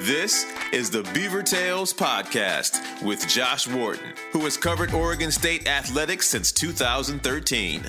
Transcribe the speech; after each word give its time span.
This 0.00 0.46
is 0.72 0.90
the 0.90 1.02
Beaver 1.14 1.42
Tales 1.42 1.92
Podcast 1.94 3.02
with 3.04 3.28
Josh 3.28 3.68
Wharton, 3.68 4.14
who 4.32 4.40
has 4.40 4.56
covered 4.56 4.92
Oregon 4.92 5.30
State 5.30 5.68
athletics 5.68 6.26
since 6.26 6.50
2013. 6.50 7.84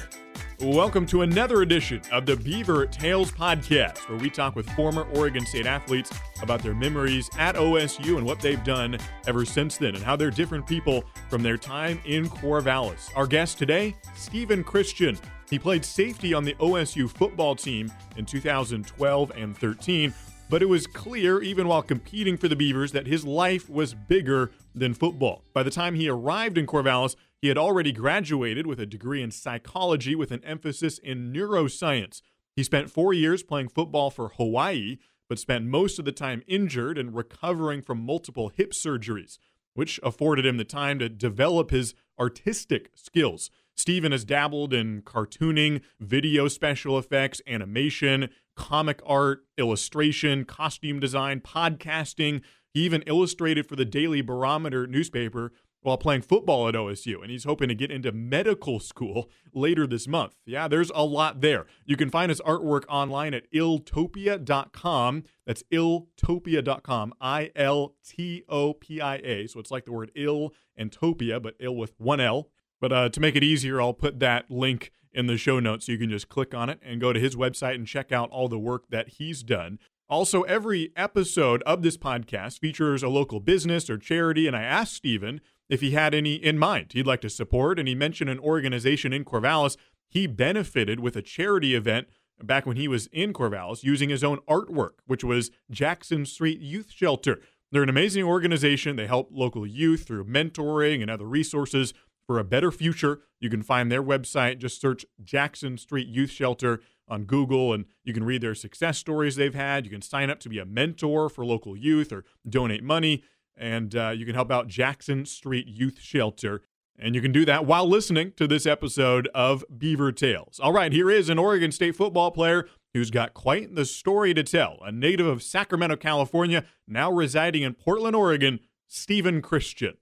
Welcome 0.60 1.05
to 1.08 1.24
another 1.24 1.62
edition 1.62 2.02
of 2.12 2.26
the 2.26 2.38
Beaver 2.38 2.86
Tales 2.86 3.31
Podcast, 3.31 4.08
where 4.08 4.18
we 4.18 4.29
talk 4.29 4.55
with 4.55 4.70
former 4.71 5.04
Oregon 5.16 5.46
State 5.46 5.66
athletes 5.66 6.12
about 6.42 6.62
their 6.62 6.76
memories 6.76 7.29
at 7.38 7.56
OSU 7.56 8.17
and 8.17 8.26
what 8.26 8.40
they've 8.40 8.63
done 8.63 8.97
ever 9.26 9.44
since 9.46 9.78
then, 9.78 9.96
and 9.96 10.04
how 10.04 10.15
they're 10.15 10.29
different 10.29 10.67
people 10.67 11.04
from 11.29 11.42
their 11.42 11.58
time 11.58 11.99
in 12.06 12.29
Corvallis. 12.29 13.10
Our 13.15 13.28
guest 13.28 13.58
today, 13.58 13.96
Stephen 14.15 14.63
Christian. 14.63 15.17
He 15.49 15.60
played 15.60 15.83
safety 15.83 16.34
on 16.34 16.44
the 16.44 16.54
OSU 16.55 17.09
football 17.09 17.55
team 17.55 17.91
in 18.17 18.26
2012 18.26 19.31
and 19.35 19.58
13, 19.58 20.13
but 20.54 20.62
it 20.62 20.70
was 20.70 20.85
clear, 20.85 21.41
even 21.41 21.67
while 21.67 21.81
competing 21.81 22.38
for 22.38 22.48
the 22.48 22.55
Beavers, 22.55 22.91
that 22.91 23.07
his 23.07 23.25
life 23.25 23.67
was 23.67 23.95
bigger 23.95 24.52
than 24.76 24.93
football. 24.93 25.43
By 25.52 25.63
the 25.63 25.71
time 25.71 25.95
he 25.95 26.07
arrived 26.07 26.59
in 26.59 26.67
Corvallis, 26.67 27.16
he 27.41 27.48
had 27.48 27.57
already 27.57 27.91
graduated 27.91 28.67
with 28.67 28.79
a 28.79 28.85
degree 28.85 29.23
in 29.23 29.31
psychology 29.31 30.13
with 30.13 30.29
an 30.29 30.43
emphasis 30.43 30.99
in 30.99 31.34
neuroscience. 31.34 32.21
He 32.55 32.62
spent 32.62 32.91
four 32.91 33.16
years 33.16 33.41
playing 33.41 33.70
football 33.70 34.12
for 34.12 34.29
Hawaii, 34.38 34.98
but 35.27 35.39
spent 35.39 35.66
most 35.66 35.98
of 35.98 36.05
the 36.05 36.12
time 36.12 36.43
injured 36.45 36.99
and 36.99 37.15
recovering 37.15 37.81
from 37.81 38.05
multiple 38.05 38.49
hip 38.49 38.73
surgeries, 38.73 39.40
which 39.73 39.99
afforded 40.04 40.45
him 40.45 40.57
the 40.57 40.63
time 40.63 40.99
to 40.99 41.09
develop 41.09 41.71
his 41.71 41.95
artistic 42.20 42.91
skills. 42.93 43.49
Stephen 43.76 44.12
has 44.12 44.23
dabbled 44.23 44.71
in 44.71 45.01
cartooning, 45.01 45.81
video 45.99 46.48
special 46.48 46.99
effects, 46.99 47.41
animation, 47.48 48.29
comic 48.55 49.02
art, 49.05 49.45
illustration, 49.57 50.45
costume 50.45 50.99
design, 50.99 51.39
podcasting. 51.41 52.41
He 52.73 52.81
even 52.81 53.03
illustrated 53.03 53.67
for 53.67 53.76
the 53.76 53.85
Daily 53.85 54.21
Barometer 54.21 54.87
newspaper 54.87 55.51
while 55.84 55.98
playing 55.98 56.21
football 56.21 56.68
at 56.68 56.76
OSU, 56.76 57.21
and 57.21 57.29
he's 57.29 57.43
hoping 57.43 57.68
to 57.68 57.76
get 57.76 57.91
into 57.91 58.12
medical 58.12 58.79
school 58.79 59.29
later 59.54 59.85
this 59.85 60.07
month. 60.07 60.34
Yeah, 60.46 60.68
there's 60.68 60.91
a 60.96 61.04
lot 61.04 61.41
there. 61.41 61.65
You 61.85 61.98
can 61.98 62.09
find 62.09 62.29
his 62.29 62.41
artwork 62.41 62.84
online 62.90 63.34
at 63.34 63.51
iltopia.com. 63.51 65.24
That's 65.46 65.64
iltopia.com, 65.72 67.14
I 67.20 67.52
L 67.56 67.96
T 68.04 68.44
O 68.50 68.74
P 68.74 69.02
I 69.02 69.16
A. 69.18 69.48
So 69.48 69.59
it's 69.59 69.72
like 69.72 69.86
the 69.86 69.92
word 69.92 70.12
ill 70.16 70.54
and 70.76 70.90
topia, 70.90 71.42
but 71.42 71.56
ill 71.59 71.76
with 71.76 71.94
one 71.98 72.20
L. 72.20 72.50
But 72.80 72.92
uh, 72.92 73.09
to 73.09 73.20
make 73.20 73.36
it 73.36 73.44
easier, 73.44 73.80
I'll 73.80 73.94
put 73.94 74.20
that 74.20 74.50
link 74.50 74.92
in 75.14 75.28
the 75.28 75.38
show 75.38 75.59
notes 75.59 75.88
you 75.88 75.97
can 75.97 76.09
just 76.09 76.30
click 76.30 76.53
on 76.53 76.69
it 76.69 76.80
and 76.83 77.02
go 77.02 77.14
to 77.14 77.19
his 77.19 77.36
website 77.36 77.75
and 77.75 77.88
check 77.88 78.11
out 78.11 78.30
all 78.30 78.47
the 78.47 78.59
work 78.59 78.86
that 78.89 79.09
he's 79.09 79.44
done. 79.44 79.80
Also, 80.09 80.44
every 80.44 80.92
episode 80.95 81.64
of 81.64 81.81
this 81.81 81.97
podcast 81.97 82.59
features 82.59 83.03
a 83.03 83.09
local 83.09 83.39
business 83.39 83.89
or 83.89 83.97
charity, 83.97 84.47
and 84.47 84.56
I 84.56 84.64
asked 84.64 84.94
Stephen 84.94 85.41
if 85.69 85.81
he 85.81 85.91
had 85.91 86.14
any 86.14 86.36
in 86.36 86.59
mind 86.59 86.91
he'd 86.94 87.08
like 87.08 87.22
to 87.22 87.30
support, 87.30 87.80
and 87.80 87.88
he 87.88 87.95
mentioned 87.95 88.30
an 88.30 88.39
organization 88.39 89.14
in 89.14 89.25
Corvallis 89.25 89.78
he 90.14 90.28
benefited 90.28 91.00
with 91.00 91.16
a 91.16 91.23
charity 91.23 91.73
event 91.73 92.08
back 92.44 92.67
when 92.67 92.78
he 92.78 92.88
was 92.88 93.08
in 93.08 93.34
Corvallis 93.34 93.84
using 93.84 94.09
his 94.09 94.23
own 94.23 94.38
artwork, 94.47 95.00
which 95.08 95.23
was 95.23 95.50
Jackson 95.72 96.25
Street 96.28 96.59
Youth 96.59 96.91
Shelter. 96.91 97.41
They're 97.72 97.81
an 97.81 97.89
amazing 97.89 98.23
organization. 98.23 98.95
They 98.95 99.08
help 99.08 99.30
local 99.31 99.66
youth 99.66 100.06
through 100.06 100.25
mentoring 100.25 101.02
and 101.02 101.09
other 101.09 101.25
resources 101.25 101.95
for 102.26 102.40
a 102.40 102.44
better 102.44 102.72
future. 102.72 103.22
You 103.40 103.50
can 103.50 103.64
find 103.64 103.92
their 103.92 104.04
website. 104.04 104.60
Just 104.60 104.80
search 104.80 105.06
Jackson 105.24 105.78
Street 105.78 106.08
Youth 106.08 106.32
Shelter 106.32 106.82
on 107.08 107.26
Google 107.26 107.74
and 107.74 107.86
you 108.04 108.14
can 108.14 108.24
read 108.24 108.42
their 108.42 108.56
success 108.56 108.98
stories 108.98 109.36
they've 109.36 109.54
had. 109.54 109.86
You 109.86 109.92
can 109.92 110.02
sign 110.02 110.30
up 110.30 110.40
to 110.42 110.50
be 110.50 110.60
a 110.60 110.66
mentor 110.66 111.30
for 111.30 111.46
local 111.46 111.76
youth 111.76 112.12
or 112.12 112.24
donate 112.48 112.84
money. 112.84 113.24
And 113.56 113.96
uh, 113.96 114.10
you 114.10 114.26
can 114.26 114.36
help 114.36 114.52
out 114.52 114.68
Jackson 114.68 115.26
Street 115.26 115.68
Youth 115.68 116.00
Shelter. 116.00 116.62
And 116.98 117.16
you 117.16 117.22
can 117.22 117.32
do 117.32 117.44
that 117.46 117.66
while 117.66 117.88
listening 117.88 118.34
to 118.38 118.47
this 118.47 118.66
episode 118.66 119.28
of 119.34 119.66
Beaver 119.76 120.12
Tales. 120.12 120.59
All 120.62 120.74
right, 120.74 120.92
here 120.92 121.09
is 121.09 121.30
an 121.30 121.40
Oregon 121.40 121.72
State 121.72 121.96
football 121.96 122.31
player 122.31 122.68
who's 122.94 123.09
got 123.09 123.34
quite 123.34 123.76
the 123.76 123.86
story 123.86 124.34
to 124.36 124.44
tell. 124.44 124.78
A 124.84 124.92
native 124.92 125.26
of 125.26 125.42
Sacramento, 125.42 125.96
California, 125.96 126.66
now 126.88 127.12
residing 127.12 127.64
in 127.64 127.74
Portland, 127.74 128.16
Oregon, 128.16 128.59
Stephen 128.88 129.42
Christian. 129.42 129.96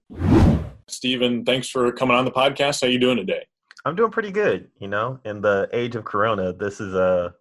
Stephen, 0.92 1.44
thanks 1.44 1.68
for 1.68 1.90
coming 1.92 2.16
on 2.16 2.24
the 2.24 2.30
podcast. 2.30 2.82
How 2.82 2.86
you 2.86 2.98
doing 2.98 3.16
today? 3.16 3.46
I'm 3.84 3.96
doing 3.96 4.10
pretty 4.10 4.30
good. 4.30 4.68
You 4.78 4.88
know, 4.88 5.18
in 5.24 5.40
the 5.40 5.68
age 5.72 5.96
of 5.96 6.04
Corona, 6.04 6.52
this 6.52 6.80
is 6.80 6.94
a 6.94 7.34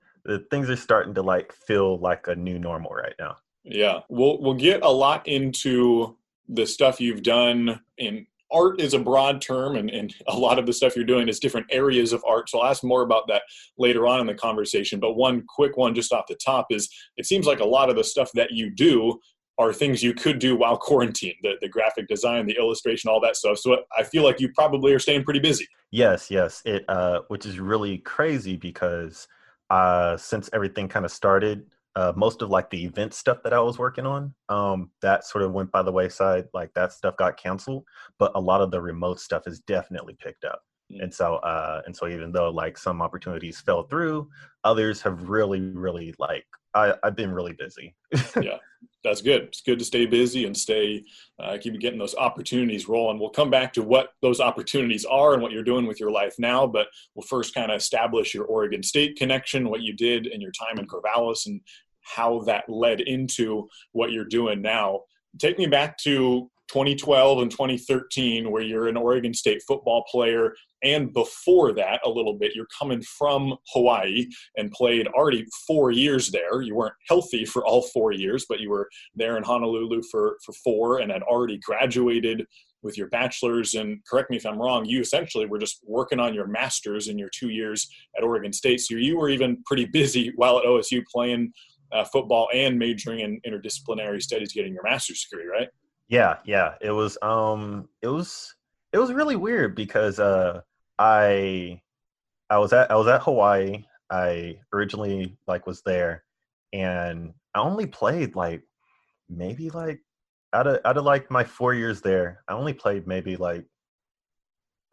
things 0.50 0.69
are 0.69 0.75
starting 0.75 1.13
to 1.16 1.22
like 1.22 1.51
feel 1.51 1.97
like 1.97 2.28
a 2.28 2.35
new 2.35 2.59
normal 2.59 2.91
right 2.91 3.16
now. 3.19 3.38
Yeah, 3.63 4.00
we'll 4.09 4.41
we'll 4.41 4.56
get 4.56 4.84
a 4.84 4.90
lot 4.90 5.28
into 5.28 6.17
the 6.50 6.66
stuff 6.66 7.00
you've 7.00 7.23
done 7.23 7.79
in 7.97 8.25
art 8.51 8.81
is 8.81 8.94
a 8.94 9.00
broad 9.00 9.41
term 9.41 9.75
and, 9.75 9.90
and 9.90 10.13
a 10.28 10.38
lot 10.38 10.59
of 10.59 10.66
the 10.66 10.73
stuff 10.73 10.95
you're 10.95 11.06
doing 11.06 11.29
is 11.29 11.40
different 11.40 11.66
areas 11.72 12.11
of 12.11 12.22
art 12.28 12.50
so 12.50 12.59
i'll 12.59 12.69
ask 12.69 12.84
more 12.84 13.01
about 13.01 13.28
that 13.28 13.44
later 13.78 14.06
on 14.06 14.19
in 14.19 14.28
the 14.28 14.34
conversation 14.34 15.00
but 15.00 15.13
one 15.13 15.44
quick 15.47 15.78
one 15.78 15.95
just 15.95 16.11
off 16.11 16.25
the 16.28 16.35
top 16.35 16.67
is 16.69 16.90
it 17.17 17.25
seems 17.25 17.45
like 17.45 17.61
a 17.61 17.66
lot 17.66 17.90
of 17.90 17.95
the 17.95 18.03
stuff 18.03 18.29
that 18.34 18.51
you 18.51 18.69
do 18.69 19.17
are 19.57 19.73
things 19.73 20.01
you 20.01 20.13
could 20.13 20.39
do 20.39 20.56
while 20.56 20.78
quarantined 20.78 21.35
the, 21.44 21.53
the 21.62 21.69
graphic 21.69 22.07
design 22.07 22.45
the 22.45 22.57
illustration 22.57 23.09
all 23.09 23.19
that 23.19 23.35
stuff 23.35 23.57
so 23.57 23.78
i 23.97 24.03
feel 24.03 24.23
like 24.23 24.39
you 24.39 24.50
probably 24.53 24.94
are 24.94 25.00
staying 25.00 25.23
pretty 25.23 25.39
busy 25.39 25.67
yes 25.91 26.31
yes 26.31 26.62
it 26.66 26.84
uh 26.88 27.19
which 27.28 27.45
is 27.45 27.59
really 27.59 27.97
crazy 28.00 28.56
because 28.56 29.28
uh 29.69 30.16
since 30.17 30.50
everything 30.53 30.88
kind 30.88 31.06
of 31.06 31.11
started 31.11 31.66
uh, 31.95 32.13
most 32.16 32.41
of 32.41 32.50
like 32.50 32.69
the 32.69 32.85
event 32.85 33.13
stuff 33.13 33.44
that 33.44 33.53
I 33.53 33.59
was 33.59 33.78
working 33.78 34.06
on, 34.06 34.34
um, 34.50 34.91
that 35.01 35.25
sort 35.25 35.44
of 35.44 35.51
went 35.51 35.72
by 35.72 35.81
the 35.81 35.91
wayside. 35.91 36.47
Like 36.53 36.73
that 36.73 36.94
stuff 36.94 37.17
got 37.17 37.38
canceled, 37.38 37.84
but 38.17 38.31
a 38.35 38.40
lot 38.40 38.61
of 38.61 38.72
the 38.72 38.81
remote 38.81 39.19
stuff 39.19 39.44
is 39.45 39.59
definitely 39.59 40.16
picked 40.19 40.45
up. 40.45 40.61
Mm. 40.91 41.03
And 41.03 41.13
so, 41.13 41.35
uh, 41.38 41.81
and 41.85 41.95
so 41.95 42.07
even 42.07 42.31
though 42.31 42.50
like 42.50 42.78
some 42.78 43.01
opportunities 43.01 43.59
fell 43.59 43.84
through, 43.84 44.29
others 44.63 45.01
have 45.01 45.29
really, 45.29 45.59
really 45.59 46.13
like 46.17 46.45
I, 46.73 46.94
I've 47.03 47.16
been 47.16 47.31
really 47.34 47.53
busy. 47.53 47.95
yeah, 48.41 48.57
that's 49.03 49.22
good. 49.22 49.44
It's 49.44 49.62
good 49.62 49.79
to 49.79 49.85
stay 49.85 50.06
busy 50.06 50.45
and 50.45 50.56
stay 50.56 51.03
uh, 51.39 51.57
keep 51.59 51.79
getting 51.79 52.00
those 52.00 52.16
opportunities 52.16 52.88
rolling. 52.88 53.19
We'll 53.19 53.29
come 53.29 53.50
back 53.50 53.73
to 53.73 53.81
what 53.81 54.09
those 54.22 54.39
opportunities 54.39 55.06
are 55.06 55.34
and 55.34 55.41
what 55.41 55.51
you're 55.51 55.63
doing 55.63 55.88
with 55.88 56.00
your 56.00 56.12
life 56.12 56.35
now, 56.38 56.67
but 56.67 56.88
we'll 57.16 57.25
first 57.25 57.56
kind 57.56 57.72
of 57.72 57.78
establish 57.78 58.34
your 58.34 58.45
Oregon 58.45 58.84
State 58.84 59.16
connection, 59.16 59.69
what 59.69 59.81
you 59.81 59.94
did 59.94 60.28
in 60.28 60.41
your 60.41 60.51
time 60.51 60.78
in 60.78 60.88
Corvallis, 60.88 61.47
and 61.47 61.61
how 62.01 62.41
that 62.41 62.66
led 62.67 63.01
into 63.01 63.67
what 63.94 64.11
you're 64.11 64.25
doing 64.25 64.61
now. 64.61 65.01
Take 65.40 65.57
me 65.57 65.66
back 65.66 65.97
to 66.00 66.50
2012 66.71 67.41
and 67.41 67.51
2013, 67.51 68.49
where 68.49 68.61
you're 68.61 68.87
an 68.87 68.95
Oregon 68.95 69.33
State 69.33 69.61
football 69.67 70.05
player. 70.09 70.55
And 70.83 71.11
before 71.11 71.73
that, 71.73 71.99
a 72.05 72.09
little 72.09 72.33
bit, 72.33 72.55
you're 72.55 72.67
coming 72.77 73.01
from 73.01 73.57
Hawaii 73.73 74.27
and 74.55 74.71
played 74.71 75.07
already 75.07 75.45
four 75.67 75.91
years 75.91 76.31
there. 76.31 76.61
You 76.61 76.75
weren't 76.75 76.93
healthy 77.09 77.43
for 77.43 77.65
all 77.65 77.81
four 77.81 78.13
years, 78.13 78.45
but 78.47 78.61
you 78.61 78.69
were 78.69 78.89
there 79.15 79.35
in 79.37 79.43
Honolulu 79.43 80.01
for, 80.09 80.37
for 80.45 80.53
four 80.63 80.99
and 80.99 81.11
had 81.11 81.23
already 81.23 81.59
graduated 81.59 82.45
with 82.83 82.97
your 82.97 83.07
bachelor's. 83.09 83.75
And 83.75 83.99
correct 84.09 84.29
me 84.29 84.37
if 84.37 84.45
I'm 84.45 84.57
wrong, 84.57 84.85
you 84.85 85.01
essentially 85.01 85.45
were 85.45 85.59
just 85.59 85.81
working 85.85 86.21
on 86.21 86.33
your 86.33 86.47
master's 86.47 87.09
in 87.09 87.17
your 87.17 87.29
two 87.29 87.49
years 87.49 87.87
at 88.17 88.23
Oregon 88.23 88.53
State. 88.53 88.79
So 88.79 88.95
you 88.95 89.17
were 89.17 89.29
even 89.29 89.61
pretty 89.65 89.85
busy 89.85 90.31
while 90.37 90.57
at 90.57 90.65
OSU 90.65 91.03
playing 91.13 91.51
uh, 91.91 92.05
football 92.05 92.47
and 92.53 92.79
majoring 92.79 93.19
in 93.19 93.41
interdisciplinary 93.45 94.21
studies, 94.21 94.53
getting 94.53 94.73
your 94.73 94.83
master's 94.83 95.27
degree, 95.29 95.45
right? 95.45 95.67
Yeah, 96.11 96.39
yeah. 96.45 96.75
It 96.81 96.91
was 96.91 97.17
um 97.22 97.88
it 98.01 98.09
was 98.09 98.53
it 98.91 98.97
was 98.97 99.13
really 99.13 99.38
weird 99.38 99.75
because 99.75 100.19
uh 100.19 100.61
I 100.99 101.81
I 102.49 102.57
was 102.59 102.73
at 102.73 102.91
I 102.91 102.95
was 102.95 103.07
at 103.07 103.22
Hawaii. 103.23 103.85
I 104.09 104.59
originally 104.73 105.38
like 105.47 105.66
was 105.66 105.81
there 105.83 106.25
and 106.73 107.33
I 107.55 107.59
only 107.59 107.88
played 107.88 108.35
like 108.35 108.63
maybe 109.29 109.69
like 109.69 110.02
out 110.53 110.67
of 110.67 110.81
out 110.85 110.97
of 110.97 111.05
like 111.05 111.31
my 111.31 111.46
4 111.46 111.73
years 111.75 112.02
there, 112.02 112.43
I 112.49 112.53
only 112.53 112.73
played 112.73 113.08
maybe 113.08 113.37
like 113.37 113.66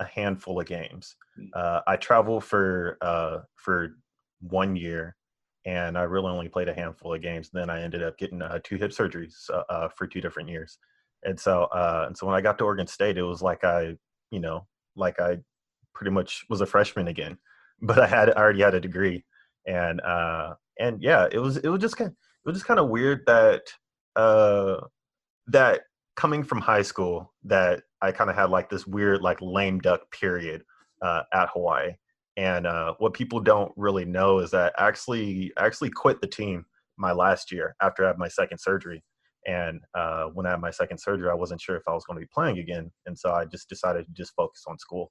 a 0.01 0.05
handful 0.05 0.61
of 0.61 0.67
games. 0.67 1.17
Hmm. 1.37 1.47
Uh, 1.55 1.81
I 1.87 1.97
traveled 1.97 2.45
for 2.45 2.97
uh, 3.01 3.39
for 3.57 3.97
one 4.41 4.77
year, 4.77 5.17
and 5.67 5.99
I 5.99 6.03
really 6.03 6.31
only 6.31 6.49
played 6.49 6.69
a 6.69 6.75
handful 6.75 7.15
of 7.15 7.23
games. 7.23 7.51
Then 7.53 7.71
I 7.71 7.83
ended 7.83 8.05
up 8.05 8.19
getting 8.19 8.41
uh, 8.43 8.61
two 8.63 8.77
hip 8.77 8.93
surgeries 8.93 9.51
uh, 9.51 9.65
uh, 9.69 9.89
for 9.89 10.07
two 10.07 10.21
different 10.21 10.49
years. 10.49 10.79
And 11.25 11.39
so, 11.39 11.65
uh, 11.65 12.05
and 12.07 12.17
so 12.17 12.27
when 12.27 12.37
I 12.37 12.41
got 12.41 12.59
to 12.59 12.65
Oregon 12.65 12.87
State, 12.87 13.19
it 13.19 13.23
was 13.23 13.43
like 13.43 13.65
I, 13.65 13.97
you 14.31 14.41
know, 14.41 14.67
like 14.97 15.21
I 15.21 15.39
pretty 15.95 16.11
much 16.11 16.45
was 16.49 16.61
a 16.61 16.67
freshman 16.67 17.09
again, 17.09 17.39
but 17.83 17.99
I 17.99 18.07
had 18.07 18.31
I 18.31 18.41
already 18.41 18.63
had 18.63 18.75
a 18.75 18.81
degree, 18.81 19.25
and 19.67 20.01
uh, 20.01 20.55
and 20.79 21.03
yeah, 21.03 21.29
it 21.31 21.39
was 21.39 21.57
it 21.59 21.69
was 21.69 21.81
just 21.81 21.97
kind 21.97 22.09
of, 22.09 22.15
it 22.15 22.49
was 22.49 22.57
just 22.57 22.67
kind 22.67 22.81
of 22.81 22.89
weird 22.89 23.23
that 23.27 23.63
uh, 24.17 24.77
that 25.49 25.83
coming 26.17 26.43
from 26.43 26.61
high 26.61 26.83
school 26.83 27.33
that 27.45 27.83
I 28.03 28.13
kind 28.13 28.31
of 28.31 28.37
had 28.37 28.51
like 28.51 28.71
this 28.71 28.87
weird 28.87 29.23
like 29.23 29.39
lame 29.41 29.79
duck 29.81 30.11
period 30.13 30.63
uh, 31.03 31.23
at 31.33 31.49
Hawaii, 31.53 31.95
and 32.37 32.67
uh, 32.67 32.95
what 32.99 33.15
people 33.15 33.41
don't 33.41 33.73
really 33.77 34.05
know 34.05 34.39
is 34.39 34.51
that 34.53 34.73
I 34.79 34.87
actually 34.87 35.53
I 35.57 35.67
actually 35.67 35.91
quit 35.91 36.21
the 36.21 36.27
team 36.29 36.65
my 36.97 37.13
last 37.13 37.53
year 37.53 37.77
after 37.81 38.05
I 38.05 38.09
had 38.09 38.19
my 38.19 38.29
second 38.29 38.59
surgery 38.59 39.03
And 39.49 39.81
uh, 39.95 40.25
when 40.35 40.45
I 40.47 40.51
had 40.51 40.61
my 40.61 40.71
second 40.71 40.99
surgery, 40.99 41.31
I 41.31 41.35
wasn't 41.35 41.61
sure 41.61 41.75
if 41.75 41.89
I 41.89 41.95
was 41.95 42.05
going 42.05 42.19
to 42.19 42.21
be 42.21 42.31
playing 42.33 42.59
again, 42.59 42.91
and 43.07 43.19
so 43.19 43.33
I 43.33 43.47
just 43.47 43.69
decided 43.69 44.05
to 44.07 44.13
just 44.13 44.35
focus 44.37 44.65
on 44.69 44.79
school. 44.79 45.11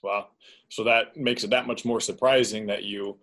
Wow. 0.00 0.28
So 0.68 0.84
that 0.84 1.16
makes 1.16 1.42
it 1.42 1.50
that 1.50 1.66
much 1.66 1.84
more 1.84 2.00
surprising 2.00 2.66
that 2.68 2.84
you 2.84 3.18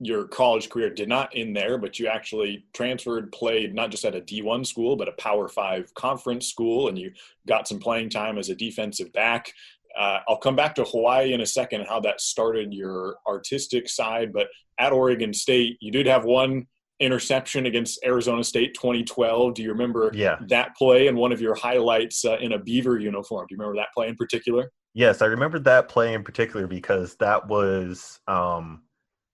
your 0.00 0.28
college 0.28 0.68
career 0.68 0.90
did 0.90 1.08
not 1.08 1.32
end 1.34 1.56
there, 1.56 1.76
but 1.76 1.98
you 1.98 2.06
actually 2.06 2.64
transferred, 2.72 3.32
played 3.32 3.74
not 3.74 3.90
just 3.90 4.04
at 4.04 4.14
a 4.14 4.20
D1 4.20 4.64
school, 4.64 4.94
but 4.94 5.08
a 5.08 5.12
Power 5.12 5.48
Five 5.48 5.92
conference 5.94 6.46
school, 6.46 6.86
and 6.86 6.96
you 6.96 7.10
got 7.48 7.66
some 7.66 7.80
playing 7.80 8.10
time 8.10 8.38
as 8.38 8.48
a 8.48 8.54
defensive 8.54 9.12
back. 9.12 9.52
Uh, 9.98 10.20
I'll 10.28 10.38
come 10.38 10.54
back 10.54 10.76
to 10.76 10.84
Hawaii 10.84 11.32
in 11.32 11.40
a 11.40 11.46
second 11.46 11.80
and 11.80 11.88
how 11.88 11.98
that 12.00 12.20
started 12.20 12.72
your 12.72 13.16
artistic 13.26 13.88
side. 13.88 14.32
But 14.32 14.46
at 14.78 14.92
Oregon 14.92 15.34
State, 15.34 15.78
you 15.80 15.90
did 15.90 16.06
have 16.06 16.24
one 16.24 16.68
interception 17.00 17.66
against 17.66 18.00
Arizona 18.04 18.42
State 18.42 18.74
2012. 18.74 19.54
Do 19.54 19.62
you 19.62 19.70
remember 19.70 20.10
yeah. 20.14 20.36
that 20.48 20.76
play 20.76 21.06
and 21.06 21.16
one 21.16 21.32
of 21.32 21.40
your 21.40 21.54
highlights 21.54 22.24
uh, 22.24 22.36
in 22.40 22.52
a 22.52 22.58
Beaver 22.58 22.98
uniform? 22.98 23.46
Do 23.48 23.54
you 23.54 23.58
remember 23.58 23.80
that 23.80 23.88
play 23.94 24.08
in 24.08 24.16
particular? 24.16 24.70
Yes, 24.94 25.22
I 25.22 25.26
remember 25.26 25.58
that 25.60 25.88
play 25.88 26.14
in 26.14 26.24
particular 26.24 26.66
because 26.66 27.14
that 27.16 27.46
was 27.46 28.20
um, 28.26 28.82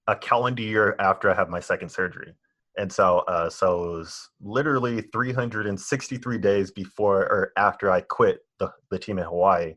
a 0.06 0.16
calendar 0.16 0.62
year 0.62 0.96
after 0.98 1.30
I 1.30 1.34
had 1.34 1.48
my 1.48 1.60
second 1.60 1.88
surgery. 1.88 2.34
And 2.76 2.92
so, 2.92 3.18
uh, 3.20 3.48
so 3.48 3.84
it 3.84 3.96
was 3.96 4.30
literally 4.40 5.02
363 5.12 6.38
days 6.38 6.70
before 6.72 7.20
or 7.20 7.52
after 7.56 7.90
I 7.90 8.00
quit 8.00 8.40
the, 8.58 8.70
the 8.90 8.98
team 8.98 9.18
in 9.18 9.24
Hawaii, 9.24 9.74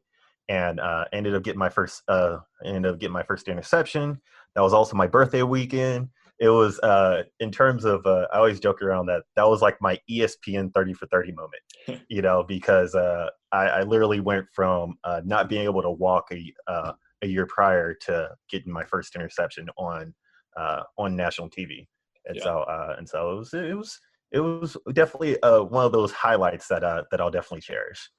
and 0.50 0.80
uh, 0.80 1.06
ended 1.14 1.36
up 1.36 1.44
getting 1.44 1.60
my 1.60 1.70
first 1.70 2.02
uh, 2.08 2.38
ended 2.66 2.92
up 2.92 3.00
getting 3.00 3.14
my 3.14 3.24
first 3.24 3.48
interception. 3.48 4.20
That 4.56 4.62
was 4.62 4.74
also 4.74 4.96
my 4.96 5.08
birthday 5.08 5.44
weekend. 5.44 6.10
It 6.40 6.50
was 6.50 6.80
uh, 6.80 7.24
in 7.40 7.52
terms 7.52 7.84
of 7.84 8.06
uh, 8.06 8.28
I 8.32 8.38
always 8.38 8.60
joke 8.60 8.82
around 8.82 9.08
that 9.08 9.24
that 9.36 9.48
was 9.48 9.62
like 9.62 9.78
my 9.82 10.00
ESPN 10.10 10.72
30 10.74 10.94
for 10.94 11.08
30 11.08 11.32
moment, 11.32 12.04
you 12.10 12.22
know, 12.22 12.44
because 12.48 12.94
uh, 12.94 13.28
I, 13.52 13.66
I 13.68 13.84
literally 13.84 14.20
went 14.20 14.46
from 14.54 14.96
uh, 15.04 15.22
not 15.26 15.50
being 15.50 15.64
able 15.64 15.82
to 15.82 15.90
walk 15.90 16.28
a 16.32 16.54
uh, 16.68 16.94
a 17.24 17.28
year 17.28 17.48
prior 17.48 17.94
to 17.94 18.30
getting 18.50 18.72
my 18.72 18.84
first 18.84 19.16
interception 19.16 19.68
on 19.78 20.14
uh, 20.56 20.84
on 20.98 21.16
national 21.16 21.50
TV, 21.50 21.88
and 22.26 22.38
yeah. 22.38 22.44
so 22.44 22.60
uh, 22.62 22.96
and 22.98 23.08
so 23.08 23.32
it 23.32 23.36
was 23.36 23.54
it 23.54 23.78
was 23.78 24.00
it 24.32 24.40
was 24.40 24.78
definitely 24.94 25.42
uh, 25.42 25.62
one 25.62 25.86
of 25.86 25.92
those 25.92 26.12
highlights 26.12 26.68
that 26.68 26.84
uh, 26.84 27.04
that 27.12 27.22
I'll 27.22 27.32
definitely 27.32 27.62
cherish. 27.62 28.10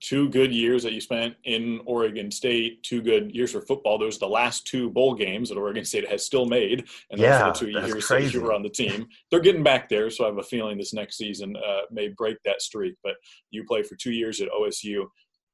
Two 0.00 0.28
good 0.28 0.52
years 0.52 0.82
that 0.82 0.92
you 0.92 1.00
spent 1.00 1.34
in 1.44 1.80
Oregon 1.86 2.30
State, 2.30 2.82
two 2.82 3.00
good 3.00 3.34
years 3.34 3.52
for 3.52 3.62
football. 3.62 3.98
Those 3.98 4.16
are 4.16 4.20
the 4.20 4.28
last 4.28 4.66
two 4.66 4.90
bowl 4.90 5.14
games 5.14 5.48
that 5.48 5.56
Oregon 5.56 5.84
State 5.84 6.08
has 6.08 6.24
still 6.24 6.44
made, 6.44 6.88
and 7.10 7.18
yeah, 7.18 7.30
those 7.30 7.40
are 7.40 7.52
the 7.52 7.58
two 7.58 7.86
years 7.86 8.06
crazy. 8.06 8.26
that 8.26 8.34
you 8.34 8.42
were 8.42 8.52
on 8.52 8.62
the 8.62 8.68
team. 8.68 9.08
They're 9.30 9.40
getting 9.40 9.62
back 9.62 9.88
there, 9.88 10.10
so 10.10 10.24
I 10.24 10.28
have 10.28 10.38
a 10.38 10.42
feeling 10.42 10.76
this 10.76 10.92
next 10.92 11.16
season 11.16 11.56
uh, 11.56 11.82
may 11.90 12.08
break 12.08 12.36
that 12.44 12.60
streak. 12.60 12.96
But 13.02 13.14
you 13.50 13.64
played 13.64 13.86
for 13.86 13.96
two 13.96 14.12
years 14.12 14.40
at 14.40 14.50
OSU. 14.50 15.06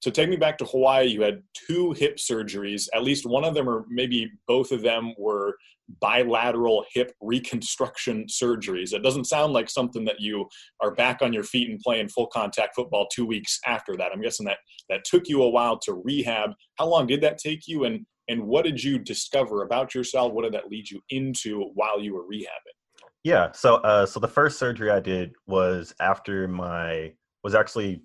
So 0.02 0.10
take 0.10 0.28
me 0.28 0.36
back 0.36 0.58
to 0.58 0.66
Hawaii. 0.66 1.06
You 1.06 1.22
had 1.22 1.42
two 1.54 1.92
hip 1.92 2.16
surgeries. 2.16 2.88
At 2.92 3.04
least 3.04 3.24
one 3.24 3.44
of 3.44 3.54
them, 3.54 3.68
or 3.68 3.86
maybe 3.88 4.30
both 4.46 4.70
of 4.72 4.82
them, 4.82 5.14
were 5.16 5.56
bilateral 6.00 6.84
hip 6.92 7.12
reconstruction 7.20 8.26
surgeries. 8.26 8.92
It 8.92 9.02
doesn't 9.02 9.26
sound 9.26 9.52
like 9.52 9.68
something 9.68 10.04
that 10.06 10.20
you 10.20 10.46
are 10.80 10.94
back 10.94 11.22
on 11.22 11.32
your 11.32 11.44
feet 11.44 11.70
and 11.70 11.80
playing 11.80 12.08
full 12.08 12.26
contact 12.28 12.74
football 12.74 13.06
two 13.12 13.26
weeks 13.26 13.58
after 13.66 13.96
that. 13.96 14.10
I'm 14.12 14.22
guessing 14.22 14.46
that 14.46 14.58
that 14.88 15.04
took 15.04 15.28
you 15.28 15.42
a 15.42 15.48
while 15.48 15.78
to 15.80 15.94
rehab. 15.94 16.50
How 16.78 16.86
long 16.86 17.06
did 17.06 17.20
that 17.22 17.38
take 17.38 17.66
you? 17.66 17.84
And 17.84 18.06
and 18.28 18.46
what 18.46 18.64
did 18.64 18.82
you 18.82 18.98
discover 18.98 19.62
about 19.62 19.94
yourself? 19.94 20.32
What 20.32 20.44
did 20.44 20.54
that 20.54 20.70
lead 20.70 20.88
you 20.88 21.00
into 21.10 21.70
while 21.74 22.00
you 22.00 22.14
were 22.14 22.24
rehabbing? 22.24 22.74
Yeah. 23.22 23.52
So 23.52 23.76
uh, 23.76 24.06
so 24.06 24.20
the 24.20 24.28
first 24.28 24.58
surgery 24.58 24.90
I 24.90 25.00
did 25.00 25.32
was 25.46 25.94
after 26.00 26.48
my 26.48 27.12
was 27.42 27.54
actually 27.54 28.02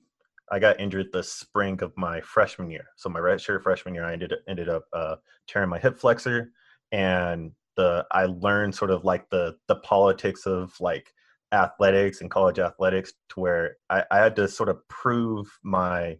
I 0.52 0.60
got 0.60 0.80
injured 0.80 1.08
the 1.12 1.24
spring 1.24 1.82
of 1.84 1.94
my 1.96 2.22
freshman 2.22 2.72
year. 2.72 2.86
So 2.96 3.10
my 3.10 3.20
redshirt 3.20 3.62
freshman 3.62 3.94
year, 3.94 4.06
I 4.06 4.14
ended 4.14 4.34
ended 4.48 4.70
up 4.70 4.84
uh, 4.94 5.16
tearing 5.48 5.70
my 5.70 5.80
hip 5.80 6.00
flexor, 6.00 6.52
and 6.92 7.52
the 7.80 8.06
I 8.12 8.26
learned 8.26 8.76
sort 8.76 8.92
of 8.92 9.06
like 9.06 9.30
the 9.30 9.56
the 9.68 9.78
politics 9.78 10.46
of 10.46 10.74
like 10.82 11.14
athletics 11.54 12.22
and 12.22 12.30
college 12.30 12.60
athletics 12.60 13.14
to 13.30 13.40
where 13.40 13.78
I, 13.90 14.04
I 14.12 14.18
had 14.18 14.36
to 14.36 14.48
sort 14.48 14.70
of 14.70 14.86
prove 14.90 15.48
my 15.64 16.18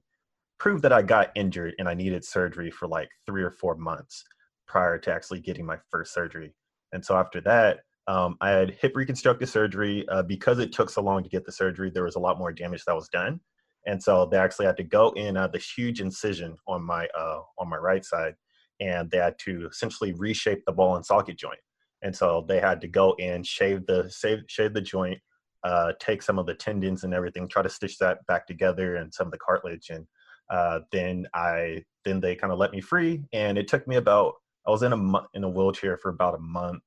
prove 0.58 0.82
that 0.84 0.94
I 0.94 1.02
got 1.02 1.32
injured 1.36 1.76
and 1.78 1.90
I 1.90 1.94
needed 1.94 2.24
surgery 2.24 2.72
for 2.72 2.88
like 2.88 3.10
three 3.26 3.44
or 3.44 3.52
four 3.52 3.76
months 3.76 4.24
prior 4.68 4.98
to 5.00 5.14
actually 5.14 5.42
getting 5.42 5.66
my 5.66 5.78
first 5.90 6.14
surgery. 6.14 6.54
And 6.94 7.04
so 7.06 7.18
after 7.18 7.42
that, 7.42 7.80
um, 8.08 8.38
I 8.42 8.52
had 8.52 8.72
hip 8.82 8.94
reconstructive 8.96 9.50
surgery. 9.50 10.06
Uh, 10.10 10.24
because 10.24 10.60
it 10.60 10.74
took 10.74 10.90
so 10.90 11.02
long 11.02 11.24
to 11.24 11.30
get 11.30 11.46
the 11.46 11.52
surgery, 11.52 11.92
there 11.92 12.04
was 12.04 12.16
a 12.16 12.20
lot 12.20 12.40
more 12.40 12.54
damage 12.54 12.86
that 12.86 12.96
was 12.96 13.10
done 13.10 13.42
and 13.86 14.02
so 14.02 14.28
they 14.30 14.38
actually 14.38 14.66
had 14.66 14.78
to 14.78 14.84
go 14.84 15.12
in 15.12 15.38
uh, 15.38 15.48
this 15.48 15.70
huge 15.70 16.02
incision 16.02 16.56
on 16.68 16.84
my 16.84 17.08
uh, 17.18 17.40
on 17.58 17.70
my 17.70 17.78
right 17.78 18.04
side, 18.04 18.36
and 18.80 19.10
they 19.12 19.18
had 19.18 19.38
to 19.40 19.68
essentially 19.68 20.14
reshape 20.14 20.64
the 20.66 20.72
ball 20.72 20.96
and 20.96 21.06
socket 21.06 21.38
joint. 21.38 21.60
And 22.02 22.16
so 22.16 22.46
they 22.48 22.60
had 22.60 22.80
to 22.82 22.88
go 22.88 23.14
in, 23.20 23.44
shave 23.44 23.86
the 23.86 24.10
shave, 24.10 24.40
shave 24.48 24.74
the 24.74 24.82
joint, 24.82 25.20
uh, 25.64 25.94
take 26.00 26.22
some 26.22 26.40
of 26.40 26.46
the 26.46 26.54
tendons 26.54 27.04
and 27.04 27.14
everything, 27.14 27.48
try 27.48 27.62
to 27.62 27.70
stitch 27.70 27.98
that 27.98 28.26
back 28.28 28.48
together 28.48 28.96
and 28.96 29.14
some 29.14 29.28
of 29.28 29.32
the 29.32 29.40
cartilage, 29.40 29.90
and 29.90 30.06
uh, 30.50 30.80
then 30.92 31.28
I 31.34 31.84
then 32.06 32.20
they 32.22 32.36
kind 32.36 32.54
of 32.54 32.60
let 32.60 32.72
me 32.72 32.82
free, 32.82 33.24
and 33.34 33.58
it 33.58 33.68
took 33.68 33.88
me 33.88 33.98
about 33.98 34.34
I 34.68 34.72
was 34.72 34.84
in 34.84 34.94
a 34.94 35.22
in 35.34 35.44
a 35.44 35.50
wheelchair 35.50 35.98
for 35.98 36.10
about 36.10 36.36
a 36.36 36.40
month, 36.40 36.84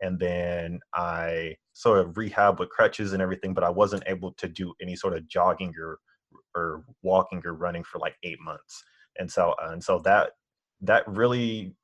and 0.00 0.18
then 0.18 0.80
I 0.94 1.56
sort 1.72 1.98
of 1.98 2.16
rehab 2.16 2.60
with 2.60 2.68
crutches 2.68 3.12
and 3.12 3.22
everything, 3.22 3.54
but 3.54 3.64
I 3.64 3.70
wasn't 3.70 4.04
able 4.06 4.32
to 4.34 4.48
do 4.48 4.74
any 4.82 4.96
sort 4.96 5.16
of 5.16 5.26
jogging 5.28 5.72
or 5.80 5.98
or 6.54 6.84
walking 7.02 7.40
or 7.44 7.54
running 7.54 7.84
for 7.84 7.98
like 7.98 8.16
eight 8.22 8.40
months. 8.40 8.84
And 9.18 9.30
so 9.30 9.54
uh, 9.62 9.70
and 9.72 9.82
so 9.82 10.00
that 10.04 10.32
that 10.82 11.06
really 11.06 11.74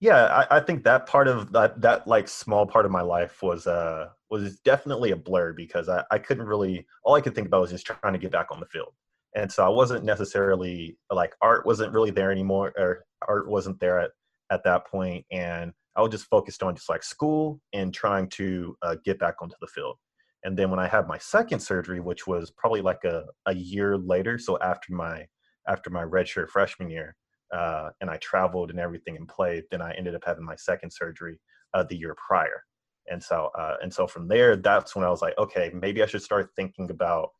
yeah 0.00 0.44
I, 0.50 0.56
I, 0.56 0.60
think 0.60 0.84
that 0.84 1.06
part 1.06 1.28
of 1.28 1.52
that 1.52 1.80
that 1.80 2.06
like 2.06 2.28
small 2.28 2.66
part 2.66 2.84
of 2.84 2.90
my 2.90 3.02
life 3.02 3.42
was 3.42 3.66
uh 3.66 4.08
was 4.30 4.58
definitely 4.60 5.10
a 5.12 5.16
blur 5.16 5.52
because 5.52 5.88
I, 5.88 6.04
I 6.10 6.18
couldn't 6.18 6.46
really 6.46 6.86
all 7.04 7.14
i 7.14 7.20
could 7.20 7.34
think 7.34 7.46
about 7.46 7.62
was 7.62 7.70
just 7.70 7.86
trying 7.86 8.12
to 8.12 8.18
get 8.18 8.32
back 8.32 8.48
on 8.50 8.60
the 8.60 8.66
field. 8.66 8.92
And 9.34 9.50
so 9.50 9.64
i 9.64 9.68
wasn't 9.68 10.04
necessarily 10.04 10.98
like 11.10 11.34
art 11.40 11.66
wasn't 11.66 11.92
really 11.92 12.10
there 12.10 12.30
anymore 12.30 12.72
or 12.76 13.04
art 13.26 13.48
wasn't 13.48 13.80
there 13.80 14.00
at 14.00 14.10
at 14.50 14.64
that 14.64 14.86
point 14.86 15.24
and 15.30 15.72
i 15.96 16.02
was 16.02 16.10
just 16.10 16.26
focused 16.26 16.62
on 16.62 16.74
just 16.74 16.88
like 16.88 17.02
school 17.02 17.60
and 17.72 17.94
trying 17.94 18.28
to 18.30 18.76
uh, 18.82 18.96
get 19.04 19.18
back 19.18 19.36
onto 19.40 19.56
the 19.60 19.66
field. 19.66 19.96
And 20.44 20.58
then 20.58 20.70
when 20.70 20.80
I 20.80 20.88
had 20.88 21.06
my 21.06 21.18
second 21.18 21.60
surgery, 21.60 22.00
which 22.00 22.26
was 22.26 22.50
probably 22.50 22.80
like 22.80 23.04
a, 23.04 23.24
a 23.46 23.54
year 23.54 23.96
later, 23.96 24.38
so 24.38 24.58
after 24.58 24.92
my 24.92 25.26
after 25.68 25.90
my 25.90 26.02
redshirt 26.02 26.48
freshman 26.48 26.90
year, 26.90 27.14
uh, 27.52 27.90
and 28.00 28.10
I 28.10 28.16
traveled 28.18 28.70
and 28.70 28.80
everything 28.80 29.16
and 29.16 29.28
played, 29.28 29.64
then 29.70 29.82
I 29.82 29.92
ended 29.92 30.14
up 30.14 30.24
having 30.24 30.44
my 30.44 30.56
second 30.56 30.90
surgery 30.90 31.38
uh, 31.74 31.84
the 31.84 31.96
year 31.96 32.16
prior. 32.26 32.64
And 33.10 33.22
so 33.22 33.50
uh, 33.58 33.76
and 33.82 33.92
so 33.92 34.06
from 34.06 34.28
there, 34.28 34.56
that's 34.56 34.94
when 34.94 35.04
I 35.04 35.10
was 35.10 35.22
like, 35.22 35.36
okay, 35.36 35.70
maybe 35.74 36.02
I 36.02 36.06
should 36.06 36.22
start 36.22 36.50
thinking 36.56 36.90
about 36.90 37.30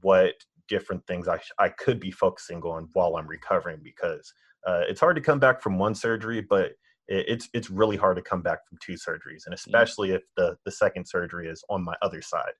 what 0.00 0.34
different 0.68 1.06
things 1.06 1.28
I 1.28 1.38
sh- 1.38 1.52
I 1.58 1.68
could 1.68 2.00
be 2.00 2.10
focusing 2.10 2.62
on 2.62 2.88
while 2.94 3.16
I'm 3.16 3.26
recovering 3.26 3.80
because 3.82 4.32
uh, 4.66 4.82
it's 4.88 5.00
hard 5.00 5.16
to 5.16 5.22
come 5.22 5.38
back 5.38 5.60
from 5.60 5.78
one 5.78 5.94
surgery, 5.94 6.40
but 6.40 6.72
it's 7.08 7.48
it's 7.52 7.68
really 7.68 7.96
hard 7.96 8.16
to 8.16 8.22
come 8.22 8.42
back 8.42 8.66
from 8.66 8.78
two 8.80 8.94
surgeries, 8.94 9.44
and 9.44 9.54
especially 9.54 10.12
if 10.12 10.22
the 10.36 10.56
the 10.64 10.70
second 10.70 11.06
surgery 11.06 11.48
is 11.48 11.62
on 11.68 11.84
my 11.84 11.94
other 12.00 12.22
side. 12.22 12.52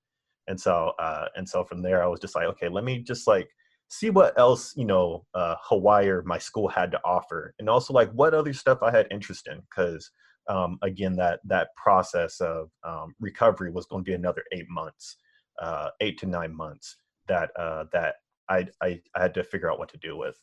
And 0.47 0.59
so 0.59 0.91
uh, 0.99 1.27
and 1.35 1.47
so 1.47 1.63
from 1.63 1.81
there, 1.81 2.03
I 2.03 2.07
was 2.07 2.19
just 2.19 2.35
like, 2.35 2.45
okay, 2.47 2.69
let 2.69 2.83
me 2.83 2.99
just 2.99 3.25
like 3.27 3.49
see 3.93 4.09
what 4.09 4.37
else 4.39 4.73
you 4.75 4.85
know 4.85 5.25
uh, 5.35 5.55
Hawaii 5.63 6.07
or 6.07 6.23
my 6.23 6.39
school 6.39 6.67
had 6.67 6.91
to 6.91 7.01
offer, 7.05 7.53
and 7.59 7.69
also 7.69 7.93
like 7.93 8.11
what 8.11 8.33
other 8.33 8.53
stuff 8.53 8.79
I 8.81 8.91
had 8.91 9.07
interest 9.11 9.47
in, 9.47 9.61
because 9.69 10.09
um, 10.49 10.77
again, 10.81 11.15
that 11.17 11.39
that 11.45 11.69
process 11.75 12.41
of 12.41 12.69
um, 12.83 13.13
recovery 13.19 13.71
was 13.71 13.85
going 13.85 14.03
to 14.03 14.09
be 14.09 14.15
another 14.15 14.43
eight 14.51 14.69
months, 14.69 15.17
uh, 15.61 15.89
eight 16.01 16.17
to 16.19 16.25
nine 16.25 16.55
months 16.55 16.97
that 17.27 17.51
uh, 17.57 17.85
that 17.93 18.15
I, 18.49 18.67
I 18.81 18.99
I 19.15 19.21
had 19.21 19.33
to 19.35 19.43
figure 19.43 19.71
out 19.71 19.79
what 19.79 19.89
to 19.89 19.97
do 19.97 20.17
with. 20.17 20.37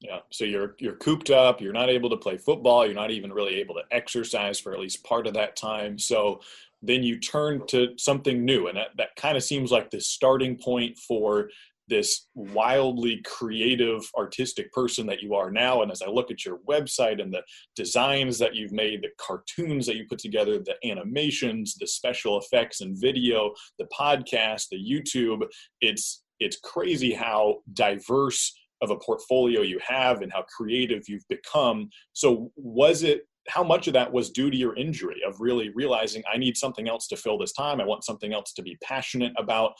Yeah. 0.00 0.20
So 0.30 0.44
you're 0.44 0.76
you're 0.78 0.96
cooped 0.96 1.30
up. 1.30 1.60
You're 1.60 1.72
not 1.72 1.90
able 1.90 2.10
to 2.10 2.16
play 2.16 2.36
football. 2.36 2.84
You're 2.84 2.94
not 2.94 3.10
even 3.10 3.32
really 3.32 3.56
able 3.56 3.74
to 3.74 3.82
exercise 3.90 4.58
for 4.58 4.72
at 4.72 4.80
least 4.80 5.04
part 5.04 5.26
of 5.26 5.34
that 5.34 5.56
time. 5.56 5.98
So 5.98 6.40
then 6.82 7.02
you 7.02 7.18
turn 7.18 7.66
to 7.68 7.94
something 7.96 8.44
new, 8.44 8.68
and 8.68 8.76
that 8.76 8.96
that 8.98 9.16
kind 9.16 9.36
of 9.36 9.42
seems 9.42 9.70
like 9.70 9.90
the 9.90 10.00
starting 10.00 10.56
point 10.56 10.98
for 10.98 11.50
this 11.88 12.28
wildly 12.34 13.20
creative 13.24 14.02
artistic 14.16 14.72
person 14.72 15.06
that 15.06 15.22
you 15.22 15.34
are 15.34 15.50
now 15.50 15.82
and 15.82 15.90
as 15.90 16.02
i 16.02 16.08
look 16.08 16.30
at 16.30 16.44
your 16.44 16.58
website 16.68 17.20
and 17.20 17.32
the 17.32 17.42
designs 17.76 18.38
that 18.38 18.54
you've 18.54 18.72
made 18.72 19.02
the 19.02 19.08
cartoons 19.18 19.86
that 19.86 19.96
you 19.96 20.06
put 20.08 20.18
together 20.18 20.58
the 20.58 20.76
animations 20.88 21.74
the 21.74 21.86
special 21.86 22.38
effects 22.38 22.80
and 22.80 22.98
video 23.00 23.52
the 23.78 23.86
podcast 23.98 24.66
the 24.70 24.76
youtube 24.76 25.42
it's 25.80 26.22
it's 26.40 26.58
crazy 26.62 27.12
how 27.12 27.58
diverse 27.72 28.52
of 28.82 28.90
a 28.90 28.96
portfolio 28.96 29.62
you 29.62 29.80
have 29.86 30.22
and 30.22 30.32
how 30.32 30.44
creative 30.56 31.02
you've 31.08 31.26
become. 31.28 31.88
So, 32.12 32.52
was 32.56 33.02
it 33.02 33.22
how 33.48 33.62
much 33.62 33.86
of 33.88 33.92
that 33.92 34.10
was 34.10 34.30
due 34.30 34.50
to 34.50 34.56
your 34.56 34.74
injury 34.74 35.20
of 35.26 35.38
really 35.38 35.70
realizing 35.74 36.22
I 36.32 36.38
need 36.38 36.56
something 36.56 36.88
else 36.88 37.06
to 37.08 37.16
fill 37.16 37.36
this 37.36 37.52
time? 37.52 37.80
I 37.80 37.84
want 37.84 38.04
something 38.04 38.32
else 38.32 38.52
to 38.54 38.62
be 38.62 38.78
passionate 38.82 39.32
about. 39.36 39.72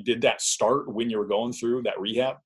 Did 0.00 0.20
that 0.22 0.40
start 0.40 0.92
when 0.92 1.10
you 1.10 1.18
were 1.18 1.26
going 1.26 1.52
through 1.52 1.82
that 1.82 2.00
rehab? 2.00 2.36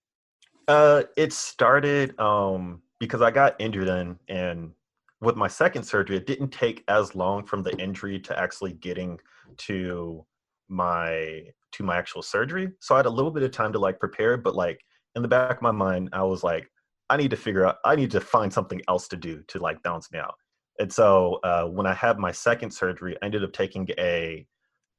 Uh, 0.68 1.02
it 1.16 1.32
started 1.32 2.18
um, 2.20 2.82
because 3.00 3.22
I 3.22 3.30
got 3.30 3.56
injured 3.60 3.88
and 3.88 4.16
and 4.28 4.72
with 5.20 5.36
my 5.36 5.46
second 5.48 5.84
surgery, 5.84 6.16
it 6.16 6.26
didn't 6.26 6.50
take 6.50 6.82
as 6.88 7.14
long 7.14 7.44
from 7.44 7.62
the 7.62 7.76
injury 7.78 8.18
to 8.18 8.38
actually 8.38 8.72
getting 8.74 9.20
to 9.58 10.26
my 10.68 11.42
to 11.72 11.82
my 11.84 11.96
actual 11.96 12.22
surgery. 12.22 12.70
So 12.80 12.94
I 12.94 12.98
had 12.98 13.06
a 13.06 13.10
little 13.10 13.30
bit 13.30 13.42
of 13.44 13.50
time 13.50 13.72
to 13.72 13.78
like 13.78 13.98
prepare, 13.98 14.36
but 14.36 14.54
like 14.54 14.80
in 15.14 15.22
the 15.22 15.28
back 15.28 15.56
of 15.56 15.62
my 15.62 15.70
mind, 15.70 16.10
I 16.12 16.22
was 16.22 16.42
like, 16.42 16.70
I 17.08 17.16
need 17.16 17.30
to 17.30 17.36
figure 17.36 17.66
out, 17.66 17.76
I 17.84 17.94
need 17.94 18.10
to 18.10 18.20
find 18.20 18.52
something 18.52 18.80
else 18.88 19.08
to 19.08 19.16
do 19.16 19.42
to 19.48 19.58
like 19.58 19.82
balance 19.82 20.10
me 20.12 20.18
out. 20.18 20.34
And 20.78 20.92
so 20.92 21.40
uh, 21.44 21.64
when 21.64 21.86
I 21.86 21.94
had 21.94 22.18
my 22.18 22.32
second 22.32 22.70
surgery, 22.70 23.16
I 23.22 23.26
ended 23.26 23.44
up 23.44 23.52
taking 23.52 23.88
a 23.98 24.46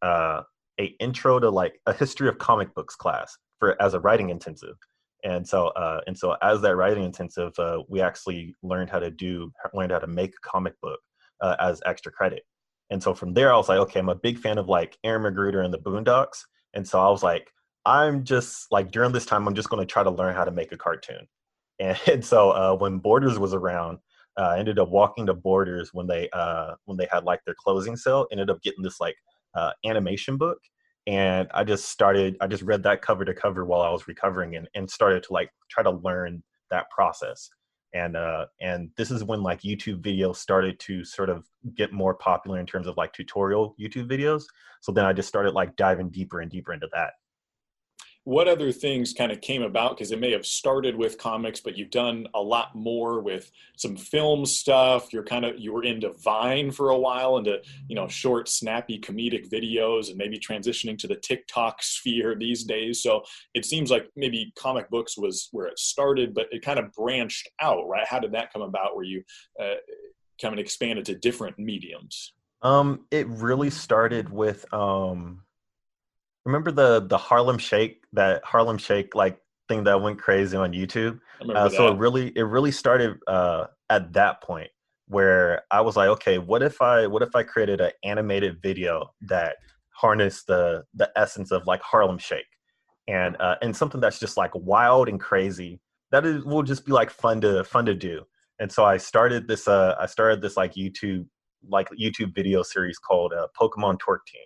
uh, 0.01 0.41
a 0.79 0.85
intro 0.99 1.39
to 1.39 1.49
like 1.49 1.79
a 1.85 1.93
history 1.93 2.27
of 2.27 2.37
comic 2.37 2.73
books 2.73 2.95
class 2.95 3.37
for 3.59 3.81
as 3.81 3.93
a 3.93 3.99
writing 3.99 4.29
intensive. 4.29 4.75
And 5.23 5.47
so 5.47 5.67
uh, 5.67 6.01
and 6.07 6.17
so 6.17 6.35
as 6.41 6.61
that 6.61 6.75
writing 6.75 7.03
intensive, 7.03 7.53
uh, 7.57 7.79
we 7.87 8.01
actually 8.01 8.55
learned 8.61 8.89
how 8.89 8.99
to 8.99 9.09
do 9.09 9.51
learned 9.73 9.91
how 9.91 9.99
to 9.99 10.07
make 10.07 10.31
a 10.31 10.47
comic 10.47 10.79
book 10.81 10.99
uh, 11.41 11.55
as 11.59 11.81
extra 11.85 12.11
credit. 12.11 12.43
And 12.89 13.01
so 13.01 13.13
from 13.13 13.33
there, 13.33 13.53
I 13.53 13.57
was 13.57 13.69
like, 13.69 13.79
okay, 13.79 13.99
I'm 13.99 14.09
a 14.09 14.15
big 14.15 14.37
fan 14.37 14.57
of 14.57 14.67
like 14.67 14.97
Aaron 15.03 15.23
McGruder 15.23 15.63
and 15.63 15.73
the 15.73 15.79
Boondocks. 15.79 16.43
And 16.73 16.87
so 16.87 16.99
I 16.99 17.09
was 17.09 17.23
like, 17.23 17.49
I'm 17.85 18.23
just 18.23 18.71
like 18.71 18.91
during 18.91 19.11
this 19.11 19.25
time, 19.25 19.47
I'm 19.47 19.55
just 19.55 19.69
going 19.69 19.85
to 19.85 19.91
try 19.91 20.03
to 20.03 20.11
learn 20.11 20.35
how 20.35 20.43
to 20.43 20.51
make 20.51 20.71
a 20.71 20.77
cartoon. 20.77 21.27
And, 21.79 21.97
and 22.07 22.23
so 22.23 22.51
uh, 22.51 22.75
when 22.75 22.99
Borders 22.99 23.39
was 23.39 23.53
around, 23.53 23.99
uh, 24.39 24.47
I 24.49 24.59
ended 24.59 24.79
up 24.79 24.89
walking 24.89 25.27
to 25.27 25.33
Borders 25.33 25.89
when 25.93 26.07
they 26.07 26.29
uh, 26.31 26.73
when 26.85 26.97
they 26.97 27.07
had 27.11 27.23
like 27.23 27.39
their 27.45 27.55
closing 27.57 27.95
sale. 27.95 28.25
Ended 28.31 28.49
up 28.49 28.61
getting 28.63 28.83
this 28.83 28.99
like 28.99 29.15
uh, 29.55 29.71
animation 29.85 30.37
book, 30.37 30.59
and 31.07 31.47
I 31.53 31.63
just 31.63 31.85
started. 31.85 32.37
I 32.41 32.47
just 32.47 32.63
read 32.63 32.83
that 32.83 33.01
cover 33.01 33.25
to 33.25 33.33
cover 33.33 33.65
while 33.65 33.81
I 33.81 33.91
was 33.91 34.07
recovering, 34.07 34.55
and 34.55 34.67
and 34.75 34.89
started 34.89 35.23
to 35.23 35.33
like 35.33 35.49
try 35.69 35.83
to 35.83 35.91
learn 35.91 36.43
that 36.69 36.89
process. 36.89 37.49
And 37.93 38.17
uh, 38.17 38.47
and 38.59 38.89
this 38.97 39.11
is 39.11 39.23
when 39.23 39.43
like 39.43 39.61
YouTube 39.61 40.01
videos 40.01 40.37
started 40.37 40.79
to 40.81 41.03
sort 41.03 41.29
of 41.29 41.45
get 41.75 41.93
more 41.93 42.15
popular 42.15 42.59
in 42.59 42.65
terms 42.65 42.87
of 42.87 42.97
like 42.97 43.13
tutorial 43.13 43.75
YouTube 43.79 44.09
videos. 44.09 44.43
So 44.81 44.91
then 44.91 45.05
I 45.05 45.13
just 45.13 45.29
started 45.29 45.53
like 45.53 45.75
diving 45.75 46.09
deeper 46.09 46.41
and 46.41 46.49
deeper 46.49 46.73
into 46.73 46.89
that 46.93 47.11
what 48.25 48.47
other 48.47 48.71
things 48.71 49.13
kind 49.13 49.31
of 49.31 49.41
came 49.41 49.61
about? 49.61 49.97
Because 49.97 50.11
it 50.11 50.19
may 50.19 50.31
have 50.31 50.45
started 50.45 50.95
with 50.95 51.17
comics 51.17 51.59
but 51.59 51.77
you've 51.77 51.89
done 51.89 52.27
a 52.33 52.41
lot 52.41 52.73
more 52.73 53.19
with 53.19 53.51
some 53.77 53.97
film 53.97 54.45
stuff. 54.45 55.11
You're 55.11 55.23
kind 55.23 55.43
of 55.45 55.59
you 55.59 55.73
were 55.73 55.83
into 55.83 56.13
vine 56.13 56.71
for 56.71 56.89
a 56.89 56.97
while 56.97 57.37
into 57.37 57.61
you 57.87 57.95
know 57.95 58.07
short 58.07 58.47
snappy 58.47 58.99
comedic 58.99 59.49
videos 59.49 60.09
and 60.09 60.17
maybe 60.17 60.39
transitioning 60.39 60.97
to 60.99 61.07
the 61.07 61.15
tiktok 61.15 61.83
sphere 61.83 62.35
these 62.35 62.63
days. 62.63 63.01
So 63.01 63.23
it 63.53 63.65
seems 63.65 63.91
like 63.91 64.09
maybe 64.15 64.53
comic 64.57 64.89
books 64.89 65.17
was 65.17 65.49
where 65.51 65.67
it 65.67 65.79
started 65.79 66.33
but 66.33 66.47
it 66.51 66.63
kind 66.63 66.79
of 66.79 66.91
branched 66.93 67.49
out 67.59 67.87
right? 67.87 68.07
How 68.07 68.19
did 68.19 68.31
that 68.33 68.53
come 68.53 68.61
about 68.61 68.95
where 68.95 69.05
you 69.05 69.23
uh, 69.61 69.75
kind 70.41 70.53
of 70.53 70.59
expanded 70.59 71.05
to 71.05 71.15
different 71.15 71.59
mediums? 71.59 72.33
Um 72.61 73.05
it 73.11 73.27
really 73.27 73.69
started 73.69 74.29
with 74.29 74.71
um 74.73 75.42
remember 76.45 76.71
the 76.71 77.01
the 77.01 77.17
Harlem 77.17 77.57
Shake 77.57 78.03
that 78.13 78.43
Harlem 78.43 78.77
Shake 78.77 79.15
like 79.15 79.39
thing 79.67 79.83
that 79.85 80.01
went 80.01 80.19
crazy 80.19 80.57
on 80.57 80.73
YouTube. 80.73 81.19
Uh, 81.53 81.69
so 81.69 81.87
it 81.87 81.97
really 81.97 82.31
it 82.35 82.43
really 82.43 82.71
started 82.71 83.17
uh, 83.27 83.67
at 83.89 84.13
that 84.13 84.41
point 84.41 84.69
where 85.07 85.63
I 85.71 85.81
was 85.81 85.95
like, 85.95 86.09
okay, 86.09 86.37
what 86.37 86.63
if 86.63 86.81
I 86.81 87.07
what 87.07 87.21
if 87.21 87.35
I 87.35 87.43
created 87.43 87.81
an 87.81 87.91
animated 88.03 88.61
video 88.61 89.11
that 89.21 89.57
harnessed 89.89 90.47
the 90.47 90.83
the 90.93 91.11
essence 91.15 91.51
of 91.51 91.65
like 91.67 91.81
Harlem 91.81 92.17
Shake 92.17 92.45
and 93.07 93.37
uh, 93.39 93.55
and 93.61 93.75
something 93.75 94.01
that's 94.01 94.19
just 94.19 94.37
like 94.37 94.51
wild 94.53 95.09
and 95.09 95.19
crazy 95.19 95.79
that 96.11 96.25
is 96.25 96.43
will 96.43 96.63
just 96.63 96.85
be 96.85 96.91
like 96.91 97.09
fun 97.09 97.41
to 97.41 97.63
fun 97.63 97.85
to 97.85 97.95
do. 97.95 98.23
And 98.59 98.71
so 98.71 98.85
I 98.85 98.97
started 98.97 99.47
this 99.47 99.67
uh 99.67 99.95
I 99.99 100.05
started 100.05 100.41
this 100.41 100.57
like 100.57 100.73
YouTube 100.73 101.25
like 101.67 101.87
YouTube 101.99 102.35
video 102.35 102.61
series 102.63 102.99
called 102.99 103.33
uh, 103.33 103.47
Pokemon 103.59 103.97
Twerk 103.99 104.25
Team 104.27 104.43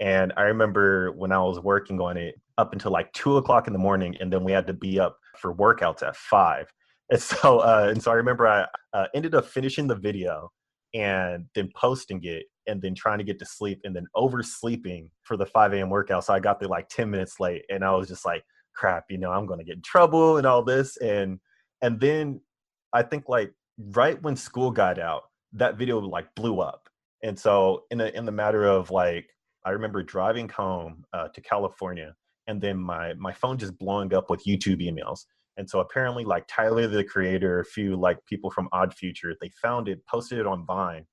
and 0.00 0.32
I 0.36 0.42
remember 0.42 1.12
when 1.12 1.32
I 1.32 1.38
was 1.38 1.60
working 1.60 2.00
on 2.00 2.16
it 2.16 2.34
up 2.58 2.72
until 2.72 2.90
like 2.90 3.12
two 3.12 3.36
o'clock 3.36 3.66
in 3.66 3.72
the 3.72 3.78
morning, 3.78 4.16
and 4.20 4.32
then 4.32 4.44
we 4.44 4.52
had 4.52 4.66
to 4.66 4.72
be 4.72 4.98
up 4.98 5.18
for 5.38 5.54
workouts 5.54 6.02
at 6.02 6.16
five. 6.16 6.72
And 7.10 7.20
so, 7.20 7.58
uh, 7.58 7.88
and 7.90 8.02
so 8.02 8.10
I 8.10 8.14
remember 8.14 8.46
I 8.46 8.64
uh, 8.94 9.08
ended 9.14 9.34
up 9.34 9.44
finishing 9.44 9.86
the 9.86 9.94
video 9.94 10.50
and 10.94 11.44
then 11.54 11.68
posting 11.76 12.20
it 12.22 12.46
and 12.66 12.80
then 12.80 12.94
trying 12.94 13.18
to 13.18 13.24
get 13.24 13.38
to 13.40 13.44
sleep 13.44 13.80
and 13.84 13.94
then 13.94 14.06
oversleeping 14.14 15.10
for 15.22 15.36
the 15.36 15.44
5 15.44 15.74
a.m. 15.74 15.90
workout. 15.90 16.24
So 16.24 16.32
I 16.32 16.40
got 16.40 16.60
there 16.60 16.68
like 16.68 16.88
10 16.88 17.10
minutes 17.10 17.40
late 17.40 17.64
and 17.68 17.84
I 17.84 17.90
was 17.94 18.08
just 18.08 18.24
like, 18.24 18.42
crap, 18.74 19.04
you 19.10 19.18
know, 19.18 19.30
I'm 19.30 19.44
going 19.44 19.58
to 19.58 19.64
get 19.64 19.76
in 19.76 19.82
trouble 19.82 20.38
and 20.38 20.46
all 20.46 20.62
this. 20.62 20.96
And, 20.96 21.40
and 21.82 22.00
then 22.00 22.40
I 22.92 23.02
think 23.02 23.28
like 23.28 23.52
right 23.78 24.20
when 24.22 24.36
school 24.36 24.70
got 24.70 24.98
out, 24.98 25.24
that 25.52 25.76
video 25.76 25.98
like 25.98 26.34
blew 26.34 26.60
up. 26.60 26.88
And 27.22 27.38
so 27.38 27.84
in 27.90 27.98
the, 27.98 28.16
in 28.16 28.24
the 28.24 28.32
matter 28.32 28.64
of 28.64 28.90
like 28.90 29.28
I 29.64 29.70
remember 29.70 30.02
driving 30.02 30.48
home 30.48 31.04
uh, 31.12 31.28
to 31.28 31.40
California 31.40 32.14
and 32.46 32.60
then 32.60 32.78
my 32.78 33.14
my 33.14 33.32
phone 33.32 33.58
just 33.58 33.78
blowing 33.78 34.12
up 34.14 34.30
with 34.30 34.44
YouTube 34.44 34.82
emails. 34.82 35.20
And 35.56 35.68
so 35.68 35.80
apparently, 35.80 36.24
like 36.24 36.44
Tyler 36.48 36.86
the 36.86 37.04
Creator, 37.04 37.60
a 37.60 37.64
few 37.64 37.96
like 37.96 38.18
people 38.26 38.50
from 38.50 38.68
Odd 38.72 38.92
Future, 38.94 39.34
they 39.40 39.50
found 39.62 39.88
it, 39.88 40.04
posted 40.06 40.38
it 40.38 40.46
on 40.46 40.66
Vine, 40.66 41.06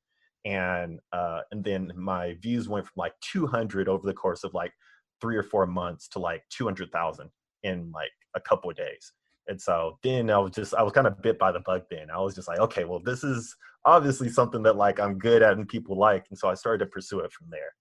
and 0.45 0.99
uh, 1.13 1.41
and 1.51 1.63
then 1.63 1.91
my 1.95 2.35
views 2.41 2.67
went 2.67 2.85
from 2.85 2.93
like 2.97 3.13
200 3.21 3.87
over 3.87 4.05
the 4.05 4.13
course 4.13 4.43
of 4.43 4.53
like 4.53 4.73
three 5.21 5.37
or 5.37 5.43
four 5.43 5.67
months 5.67 6.07
to 6.07 6.19
like 6.19 6.41
200,000 6.49 7.29
in 7.61 7.91
like 7.93 8.09
a 8.35 8.41
couple 8.41 8.71
of 8.71 8.75
days. 8.75 9.13
And 9.47 9.61
so 9.61 9.99
then 10.01 10.31
I 10.31 10.39
was 10.39 10.51
just 10.51 10.73
I 10.73 10.83
was 10.83 10.93
kind 10.93 11.07
of 11.07 11.21
bit 11.21 11.37
by 11.37 11.51
the 11.51 11.59
bug. 11.59 11.83
Then 11.91 12.09
I 12.13 12.19
was 12.19 12.35
just 12.35 12.47
like, 12.47 12.59
okay, 12.59 12.83
well, 12.83 13.01
this 13.03 13.23
is 13.23 13.55
obviously 13.85 14.29
something 14.29 14.63
that 14.63 14.75
like 14.75 14.99
I'm 14.99 15.19
good 15.19 15.43
at 15.43 15.53
and 15.53 15.67
people 15.67 15.97
like, 15.97 16.25
and 16.29 16.37
so 16.37 16.49
I 16.49 16.55
started 16.55 16.85
to 16.85 16.89
pursue 16.89 17.19
it 17.19 17.31
from 17.31 17.47
there. 17.51 17.73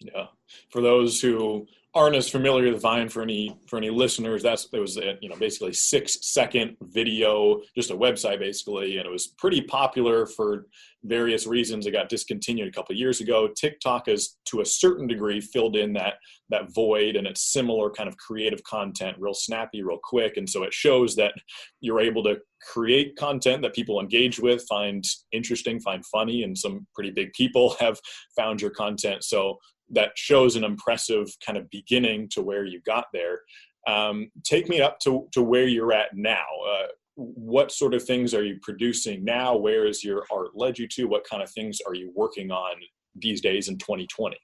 Yeah. 0.00 0.26
For 0.70 0.80
those 0.80 1.20
who 1.20 1.66
aren't 1.94 2.16
as 2.16 2.28
familiar 2.28 2.72
with 2.72 2.82
Vine, 2.82 3.08
for 3.08 3.22
any 3.22 3.56
for 3.68 3.76
any 3.76 3.88
listeners, 3.88 4.42
that's 4.42 4.68
it 4.72 4.78
was 4.78 4.96
a, 4.96 5.16
you 5.20 5.28
know 5.28 5.36
basically 5.36 5.72
six 5.72 6.18
second 6.22 6.76
video, 6.82 7.60
just 7.76 7.90
a 7.90 7.96
website 7.96 8.40
basically, 8.40 8.98
and 8.98 9.06
it 9.06 9.12
was 9.12 9.28
pretty 9.38 9.60
popular 9.62 10.26
for 10.26 10.66
various 11.04 11.46
reasons. 11.46 11.86
It 11.86 11.92
got 11.92 12.08
discontinued 12.08 12.68
a 12.68 12.72
couple 12.72 12.96
years 12.96 13.20
ago. 13.20 13.48
TikTok 13.48 14.08
has 14.08 14.36
to 14.46 14.60
a 14.60 14.66
certain 14.66 15.06
degree 15.06 15.40
filled 15.40 15.76
in 15.76 15.92
that 15.92 16.14
that 16.50 16.74
void, 16.74 17.16
and 17.16 17.26
it's 17.26 17.52
similar 17.52 17.90
kind 17.90 18.08
of 18.08 18.16
creative 18.16 18.62
content, 18.64 19.16
real 19.18 19.34
snappy, 19.34 19.82
real 19.82 20.00
quick, 20.02 20.36
and 20.36 20.50
so 20.50 20.64
it 20.64 20.74
shows 20.74 21.14
that 21.16 21.32
you're 21.80 22.00
able 22.00 22.24
to 22.24 22.38
create 22.72 23.14
content 23.16 23.62
that 23.62 23.74
people 23.74 24.00
engage 24.00 24.40
with, 24.40 24.64
find 24.68 25.04
interesting, 25.32 25.78
find 25.78 26.04
funny, 26.06 26.42
and 26.42 26.56
some 26.56 26.86
pretty 26.94 27.10
big 27.10 27.32
people 27.34 27.76
have 27.80 28.00
found 28.36 28.60
your 28.60 28.70
content. 28.70 29.22
So 29.22 29.58
that 29.94 30.12
shows 30.16 30.56
an 30.56 30.64
impressive 30.64 31.28
kind 31.44 31.58
of 31.58 31.68
beginning 31.70 32.28
to 32.30 32.42
where 32.42 32.64
you 32.64 32.80
got 32.84 33.06
there. 33.12 33.40
Um, 33.86 34.30
take 34.44 34.68
me 34.68 34.80
up 34.80 34.98
to, 35.00 35.28
to 35.32 35.42
where 35.42 35.66
you're 35.66 35.92
at 35.92 36.16
now. 36.16 36.44
Uh, 36.68 36.86
what 37.16 37.70
sort 37.70 37.94
of 37.94 38.02
things 38.02 38.34
are 38.34 38.42
you 38.42 38.58
producing 38.62 39.24
now? 39.24 39.56
Where 39.56 39.86
is 39.86 40.02
your 40.02 40.24
art 40.32 40.48
led 40.54 40.78
you 40.78 40.88
to? 40.88 41.04
What 41.04 41.24
kind 41.28 41.42
of 41.42 41.50
things 41.50 41.78
are 41.86 41.94
you 41.94 42.12
working 42.14 42.50
on 42.50 42.76
these 43.14 43.40
days 43.40 43.68
in 43.68 43.78
2020? 43.78 44.36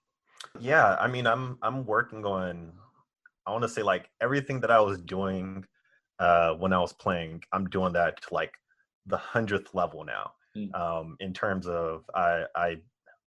Yeah, 0.59 0.97
I 0.99 1.07
mean, 1.07 1.26
I'm 1.26 1.59
I'm 1.62 1.85
working 1.85 2.25
on. 2.25 2.73
I 3.47 3.52
want 3.52 3.62
to 3.62 3.69
say 3.69 3.83
like 3.83 4.09
everything 4.21 4.61
that 4.61 4.71
I 4.71 4.80
was 4.80 5.00
doing 5.00 5.64
uh, 6.19 6.52
when 6.54 6.73
I 6.73 6.78
was 6.78 6.92
playing. 6.92 7.42
I'm 7.52 7.69
doing 7.69 7.92
that 7.95 8.23
to 8.23 8.35
like 8.35 8.52
the 9.07 9.16
hundredth 9.16 9.75
level 9.75 10.04
now. 10.04 10.33
Mm. 10.57 10.75
Um, 10.75 11.16
in 11.21 11.33
terms 11.33 11.66
of 11.66 12.04
I 12.14 12.45
I 12.54 12.76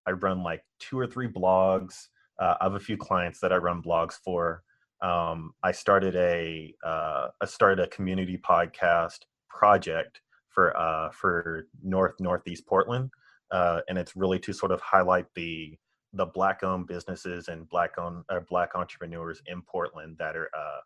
I 0.05 0.11
run 0.11 0.43
like 0.43 0.63
two 0.79 0.99
or 0.99 1.07
three 1.07 1.27
blogs. 1.27 2.07
Uh, 2.39 2.55
I 2.59 2.65
have 2.65 2.75
a 2.75 2.79
few 2.79 2.97
clients 2.97 3.39
that 3.39 3.53
I 3.53 3.57
run 3.57 3.81
blogs 3.81 4.13
for. 4.23 4.63
Um, 5.01 5.53
I 5.63 5.71
started 5.71 6.15
a 6.15 6.73
uh, 6.85 7.27
I 7.41 7.45
started 7.45 7.79
a 7.79 7.87
community 7.87 8.37
podcast 8.37 9.19
project 9.49 10.21
for 10.49 10.75
uh, 10.77 11.09
for 11.11 11.67
North 11.83 12.15
Northeast 12.19 12.65
Portland, 12.65 13.11
uh, 13.51 13.81
and 13.89 13.97
it's 13.97 14.15
really 14.15 14.39
to 14.39 14.53
sort 14.53 14.71
of 14.71 14.81
highlight 14.81 15.25
the 15.35 15.77
the 16.13 16.25
black 16.27 16.63
owned 16.63 16.87
businesses 16.87 17.47
and 17.47 17.67
black 17.69 17.97
owned 17.97 18.23
uh, 18.29 18.39
black 18.49 18.75
entrepreneurs 18.75 19.41
in 19.47 19.61
Portland 19.63 20.15
that 20.19 20.35
are 20.35 20.49
uh, 20.57 20.79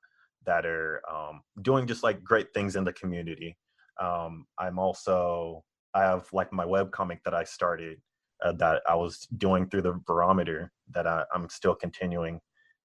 that 0.45 0.65
are 0.65 1.01
um, 1.11 1.41
doing 1.61 1.85
just 1.85 2.03
like 2.03 2.23
great 2.23 2.53
things 2.53 2.75
in 2.75 2.83
the 2.83 2.93
community. 2.93 3.57
Um, 4.01 4.45
I'm 4.57 4.79
also 4.79 5.63
I 5.93 6.01
have 6.03 6.27
like 6.33 6.51
my 6.53 6.65
web 6.65 6.91
comic 6.91 7.23
that 7.23 7.33
I 7.33 7.43
started 7.43 7.99
uh, 8.43 8.53
that 8.53 8.81
I 8.87 8.95
was 8.95 9.27
doing 9.37 9.69
through 9.69 9.83
the 9.83 9.99
barometer 10.05 10.71
that 10.91 11.07
I, 11.07 11.23
am 11.33 11.49
still 11.49 11.75
continuing, 11.75 12.39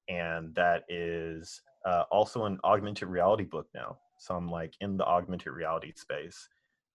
and 0.08 0.54
that 0.54 0.84
is 0.88 1.60
uh, 1.84 2.04
also 2.10 2.44
an 2.44 2.58
augmented 2.64 3.08
reality 3.08 3.44
book 3.44 3.66
now. 3.74 3.98
So 4.18 4.34
I'm 4.34 4.48
like 4.48 4.74
in 4.80 4.96
the 4.96 5.04
augmented 5.04 5.52
reality 5.52 5.92
space, 5.96 6.48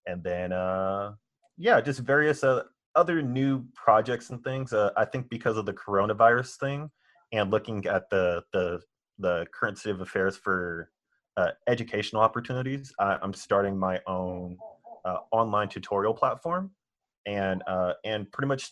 and 0.06 0.22
then 0.22 0.52
uh, 0.52 1.12
yeah, 1.56 1.80
just 1.80 2.00
various 2.00 2.42
uh, 2.44 2.62
other 2.94 3.22
new 3.22 3.64
projects 3.74 4.30
and 4.30 4.42
things. 4.42 4.72
Uh, 4.72 4.90
I 4.96 5.04
think 5.04 5.28
because 5.28 5.56
of 5.56 5.66
the 5.66 5.74
coronavirus 5.74 6.56
thing 6.56 6.90
and 7.32 7.50
looking 7.50 7.86
at 7.86 8.08
the 8.10 8.42
the 8.52 8.80
the 9.18 9.46
current 9.52 9.78
state 9.78 9.90
of 9.90 10.00
affairs 10.00 10.36
for 10.36 10.90
uh, 11.36 11.50
educational 11.66 12.22
opportunities, 12.22 12.92
I, 12.98 13.18
am 13.22 13.32
starting 13.32 13.78
my 13.78 14.00
own 14.06 14.56
uh, 15.04 15.18
online 15.30 15.68
tutorial 15.68 16.14
platform, 16.14 16.70
and 17.26 17.62
uh, 17.66 17.94
and 18.04 18.30
pretty 18.32 18.48
much 18.48 18.70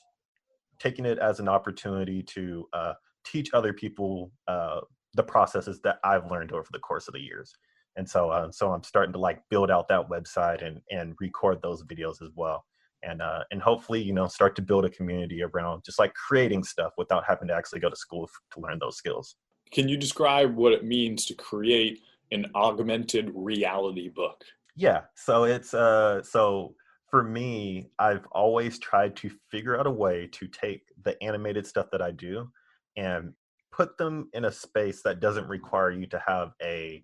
taking 0.79 1.07
it 1.07 1.19
as 1.19 1.41
an 1.41 1.49
opportunity 1.49 2.23
to 2.23 2.69
uh, 2.73 2.93
teach 3.25 3.53
other 3.55 3.73
people 3.73 4.31
uh, 4.49 4.81
the 5.15 5.23
processes 5.23 5.81
that 5.83 5.99
I've 6.05 6.31
learned 6.31 6.53
over 6.53 6.69
the 6.73 6.79
course 6.79 7.09
of 7.09 7.15
the 7.15 7.21
years. 7.21 7.55
And 7.97 8.09
so, 8.09 8.31
uh, 8.31 8.51
so 8.53 8.73
I'm 8.73 8.83
starting 8.83 9.13
to 9.15 9.19
like 9.19 9.41
build 9.49 9.71
out 9.71 9.89
that 9.89 10.09
website 10.09 10.65
and 10.65 10.81
and 10.91 11.15
record 11.19 11.63
those 11.63 11.83
videos 11.85 12.23
as 12.23 12.31
well, 12.35 12.65
and 13.03 13.23
uh, 13.23 13.45
and 13.51 13.63
hopefully, 13.63 14.03
you 14.03 14.13
know, 14.13 14.27
start 14.27 14.55
to 14.57 14.63
build 14.63 14.85
a 14.85 14.91
community 14.91 15.43
around 15.43 15.83
just 15.85 15.99
like 15.99 16.13
creating 16.13 16.63
stuff 16.63 16.93
without 16.99 17.25
having 17.27 17.49
to 17.49 17.55
actually 17.55 17.81
go 17.81 17.89
to 17.89 17.97
school 17.97 18.29
to 18.53 18.61
learn 18.61 18.79
those 18.79 18.97
skills. 18.97 19.37
Can 19.73 19.89
you 19.89 19.97
describe 19.97 20.55
what 20.55 20.73
it 20.73 20.85
means 20.85 21.25
to 21.27 21.35
create 21.35 22.01
an 22.33 22.47
augmented 22.55 23.33
reality 23.35 24.11
book? 24.11 24.45
Yeah, 24.77 25.03
so 25.15 25.45
it's 25.45 25.73
uh, 25.73 26.23
so 26.23 26.75
for 27.17 27.23
me, 27.23 27.89
I've 27.99 28.27
always 28.33 28.79
tried 28.79 29.17
to 29.17 29.31
figure 29.51 29.81
out 29.81 29.87
a 29.87 29.91
way 29.91 30.29
to 30.33 30.47
take 30.49 30.83
the 31.03 31.17
animated 31.23 31.67
stuff 31.67 31.87
that 31.91 32.03
I 32.03 32.11
do 32.11 32.51
and 32.95 33.33
put 33.73 33.97
them 33.97 34.29
in 34.35 34.45
a 34.45 34.53
space 34.53 35.01
that 35.01 35.19
doesn't 35.19 35.49
require 35.49 35.91
you 35.91 36.07
to 36.09 36.23
have 36.27 36.51
a 36.63 37.03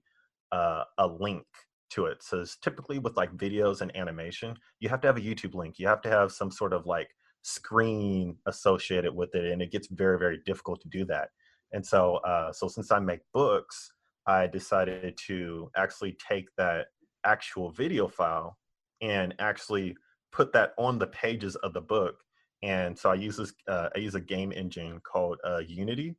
uh, 0.52 0.84
a 0.98 1.06
link 1.06 1.46
to 1.92 2.04
it. 2.04 2.22
So 2.22 2.44
typically 2.60 2.98
with 2.98 3.16
like 3.16 3.34
videos 3.38 3.80
and 3.80 3.96
animation, 3.96 4.54
you 4.80 4.90
have 4.90 5.00
to 5.00 5.06
have 5.06 5.16
a 5.16 5.22
YouTube 5.22 5.54
link. 5.54 5.78
You 5.78 5.86
have 5.86 6.02
to 6.02 6.10
have 6.10 6.30
some 6.30 6.50
sort 6.50 6.74
of 6.74 6.84
like 6.84 7.08
screen 7.40 8.36
associated 8.44 9.14
with 9.14 9.34
it, 9.34 9.50
and 9.50 9.62
it 9.62 9.72
gets 9.72 9.88
very 9.88 10.18
very 10.18 10.40
difficult 10.44 10.82
to 10.82 10.90
do 10.90 11.06
that. 11.06 11.30
And 11.72 11.86
so 11.86 12.16
uh, 12.16 12.52
so 12.52 12.68
since 12.68 12.92
I 12.92 12.98
make 12.98 13.20
books, 13.32 13.90
I 14.26 14.46
decided 14.46 15.16
to 15.28 15.70
actually 15.74 16.18
take 16.28 16.48
that 16.58 16.88
actual 17.24 17.70
video 17.70 18.08
file 18.08 18.58
and 19.02 19.34
actually 19.38 19.96
put 20.32 20.52
that 20.54 20.72
on 20.78 20.98
the 20.98 21.08
pages 21.08 21.56
of 21.56 21.74
the 21.74 21.80
book. 21.80 22.14
And 22.62 22.96
so 22.98 23.10
I 23.10 23.14
use 23.14 23.36
this 23.36 23.52
uh, 23.68 23.88
I 23.94 23.98
use 23.98 24.14
a 24.14 24.20
game 24.20 24.52
engine 24.52 25.00
called 25.00 25.38
uh, 25.44 25.60
Unity, 25.66 26.14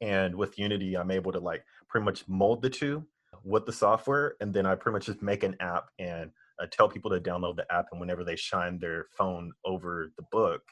and 0.00 0.34
with 0.34 0.58
Unity, 0.58 0.96
I'm 0.96 1.10
able 1.10 1.32
to 1.32 1.38
like 1.38 1.64
pretty 1.88 2.04
much 2.04 2.26
mold 2.28 2.62
the 2.62 2.70
two 2.70 3.06
with 3.44 3.66
the 3.66 3.72
software, 3.72 4.36
and 4.40 4.52
then 4.52 4.64
I 4.64 4.74
pretty 4.74 4.94
much 4.94 5.06
just 5.06 5.22
make 5.22 5.42
an 5.42 5.54
app 5.60 5.84
and 5.98 6.30
uh, 6.60 6.66
tell 6.70 6.88
people 6.88 7.10
to 7.10 7.20
download 7.20 7.56
the 7.56 7.70
app, 7.72 7.86
and 7.92 8.00
whenever 8.00 8.24
they 8.24 8.36
shine 8.36 8.78
their 8.78 9.06
phone 9.16 9.52
over 9.64 10.12
the 10.16 10.24
book 10.32 10.62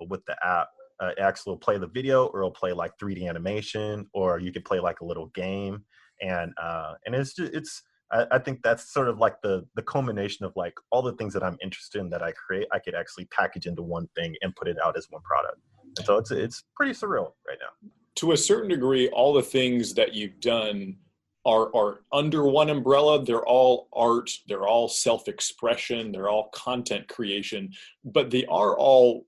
uh, 0.00 0.04
with 0.08 0.24
the 0.26 0.36
app, 0.46 0.68
uh, 1.00 1.32
will 1.46 1.56
play 1.56 1.78
the 1.78 1.88
video, 1.88 2.26
or 2.26 2.40
it'll 2.40 2.50
play 2.52 2.72
like 2.72 2.96
3D 2.98 3.28
animation, 3.28 4.06
or 4.14 4.38
you 4.38 4.52
could 4.52 4.64
play 4.64 4.78
like 4.78 5.00
a 5.00 5.04
little 5.04 5.26
game, 5.28 5.84
and 6.20 6.52
uh, 6.62 6.94
and 7.04 7.14
it's 7.16 7.34
just, 7.34 7.52
it's 7.52 7.82
I, 8.12 8.26
I 8.32 8.38
think 8.38 8.62
that's 8.62 8.92
sort 8.92 9.08
of 9.08 9.18
like 9.18 9.40
the 9.42 9.66
the 9.74 9.82
culmination 9.82 10.44
of 10.44 10.52
like 10.56 10.74
all 10.90 11.02
the 11.02 11.14
things 11.14 11.32
that 11.34 11.42
I'm 11.42 11.58
interested 11.62 12.00
in 12.00 12.10
that 12.10 12.22
I 12.22 12.32
create, 12.32 12.68
I 12.72 12.78
could 12.78 12.94
actually 12.94 13.24
package 13.26 13.66
into 13.66 13.82
one 13.82 14.08
thing 14.14 14.34
and 14.42 14.54
put 14.54 14.68
it 14.68 14.76
out 14.84 14.96
as 14.96 15.06
one 15.10 15.22
product, 15.22 15.58
and 15.96 16.06
so 16.06 16.18
it's 16.18 16.30
it's 16.30 16.64
pretty 16.76 16.92
surreal 16.92 17.32
right 17.46 17.58
now. 17.60 17.90
To 18.16 18.32
a 18.32 18.36
certain 18.36 18.68
degree, 18.68 19.08
all 19.08 19.32
the 19.32 19.42
things 19.42 19.94
that 19.94 20.14
you've 20.14 20.38
done 20.40 20.96
are 21.44 21.74
are 21.74 22.00
under 22.12 22.46
one 22.46 22.70
umbrella. 22.70 23.24
They're 23.24 23.46
all 23.46 23.88
art. 23.92 24.30
They're 24.46 24.66
all 24.66 24.88
self-expression. 24.88 26.12
They're 26.12 26.28
all 26.28 26.50
content 26.54 27.08
creation. 27.08 27.70
But 28.04 28.30
they 28.30 28.44
are 28.46 28.78
all 28.78 29.26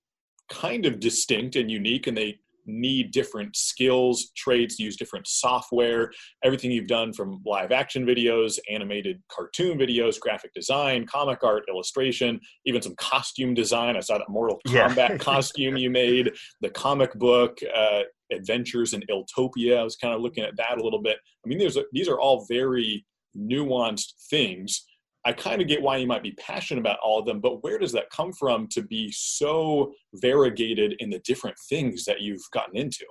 kind 0.49 0.87
of 0.87 1.01
distinct 1.01 1.57
and 1.57 1.71
unique 1.71 2.07
and 2.07 2.17
they 2.17 2.39
need 2.67 3.11
different 3.11 3.55
skills 3.57 4.31
traits 4.37 4.79
use 4.79 4.97
different 4.97 5.27
software 5.27 6.11
everything 6.43 6.71
you've 6.71 6.87
done 6.87 7.13
from 7.13 7.41
live 7.45 7.73
action 7.73 8.07
videos 8.07 8.59
animated 8.71 9.23
cartoon 9.31 9.79
videos 9.79 10.19
graphic 10.19 10.53
design 10.55 11.07
comic 11.07 11.43
art 11.43 11.65
illustration 11.69 12.41
even 12.65 12.81
some 12.81 12.95
costume 12.97 13.55
design 13.55 13.97
i 13.97 14.01
saw 14.01 14.19
that 14.19 14.29
mortal 14.29 14.61
kombat 14.67 14.97
yeah. 14.97 15.17
costume 15.19 15.77
you 15.77 15.91
made 15.91 16.33
the 16.61 16.71
comic 16.71 17.13
book 17.15 17.59
uh, 17.75 18.01
adventures 18.33 18.93
in 18.93 19.03
Iltopia. 19.11 19.79
I 19.79 19.83
was 19.83 19.97
kind 19.97 20.15
of 20.15 20.21
looking 20.21 20.45
at 20.45 20.57
that 20.57 20.79
a 20.79 20.83
little 20.83 21.01
bit. 21.01 21.17
I 21.45 21.49
mean, 21.49 21.59
there's 21.59 21.77
a, 21.77 21.85
these 21.93 22.09
are 22.09 22.19
all 22.19 22.47
very 22.49 23.05
nuanced 23.37 24.13
things. 24.31 24.85
I 25.25 25.33
kind 25.33 25.63
of 25.63 25.69
get 25.69 25.81
why 25.81 25.97
you 25.97 26.07
might 26.07 26.23
be 26.23 26.33
passionate 26.33 26.81
about 26.81 26.99
all 27.03 27.19
of 27.19 27.27
them, 27.27 27.41
but 27.41 27.63
where 27.63 27.79
does 27.79 27.93
that 27.93 28.11
come 28.11 28.33
from 28.33 28.67
to 28.69 28.83
be 28.83 29.11
so 29.11 29.93
variegated 30.15 30.97
in 30.99 31.09
the 31.09 31.21
different 31.21 31.57
things 31.69 32.05
that 32.05 32.21
you've 32.21 32.45
gotten 32.53 32.77
into? 32.77 33.07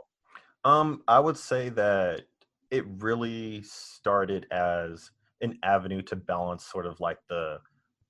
Um, 0.64 1.02
I 1.08 1.20
would 1.20 1.38
say 1.38 1.70
that 1.70 2.22
it 2.72 2.86
really 3.00 3.64
started 3.64 4.48
as 4.52 5.12
an 5.42 5.58
avenue 5.64 6.02
to 6.04 6.16
balance 6.16 6.66
sort 6.66 6.86
of 6.86 7.00
like 7.00 7.18
the 7.30 7.60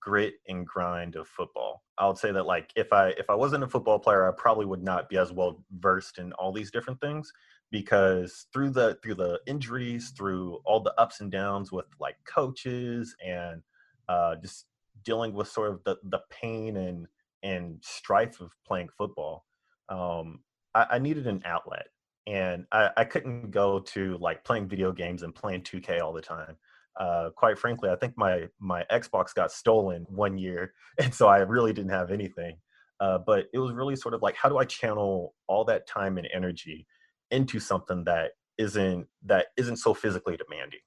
grit 0.01 0.35
and 0.47 0.67
grind 0.67 1.15
of 1.15 1.27
football. 1.27 1.83
I 1.97 2.07
would 2.07 2.17
say 2.17 2.31
that 2.31 2.45
like 2.45 2.71
if 2.75 2.91
I 2.91 3.09
if 3.17 3.29
I 3.29 3.35
wasn't 3.35 3.63
a 3.63 3.67
football 3.67 3.99
player, 3.99 4.27
I 4.27 4.33
probably 4.37 4.65
would 4.65 4.83
not 4.83 5.09
be 5.09 5.17
as 5.17 5.31
well 5.31 5.63
versed 5.79 6.17
in 6.17 6.33
all 6.33 6.51
these 6.51 6.71
different 6.71 6.99
things 6.99 7.31
because 7.71 8.47
through 8.53 8.71
the 8.71 8.97
through 9.01 9.15
the 9.15 9.39
injuries, 9.47 10.11
through 10.15 10.59
all 10.65 10.81
the 10.81 10.93
ups 10.99 11.21
and 11.21 11.31
downs 11.31 11.71
with 11.71 11.85
like 11.99 12.17
coaches 12.25 13.15
and 13.25 13.61
uh, 14.09 14.35
just 14.41 14.65
dealing 15.03 15.33
with 15.33 15.47
sort 15.47 15.71
of 15.71 15.83
the 15.85 15.97
the 16.03 16.19
pain 16.29 16.77
and 16.77 17.07
and 17.43 17.77
strife 17.83 18.39
of 18.39 18.51
playing 18.65 18.89
football, 18.97 19.45
um, 19.89 20.39
I, 20.73 20.85
I 20.91 20.99
needed 20.99 21.27
an 21.27 21.41
outlet, 21.45 21.87
and 22.27 22.65
I, 22.71 22.89
I 22.97 23.03
couldn't 23.05 23.51
go 23.51 23.79
to 23.79 24.17
like 24.19 24.43
playing 24.43 24.67
video 24.67 24.91
games 24.91 25.23
and 25.23 25.35
playing 25.35 25.63
2K 25.63 26.01
all 26.01 26.13
the 26.13 26.21
time 26.21 26.57
uh, 26.99 27.29
quite 27.35 27.57
frankly, 27.57 27.89
I 27.89 27.95
think 27.95 28.13
my 28.17 28.47
my 28.59 28.85
Xbox 28.91 29.33
got 29.33 29.51
stolen 29.51 30.05
one 30.09 30.37
year, 30.37 30.73
and 30.99 31.13
so 31.13 31.27
I 31.27 31.39
really 31.39 31.73
didn't 31.73 31.91
have 31.91 32.11
anything. 32.11 32.57
Uh, 32.99 33.17
but 33.25 33.47
it 33.53 33.59
was 33.59 33.73
really 33.73 33.95
sort 33.95 34.13
of 34.13 34.21
like, 34.21 34.35
how 34.35 34.47
do 34.47 34.57
I 34.57 34.65
channel 34.65 35.33
all 35.47 35.65
that 35.65 35.87
time 35.87 36.17
and 36.17 36.27
energy 36.33 36.87
into 37.31 37.59
something 37.59 38.03
that 38.05 38.31
isn't 38.57 39.07
that 39.25 39.47
isn't 39.57 39.77
so 39.77 39.93
physically 39.93 40.37
demanding? 40.37 40.79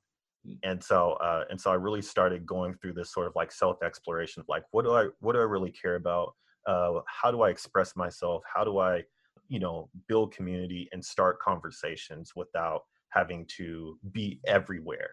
And 0.62 0.82
so 0.82 1.12
uh, 1.14 1.44
and 1.50 1.61
so 1.61 1.70
I 1.70 1.74
really 1.74 2.02
started 2.02 2.46
going 2.46 2.74
through 2.74 2.94
this 2.94 3.12
sort 3.12 3.26
of 3.26 3.35
like 3.35 3.52
self 3.52 3.82
exploration 3.82 4.40
of 4.40 4.46
like, 4.48 4.64
what 4.70 4.85
do 4.85 4.92
I 4.92 5.09
what 5.20 5.35
do 5.35 5.40
I 5.40 5.44
really 5.44 5.70
care 5.70 5.96
about? 5.96 6.35
Uh, 6.66 7.00
how 7.06 7.30
do 7.30 7.42
I 7.42 7.50
express 7.50 7.94
myself? 7.96 8.42
How 8.52 8.64
do 8.64 8.78
I 8.78 9.04
you 9.48 9.59
know 9.59 9.88
build 10.09 10.35
community 10.35 10.88
and 10.92 11.04
start 11.04 11.38
conversations 11.40 12.32
without 12.35 12.82
having 13.11 13.46
to 13.56 13.98
be 14.12 14.40
everywhere 14.46 15.11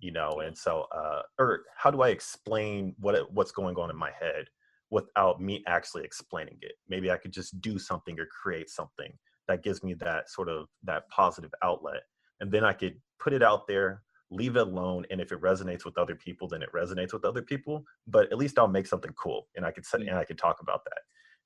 you 0.00 0.10
know 0.10 0.40
and 0.44 0.56
so 0.56 0.86
uh 0.94 1.22
or 1.38 1.62
how 1.76 1.90
do 1.90 2.02
i 2.02 2.08
explain 2.08 2.94
what 2.98 3.30
what's 3.32 3.52
going 3.52 3.76
on 3.76 3.90
in 3.90 3.96
my 3.96 4.10
head 4.18 4.46
without 4.90 5.40
me 5.40 5.62
actually 5.66 6.04
explaining 6.04 6.58
it 6.62 6.72
maybe 6.88 7.10
i 7.10 7.16
could 7.16 7.32
just 7.32 7.60
do 7.60 7.78
something 7.78 8.18
or 8.18 8.26
create 8.26 8.70
something 8.70 9.12
that 9.48 9.62
gives 9.62 9.82
me 9.82 9.94
that 9.94 10.30
sort 10.30 10.48
of 10.48 10.66
that 10.82 11.08
positive 11.08 11.52
outlet 11.62 12.02
and 12.40 12.50
then 12.50 12.64
i 12.64 12.72
could 12.72 12.94
put 13.18 13.32
it 13.32 13.42
out 13.42 13.66
there 13.66 14.02
leave 14.30 14.56
it 14.56 14.66
alone 14.66 15.04
and 15.10 15.20
if 15.20 15.32
it 15.32 15.40
resonates 15.40 15.84
with 15.84 15.98
other 15.98 16.14
people 16.14 16.48
then 16.48 16.62
it 16.62 16.70
resonates 16.74 17.12
with 17.12 17.24
other 17.24 17.42
people 17.42 17.84
but 18.06 18.30
at 18.32 18.38
least 18.38 18.58
i'll 18.58 18.68
make 18.68 18.86
something 18.86 19.12
cool 19.12 19.46
and 19.56 19.64
i 19.64 19.70
could 19.70 19.84
sit 19.84 20.00
and 20.00 20.10
i 20.10 20.24
could 20.24 20.38
talk 20.38 20.56
about 20.60 20.84
that 20.84 21.00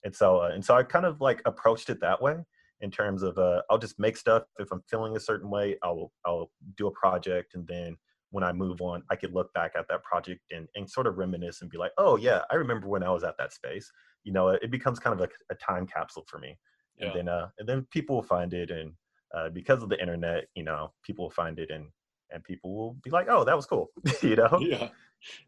and 0.04 0.14
so 0.14 0.38
uh, 0.38 0.50
and 0.52 0.64
so 0.64 0.74
i 0.74 0.82
kind 0.82 1.04
of 1.04 1.20
like 1.20 1.42
approached 1.44 1.90
it 1.90 2.00
that 2.00 2.20
way 2.20 2.36
in 2.80 2.90
terms 2.90 3.22
of 3.22 3.36
uh, 3.38 3.60
i'll 3.70 3.78
just 3.78 3.98
make 3.98 4.16
stuff 4.16 4.44
if 4.58 4.70
i'm 4.72 4.82
feeling 4.88 5.16
a 5.16 5.20
certain 5.20 5.50
way 5.50 5.76
i'll 5.82 6.12
i'll 6.24 6.50
do 6.76 6.86
a 6.86 6.92
project 6.92 7.54
and 7.54 7.66
then 7.66 7.96
when 8.30 8.44
I 8.44 8.52
move 8.52 8.80
on, 8.80 9.02
I 9.10 9.16
could 9.16 9.34
look 9.34 9.52
back 9.54 9.72
at 9.76 9.88
that 9.88 10.02
project 10.02 10.40
and, 10.50 10.68
and 10.74 10.88
sort 10.88 11.06
of 11.06 11.16
reminisce 11.16 11.62
and 11.62 11.70
be 11.70 11.78
like, 11.78 11.92
oh 11.98 12.16
yeah, 12.16 12.42
I 12.50 12.56
remember 12.56 12.88
when 12.88 13.02
I 13.02 13.10
was 13.10 13.24
at 13.24 13.38
that 13.38 13.52
space. 13.52 13.90
You 14.24 14.32
know, 14.32 14.48
it, 14.48 14.70
becomes 14.70 14.98
kind 14.98 15.18
of 15.18 15.26
a, 15.26 15.52
a, 15.52 15.54
time 15.54 15.86
capsule 15.86 16.24
for 16.26 16.38
me. 16.38 16.58
Yeah. 16.98 17.06
And 17.06 17.16
then 17.16 17.28
uh, 17.28 17.48
and 17.58 17.68
then 17.68 17.86
people 17.90 18.16
will 18.16 18.22
find 18.22 18.52
it 18.52 18.70
and 18.70 18.92
uh, 19.34 19.48
because 19.50 19.82
of 19.82 19.88
the 19.88 20.00
internet, 20.00 20.44
you 20.54 20.62
know, 20.62 20.92
people 21.02 21.26
will 21.26 21.30
find 21.30 21.58
it 21.58 21.70
and 21.70 21.86
and 22.30 22.44
people 22.44 22.74
will 22.74 22.94
be 23.02 23.10
like, 23.10 23.26
oh, 23.28 23.44
that 23.44 23.56
was 23.56 23.66
cool. 23.66 23.90
you 24.22 24.36
know? 24.36 24.58
Yeah. 24.60 24.88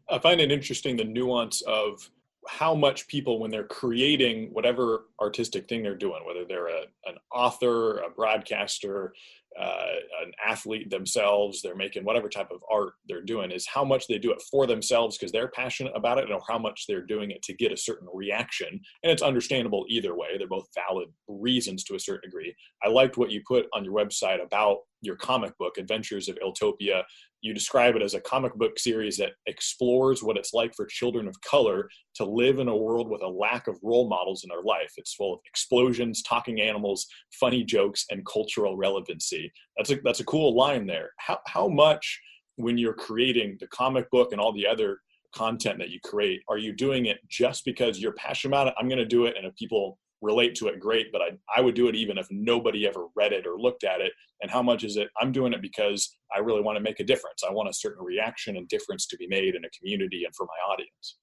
I 0.09 0.19
find 0.19 0.41
it 0.41 0.51
interesting 0.51 0.97
the 0.97 1.03
nuance 1.03 1.61
of 1.61 2.09
how 2.47 2.73
much 2.73 3.07
people 3.07 3.39
when 3.39 3.51
they're 3.51 3.63
creating 3.63 4.49
whatever 4.51 5.05
artistic 5.21 5.67
thing 5.69 5.83
they're 5.83 5.95
doing 5.95 6.21
whether 6.25 6.43
they're 6.43 6.67
a, 6.67 6.81
an 7.05 7.15
author 7.31 7.99
a 7.99 8.09
broadcaster 8.09 9.13
uh, 9.59 9.85
an 10.23 10.31
athlete 10.45 10.89
themselves 10.89 11.61
they're 11.61 11.75
making 11.75 12.03
whatever 12.03 12.29
type 12.29 12.49
of 12.51 12.63
art 12.71 12.93
they're 13.07 13.21
doing 13.21 13.51
is 13.51 13.67
how 13.67 13.83
much 13.83 14.07
they 14.07 14.17
do 14.17 14.31
it 14.31 14.41
for 14.49 14.65
themselves 14.65 15.17
because 15.17 15.31
they're 15.31 15.49
passionate 15.49 15.93
about 15.95 16.17
it 16.17 16.31
or 16.31 16.39
how 16.47 16.57
much 16.57 16.85
they're 16.87 17.05
doing 17.05 17.31
it 17.31 17.41
to 17.43 17.53
get 17.53 17.71
a 17.71 17.77
certain 17.77 18.07
reaction 18.13 18.79
and 19.03 19.11
it's 19.11 19.21
understandable 19.21 19.85
either 19.89 20.15
way 20.15 20.37
they're 20.37 20.47
both 20.47 20.67
valid 20.73 21.07
reasons 21.27 21.83
to 21.85 21.95
a 21.95 21.99
certain 21.99 22.29
degree. 22.29 22.55
I 22.83 22.89
liked 22.89 23.17
what 23.17 23.31
you 23.31 23.41
put 23.47 23.67
on 23.73 23.83
your 23.83 23.93
website 23.93 24.43
about 24.43 24.79
your 25.01 25.15
comic 25.15 25.57
book 25.57 25.77
adventures 25.77 26.29
of 26.29 26.37
iltopia 26.37 27.03
you 27.41 27.53
describe 27.53 27.95
it 27.95 28.01
as 28.01 28.13
a 28.13 28.21
comic 28.21 28.53
book 28.55 28.77
series 28.77 29.17
that 29.17 29.33
explores 29.47 30.21
what 30.23 30.37
it's 30.37 30.53
like 30.53 30.73
for 30.75 30.85
children 30.85 31.27
of 31.27 31.41
color 31.41 31.89
to 32.15 32.25
live 32.25 32.59
in 32.59 32.67
a 32.67 32.75
world 32.75 33.09
with 33.09 33.21
a 33.21 33.27
lack 33.27 33.67
of 33.67 33.79
role 33.83 34.07
models 34.07 34.43
in 34.43 34.49
their 34.49 34.61
life. 34.63 34.93
It's 34.97 35.15
full 35.15 35.33
of 35.33 35.39
explosions, 35.45 36.21
talking 36.21 36.61
animals, 36.61 37.07
funny 37.39 37.63
jokes, 37.63 38.05
and 38.09 38.25
cultural 38.25 38.77
relevancy. 38.77 39.51
That's 39.77 39.91
a 39.91 39.99
that's 40.03 40.19
a 40.19 40.25
cool 40.25 40.55
line 40.55 40.85
there. 40.85 41.11
How 41.17 41.39
how 41.47 41.67
much 41.67 42.19
when 42.57 42.77
you're 42.77 42.93
creating 42.93 43.57
the 43.59 43.67
comic 43.67 44.09
book 44.11 44.31
and 44.31 44.39
all 44.39 44.53
the 44.53 44.67
other 44.67 44.99
content 45.33 45.79
that 45.79 45.89
you 45.89 45.99
create, 46.03 46.41
are 46.49 46.57
you 46.57 46.73
doing 46.73 47.05
it 47.05 47.17
just 47.27 47.65
because 47.65 47.99
you're 47.99 48.13
passionate 48.13 48.51
about 48.51 48.67
it? 48.67 48.73
I'm 48.77 48.87
going 48.87 48.99
to 48.99 49.05
do 49.05 49.25
it, 49.25 49.35
and 49.37 49.45
if 49.45 49.55
people 49.55 49.97
relate 50.21 50.55
to 50.55 50.67
it, 50.67 50.79
great. 50.79 51.11
But 51.11 51.21
I 51.21 51.29
I 51.55 51.61
would 51.61 51.75
do 51.75 51.87
it 51.87 51.95
even 51.95 52.17
if 52.17 52.27
nobody 52.29 52.87
ever 52.87 53.07
read 53.15 53.33
it 53.33 53.47
or 53.47 53.59
looked 53.59 53.83
at 53.83 54.01
it. 54.01 54.13
And 54.41 54.49
how 54.49 54.61
much 54.63 54.83
is 54.83 54.97
it? 54.97 55.09
I'm 55.19 55.31
doing 55.31 55.53
it 55.53 55.61
because 55.61 56.17
I 56.35 56.39
really 56.39 56.61
want 56.61 56.77
to 56.77 56.83
make 56.83 56.99
a 56.99 57.03
difference. 57.03 57.43
I 57.47 57.51
want 57.51 57.69
a 57.69 57.73
certain 57.73 58.03
reaction 58.03 58.57
and 58.57 58.67
difference 58.67 59.05
to 59.07 59.17
be 59.17 59.27
made 59.27 59.55
in 59.55 59.65
a 59.65 59.69
community 59.69 60.23
and 60.25 60.35
for 60.35 60.45
my 60.45 60.73
audience. 60.73 61.17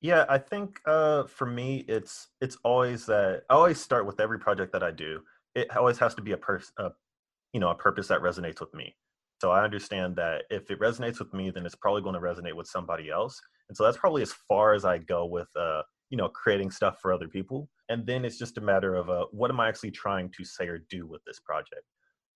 Yeah, 0.00 0.26
I 0.28 0.38
think 0.38 0.78
uh, 0.86 1.24
for 1.24 1.46
me, 1.46 1.84
it's 1.88 2.28
it's 2.40 2.56
always 2.64 3.06
that 3.06 3.42
I 3.50 3.54
always 3.54 3.80
start 3.80 4.06
with 4.06 4.20
every 4.20 4.38
project 4.38 4.72
that 4.72 4.82
I 4.82 4.90
do. 4.90 5.20
It 5.54 5.74
always 5.76 5.98
has 5.98 6.14
to 6.14 6.22
be 6.22 6.32
a 6.32 6.36
person, 6.36 6.72
you 7.52 7.60
know, 7.60 7.70
a 7.70 7.74
purpose 7.74 8.08
that 8.08 8.20
resonates 8.20 8.60
with 8.60 8.72
me. 8.74 8.94
So 9.40 9.50
I 9.50 9.62
understand 9.62 10.16
that 10.16 10.42
if 10.50 10.70
it 10.70 10.80
resonates 10.80 11.18
with 11.20 11.32
me, 11.32 11.50
then 11.50 11.64
it's 11.64 11.74
probably 11.74 12.02
going 12.02 12.14
to 12.14 12.20
resonate 12.20 12.54
with 12.54 12.66
somebody 12.66 13.10
else. 13.10 13.40
And 13.68 13.76
so 13.76 13.84
that's 13.84 13.96
probably 13.96 14.22
as 14.22 14.32
far 14.32 14.74
as 14.74 14.84
I 14.84 14.98
go 14.98 15.26
with, 15.26 15.48
uh, 15.56 15.82
you 16.10 16.16
know, 16.16 16.28
creating 16.28 16.70
stuff 16.70 17.00
for 17.00 17.12
other 17.12 17.28
people. 17.28 17.68
And 17.88 18.06
then 18.06 18.24
it's 18.24 18.38
just 18.38 18.58
a 18.58 18.62
matter 18.62 18.94
of 18.94 19.10
uh, 19.10 19.26
what 19.30 19.50
am 19.50 19.60
I 19.60 19.68
actually 19.68 19.90
trying 19.90 20.30
to 20.36 20.44
say 20.44 20.66
or 20.68 20.78
do 20.90 21.06
with 21.06 21.22
this 21.24 21.40
project, 21.40 21.84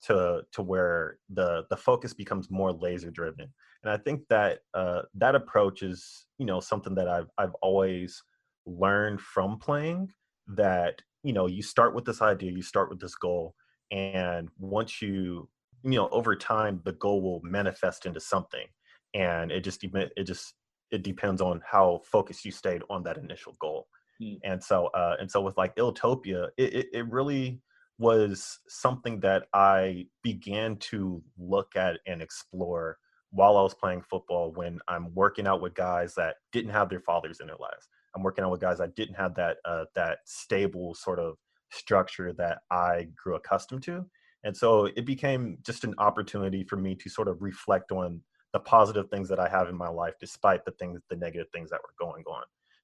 to 0.04 0.42
to 0.52 0.62
where 0.62 1.18
the 1.30 1.64
the 1.70 1.76
focus 1.76 2.14
becomes 2.14 2.50
more 2.50 2.72
laser 2.72 3.10
driven. 3.10 3.52
And 3.82 3.92
I 3.92 3.96
think 3.96 4.22
that 4.28 4.60
uh, 4.74 5.02
that 5.14 5.34
approach 5.34 5.82
is, 5.82 6.26
you 6.38 6.46
know, 6.46 6.60
something 6.60 6.94
that 6.94 7.08
I've 7.08 7.28
I've 7.38 7.54
always 7.62 8.22
learned 8.66 9.20
from 9.20 9.58
playing. 9.58 10.10
That 10.48 11.02
you 11.22 11.32
know, 11.32 11.46
you 11.46 11.62
start 11.62 11.94
with 11.94 12.04
this 12.04 12.22
idea, 12.22 12.50
you 12.50 12.62
start 12.62 12.90
with 12.90 13.00
this 13.00 13.14
goal, 13.14 13.54
and 13.90 14.48
once 14.58 15.00
you 15.02 15.48
you 15.84 15.90
know 15.92 16.08
over 16.08 16.36
time 16.36 16.80
the 16.84 16.92
goal 16.92 17.22
will 17.22 17.40
manifest 17.42 18.06
into 18.06 18.20
something 18.20 18.66
and 19.14 19.52
it 19.52 19.60
just 19.60 19.84
it 19.84 20.24
just 20.24 20.54
it 20.92 21.02
depends 21.02 21.40
on 21.40 21.60
how 21.68 22.00
focused 22.04 22.44
you 22.44 22.52
stayed 22.52 22.82
on 22.88 23.02
that 23.02 23.18
initial 23.18 23.56
goal. 23.60 23.88
Mm. 24.22 24.38
and 24.44 24.62
so 24.62 24.86
uh 24.88 25.16
and 25.18 25.30
so 25.30 25.40
with 25.40 25.56
like 25.56 25.74
Iltopia 25.76 26.48
it, 26.56 26.74
it, 26.74 26.86
it 26.92 27.10
really 27.10 27.60
was 27.98 28.58
something 28.68 29.20
that 29.20 29.44
i 29.54 30.06
began 30.22 30.76
to 30.76 31.22
look 31.38 31.74
at 31.76 31.98
and 32.06 32.20
explore 32.20 32.98
while 33.30 33.56
i 33.56 33.62
was 33.62 33.74
playing 33.74 34.02
football 34.02 34.52
when 34.52 34.78
i'm 34.86 35.12
working 35.14 35.46
out 35.46 35.62
with 35.62 35.74
guys 35.74 36.14
that 36.14 36.36
didn't 36.52 36.70
have 36.70 36.88
their 36.88 37.00
fathers 37.00 37.40
in 37.40 37.46
their 37.46 37.56
lives. 37.56 37.88
I'm 38.14 38.22
working 38.22 38.44
out 38.44 38.50
with 38.50 38.60
guys 38.60 38.78
that 38.78 38.94
didn't 38.94 39.14
have 39.14 39.34
that 39.36 39.56
uh 39.64 39.86
that 39.94 40.18
stable 40.26 40.94
sort 40.94 41.18
of 41.18 41.36
structure 41.70 42.32
that 42.34 42.58
i 42.70 43.08
grew 43.16 43.36
accustomed 43.36 43.82
to. 43.84 44.04
And 44.44 44.56
so 44.56 44.86
it 44.86 45.06
became 45.06 45.58
just 45.62 45.84
an 45.84 45.94
opportunity 45.98 46.64
for 46.64 46.76
me 46.76 46.94
to 46.96 47.08
sort 47.08 47.28
of 47.28 47.42
reflect 47.42 47.92
on 47.92 48.20
the 48.52 48.60
positive 48.60 49.08
things 49.10 49.28
that 49.28 49.38
I 49.38 49.48
have 49.48 49.68
in 49.68 49.76
my 49.76 49.88
life, 49.88 50.14
despite 50.20 50.64
the 50.64 50.72
things, 50.72 51.00
the 51.08 51.16
negative 51.16 51.48
things 51.52 51.70
that 51.70 51.80
were 51.82 51.94
going 51.98 52.24
on. 52.24 52.42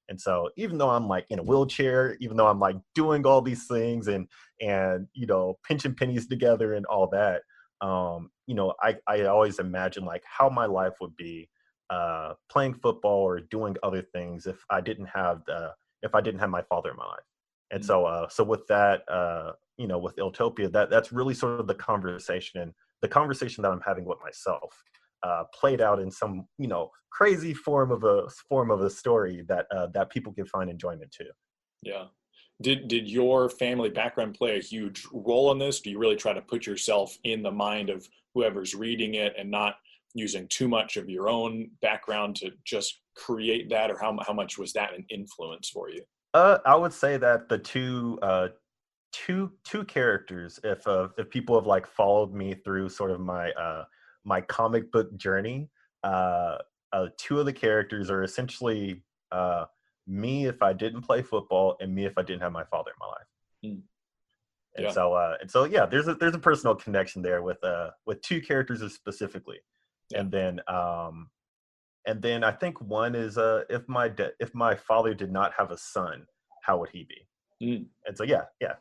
And 0.09 0.19
so 0.19 0.49
even 0.57 0.77
though 0.77 0.89
I'm 0.89 1.07
like 1.07 1.25
in 1.29 1.39
a 1.39 1.43
wheelchair, 1.43 2.17
even 2.19 2.35
though 2.35 2.47
I'm 2.47 2.59
like 2.59 2.77
doing 2.95 3.25
all 3.25 3.41
these 3.41 3.67
things 3.67 4.07
and 4.07 4.27
and 4.59 5.07
you 5.13 5.27
know 5.27 5.59
pinching 5.63 5.93
pennies 5.93 6.27
together 6.27 6.73
and 6.73 6.85
all 6.87 7.07
that, 7.11 7.43
um, 7.81 8.31
you 8.47 8.55
know, 8.55 8.73
I 8.81 8.97
I 9.07 9.21
always 9.25 9.59
imagine 9.59 10.05
like 10.05 10.23
how 10.25 10.49
my 10.49 10.65
life 10.65 10.93
would 10.99 11.15
be 11.15 11.47
uh, 11.91 12.33
playing 12.51 12.73
football 12.73 13.21
or 13.21 13.39
doing 13.39 13.75
other 13.83 14.01
things 14.01 14.47
if 14.47 14.63
I 14.69 14.81
didn't 14.81 15.07
have 15.07 15.41
the 15.45 15.73
if 16.01 16.15
I 16.15 16.21
didn't 16.21 16.39
have 16.39 16.49
my 16.49 16.63
father 16.63 16.89
in 16.89 16.97
my 16.97 17.05
life. 17.05 17.19
And 17.71 17.81
mm-hmm. 17.81 17.87
so 17.87 18.05
uh, 18.05 18.29
so 18.29 18.43
with 18.43 18.65
that, 18.67 19.03
uh, 19.07 19.51
you 19.77 19.87
know 19.87 19.99
with 19.99 20.15
Iltopia, 20.15 20.71
that 20.71 20.89
that's 20.89 21.11
really 21.11 21.35
sort 21.35 21.59
of 21.59 21.67
the 21.67 21.75
conversation 21.75 22.61
and 22.61 22.73
the 23.03 23.07
conversation 23.07 23.61
that 23.61 23.71
I'm 23.71 23.81
having 23.85 24.05
with 24.05 24.17
myself 24.23 24.83
uh, 25.23 25.43
played 25.53 25.81
out 25.81 25.99
in 25.99 26.11
some 26.11 26.45
you 26.57 26.67
know 26.67 26.89
crazy 27.11 27.53
form 27.53 27.91
of 27.91 28.03
a 28.03 28.27
form 28.47 28.71
of 28.71 28.81
a 28.81 28.89
story 28.89 29.43
that 29.47 29.65
uh, 29.75 29.87
that 29.93 30.09
people 30.09 30.33
can 30.33 30.45
find 30.45 30.69
enjoyment 30.69 31.11
to. 31.11 31.25
Yeah. 31.83 32.05
Did 32.61 32.87
did 32.87 33.09
your 33.09 33.49
family 33.49 33.89
background 33.89 34.35
play 34.35 34.57
a 34.57 34.61
huge 34.61 35.05
role 35.13 35.51
in 35.51 35.59
this? 35.59 35.79
Do 35.79 35.89
you 35.89 35.99
really 35.99 36.17
try 36.17 36.33
to 36.33 36.41
put 36.41 36.65
yourself 36.65 37.17
in 37.23 37.41
the 37.41 37.51
mind 37.51 37.89
of 37.89 38.07
whoever's 38.33 38.75
reading 38.75 39.15
it 39.15 39.33
and 39.37 39.49
not 39.49 39.75
using 40.13 40.47
too 40.49 40.67
much 40.67 40.97
of 40.97 41.09
your 41.09 41.29
own 41.29 41.69
background 41.81 42.35
to 42.37 42.51
just 42.65 43.01
create 43.15 43.69
that, 43.69 43.89
or 43.89 43.97
how 43.97 44.17
how 44.25 44.33
much 44.33 44.57
was 44.57 44.73
that 44.73 44.93
an 44.93 45.05
influence 45.09 45.69
for 45.69 45.89
you? 45.89 46.01
Uh, 46.33 46.59
I 46.65 46.75
would 46.75 46.93
say 46.93 47.17
that 47.17 47.47
the 47.47 47.57
two 47.57 48.19
uh, 48.21 48.49
two 49.11 49.53
two 49.63 49.85
characters 49.85 50.59
if 50.63 50.85
uh, 50.85 51.07
if 51.17 51.29
people 51.29 51.55
have 51.55 51.65
like 51.65 51.87
followed 51.87 52.33
me 52.33 52.53
through 52.53 52.89
sort 52.89 53.11
of 53.11 53.19
my 53.19 53.51
uh 53.51 53.83
my 54.25 54.41
comic 54.41 54.91
book 54.91 55.15
journey 55.17 55.69
uh, 56.03 56.57
uh 56.91 57.07
two 57.17 57.39
of 57.39 57.45
the 57.45 57.53
characters 57.53 58.09
are 58.09 58.23
essentially 58.23 59.03
uh 59.31 59.65
me 60.07 60.45
if 60.47 60.61
i 60.61 60.73
didn't 60.73 61.01
play 61.01 61.21
football 61.21 61.75
and 61.79 61.93
me 61.93 62.05
if 62.05 62.17
i 62.17 62.21
didn't 62.21 62.41
have 62.41 62.51
my 62.51 62.63
father 62.65 62.91
in 62.91 62.95
my 62.99 63.07
life 63.07 63.27
mm. 63.65 63.81
and 64.75 64.85
yeah. 64.85 64.91
so 64.91 65.13
uh 65.13 65.35
and 65.41 65.49
so 65.49 65.65
yeah 65.65 65.85
there's 65.85 66.07
a 66.07 66.15
there's 66.15 66.35
a 66.35 66.39
personal 66.39 66.75
connection 66.75 67.21
there 67.21 67.41
with 67.43 67.63
uh 67.63 67.89
with 68.05 68.21
two 68.21 68.41
characters 68.41 68.81
specifically 68.93 69.57
yeah. 70.09 70.19
and 70.19 70.31
then 70.31 70.59
um 70.67 71.29
and 72.07 72.21
then 72.21 72.43
i 72.43 72.51
think 72.51 72.79
one 72.81 73.13
is 73.13 73.37
uh 73.37 73.63
if 73.69 73.87
my 73.87 74.07
de- 74.07 74.31
if 74.39 74.53
my 74.55 74.75
father 74.75 75.13
did 75.13 75.31
not 75.31 75.51
have 75.55 75.69
a 75.71 75.77
son 75.77 76.25
how 76.63 76.77
would 76.77 76.89
he 76.89 77.07
be 77.07 77.65
mm. 77.65 77.85
and 78.07 78.17
so 78.17 78.23
yeah 78.23 78.43
yeah 78.59 78.73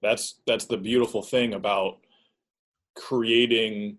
that's 0.00 0.40
that's 0.46 0.66
the 0.66 0.76
beautiful 0.76 1.22
thing 1.22 1.54
about 1.54 1.98
creating 2.96 3.98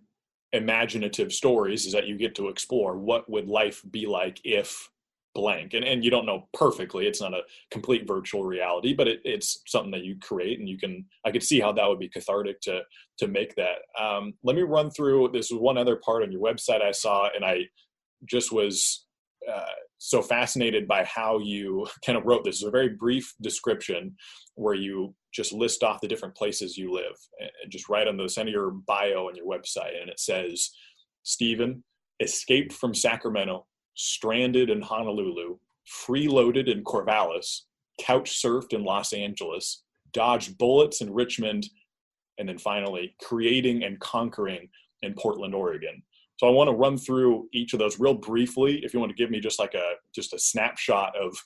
imaginative 0.54 1.32
stories 1.32 1.86
is 1.86 1.94
that 1.94 2.08
you 2.08 2.18
get 2.18 2.36
to 2.36 2.48
explore 2.48 2.98
what 2.98 3.30
would 3.30 3.48
life 3.48 3.84
be 3.92 4.06
like 4.06 4.40
if 4.44 4.90
blank 5.36 5.76
and, 5.76 5.86
and 5.86 6.04
you 6.04 6.10
don't 6.10 6.26
know 6.26 6.48
perfectly 6.54 7.06
it's 7.06 7.22
not 7.22 7.36
a 7.36 7.42
complete 7.70 8.08
virtual 8.08 8.44
reality 8.44 8.96
but 8.96 9.08
it, 9.08 9.22
it's 9.24 9.62
something 9.68 9.92
that 9.92 10.04
you 10.04 10.18
create 10.20 10.58
and 10.60 10.68
you 10.68 10.78
can 10.78 11.06
i 11.24 11.30
could 11.30 11.44
see 11.44 11.60
how 11.60 11.72
that 11.72 11.88
would 11.88 12.00
be 12.00 12.10
cathartic 12.10 12.60
to 12.60 12.82
to 13.20 13.28
make 13.28 13.54
that 13.56 13.78
um, 14.02 14.34
let 14.44 14.56
me 14.56 14.64
run 14.64 14.90
through 14.90 15.30
this 15.32 15.52
one 15.52 15.78
other 15.78 15.98
part 15.98 16.24
on 16.24 16.32
your 16.32 16.42
website 16.42 16.82
i 16.82 16.92
saw 16.92 17.30
and 17.36 17.46
i 17.46 17.60
just 18.26 18.52
was 18.52 19.06
uh, 19.50 19.66
so 19.98 20.22
fascinated 20.22 20.88
by 20.88 21.04
how 21.04 21.40
you 21.40 21.88
kind 22.06 22.18
of 22.18 22.26
wrote 22.26 22.44
this. 22.44 22.58
It's 22.58 22.64
a 22.64 22.72
very 22.72 22.90
brief 22.90 23.34
description 23.42 24.16
where 24.56 24.76
you 24.76 25.14
just 25.32 25.54
list 25.54 25.84
off 25.84 26.02
the 26.02 26.08
different 26.08 26.36
places 26.36 26.78
you 26.78 26.92
live, 26.92 27.16
and 27.40 27.72
just 27.72 27.90
write 27.90 28.08
on 28.08 28.18
the 28.18 28.28
center 28.28 28.50
of 28.50 28.54
your 28.54 28.72
bio 28.72 29.28
on 29.28 29.36
your 29.36 29.46
website, 29.46 30.00
and 30.00 30.10
it 30.10 30.20
says, 30.20 30.72
"Stephen 31.24 31.84
escaped 32.20 32.74
from 32.74 32.94
Sacramento, 32.94 33.68
stranded 33.96 34.70
in 34.70 34.82
Honolulu, 34.82 35.58
freeloaded 35.88 36.68
in 36.68 36.84
Corvallis, 36.84 37.62
couch 38.00 38.42
surfed 38.42 38.74
in 38.74 38.84
Los 38.84 39.14
Angeles, 39.14 39.84
dodged 40.12 40.58
bullets 40.58 41.02
in 41.02 41.14
Richmond, 41.14 41.70
and 42.38 42.48
then 42.50 42.58
finally 42.58 43.16
creating 43.22 43.84
and 43.84 44.00
conquering 44.00 44.70
in 45.02 45.14
Portland, 45.14 45.54
Oregon." 45.54 46.04
So 46.38 46.48
I 46.48 46.52
want 46.52 46.70
to 46.70 46.76
run 46.76 46.98
through 46.98 47.50
each 47.52 47.74
of 47.74 47.80
those 47.80 48.00
real 48.00 48.14
briefly. 48.14 48.84
If 48.84 48.94
you 48.94 49.00
want 49.00 49.12
to 49.12 49.16
give 49.16 49.30
me 49.30 49.42
just 49.42 49.60
like 49.60 49.74
a 49.74 49.96
just 50.16 50.34
a 50.34 50.40
snapshot 50.40 51.16
of 51.18 51.38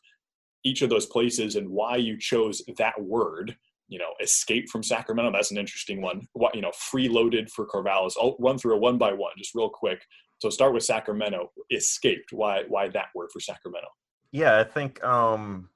each 0.64 0.82
of 0.82 0.90
those 0.90 1.08
places 1.08 1.56
and 1.56 1.68
why 1.70 1.98
you 1.98 2.18
chose 2.18 2.62
that 2.78 3.02
word. 3.02 3.58
You 3.94 4.00
know, 4.00 4.14
escape 4.22 4.70
from 4.70 4.82
Sacramento. 4.82 5.32
That's 5.32 5.52
an 5.52 5.58
interesting 5.58 6.02
one. 6.02 6.28
What 6.34 6.56
you 6.56 6.62
know, 6.62 6.72
freeloaded 6.92 7.50
for 7.50 7.68
Corvallis. 7.68 8.14
I'll 8.20 8.36
run 8.40 8.58
through 8.58 8.76
a 8.76 8.80
one 8.80 8.98
by 8.98 9.14
one, 9.14 9.34
just 9.38 9.54
real 9.54 9.70
quick. 9.70 10.02
So 10.40 10.50
start 10.50 10.74
with 10.74 10.84
Sacramento. 10.84 11.52
Escaped. 11.72 12.34
Why? 12.34 12.64
Why 12.68 12.90
that 12.90 13.10
word 13.14 13.30
for 13.32 13.40
Sacramento? 13.40 13.90
Yeah, 14.32 14.60
I 14.60 14.64
think 14.64 15.04
um 15.04 15.70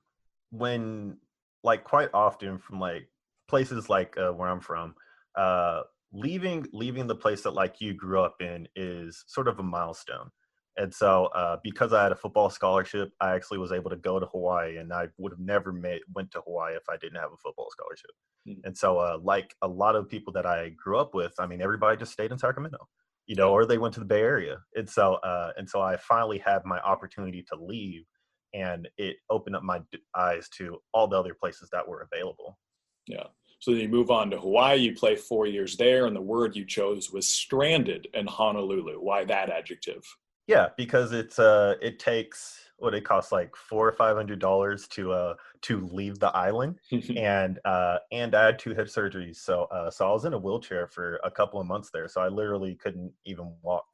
when 0.50 1.18
like 1.64 1.84
quite 1.84 2.10
often 2.14 2.58
from 2.58 2.80
like 2.80 3.08
places 3.48 3.90
like 3.90 4.18
uh, 4.18 4.32
where 4.32 4.50
I'm 4.50 4.62
from, 4.62 4.96
uh, 5.36 5.82
leaving 6.12 6.66
leaving 6.74 7.06
the 7.08 7.16
place 7.16 7.44
that 7.44 7.52
like 7.52 7.82
you 7.82 7.94
grew 7.94 8.22
up 8.22 8.42
in 8.42 8.68
is 8.76 9.24
sort 9.28 9.48
of 9.48 9.60
a 9.60 9.64
milestone 9.64 10.32
and 10.78 10.94
so 10.94 11.26
uh, 11.28 11.58
because 11.64 11.94
i 11.94 12.02
had 12.02 12.12
a 12.12 12.16
football 12.16 12.50
scholarship 12.50 13.12
i 13.22 13.34
actually 13.34 13.58
was 13.58 13.72
able 13.72 13.90
to 13.90 13.96
go 13.98 14.20
to 14.20 14.26
hawaii 14.28 14.78
and 14.78 14.94
i 14.94 15.08
would 15.18 15.32
have 15.32 15.40
never 15.40 15.72
made, 15.72 16.02
went 16.14 16.32
to 16.32 16.42
hawaii 16.42 16.76
if 16.76 16.84
i 16.90 16.98
didn't 16.98 17.20
have 17.20 17.32
a 17.32 17.38
football 17.38 17.68
scholarship 17.72 18.12
mm-hmm. 18.48 18.60
and 18.66 18.78
so 18.78 18.98
uh, 18.98 19.18
like 19.22 19.56
a 19.62 19.68
lot 19.68 19.96
of 19.96 20.10
people 20.10 20.32
that 20.32 20.46
i 20.46 20.70
grew 20.70 20.98
up 20.98 21.14
with 21.14 21.34
i 21.40 21.48
mean 21.48 21.62
everybody 21.62 21.98
just 21.98 22.12
stayed 22.12 22.32
in 22.32 22.38
sacramento 22.38 22.78
you 23.26 23.36
know 23.36 23.52
or 23.52 23.66
they 23.66 23.78
went 23.78 23.94
to 23.94 24.00
the 24.00 24.06
bay 24.06 24.22
area 24.22 24.58
and 24.76 24.90
so 24.90 25.16
uh, 25.16 25.52
and 25.58 25.70
so 25.70 25.82
i 25.82 25.98
finally 25.98 26.38
had 26.38 26.64
my 26.66 26.80
opportunity 26.80 27.44
to 27.48 27.56
leave 27.56 28.04
and 28.54 28.88
it 28.98 29.18
opened 29.30 29.56
up 29.56 29.64
my 29.64 29.80
eyes 30.16 30.48
to 30.50 30.78
all 30.94 31.08
the 31.08 31.18
other 31.18 31.34
places 31.34 31.70
that 31.72 31.88
were 31.88 32.08
available 32.12 32.58
yeah 33.08 33.28
so 33.60 33.72
then 33.72 33.82
you 33.82 33.90
move 33.90 34.12
on 34.12 34.30
to 34.30 34.40
Hawaii, 34.40 34.78
you 34.78 34.94
play 34.94 35.16
four 35.16 35.48
years 35.48 35.76
there, 35.78 36.06
and 36.06 36.16
the 36.16 36.22
word 36.22 36.56
you 36.56 36.64
chose 36.64 37.12
was 37.12 37.28
stranded 37.28 38.08
in 38.14 38.28
Honolulu. 38.28 39.00
Why 39.00 39.26
that 39.26 39.50
adjective? 39.50 40.04
Yeah, 40.48 40.70
because 40.78 41.12
it's 41.12 41.40
uh 41.40 41.76
it 41.82 42.00
takes 42.00 42.62
what 42.78 42.94
it 42.94 43.04
costs 43.04 43.32
like 43.32 43.56
four 43.56 43.88
or 43.88 43.92
five 43.92 44.16
hundred 44.16 44.40
dollars 44.40 44.88
to 44.90 45.12
uh 45.12 45.34
to 45.64 45.86
leave 45.88 46.20
the 46.20 46.30
island, 46.36 46.80
and 47.18 47.60
uh 47.66 47.98
and 48.12 48.34
I 48.34 48.46
had 48.48 48.60
two 48.60 48.74
hip 48.74 48.88
surgeries, 48.88 49.38
so 49.38 49.64
uh 49.66 49.92
so 49.92 50.08
I 50.10 50.12
was 50.14 50.26
in 50.26 50.34
a 50.34 50.38
wheelchair 50.38 50.88
for 50.88 51.20
a 51.24 51.32
couple 51.32 51.60
of 51.60 51.68
months 51.68 51.90
there, 51.92 52.08
so 52.08 52.22
I 52.22 52.30
literally 52.30 52.76
couldn't 52.76 53.12
even 53.26 53.54
walk, 53.62 53.86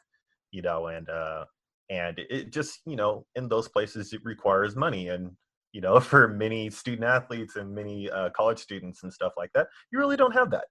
you 0.51 0.61
know, 0.61 0.87
and 0.87 1.09
uh 1.09 1.45
and 1.89 2.19
it 2.29 2.51
just 2.53 2.81
you 2.85 2.95
know 2.95 3.25
in 3.35 3.49
those 3.49 3.67
places 3.67 4.13
it 4.13 4.21
requires 4.23 4.75
money 4.75 5.09
and 5.09 5.31
you 5.71 5.81
know 5.81 5.99
for 5.99 6.27
many 6.27 6.69
student 6.69 7.03
athletes 7.05 7.55
and 7.55 7.73
many 7.73 8.09
uh, 8.11 8.29
college 8.29 8.59
students 8.59 9.03
and 9.03 9.11
stuff 9.11 9.33
like 9.37 9.51
that 9.53 9.67
you 9.91 9.99
really 9.99 10.15
don't 10.15 10.33
have 10.33 10.51
that. 10.51 10.65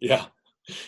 Yeah 0.00 0.26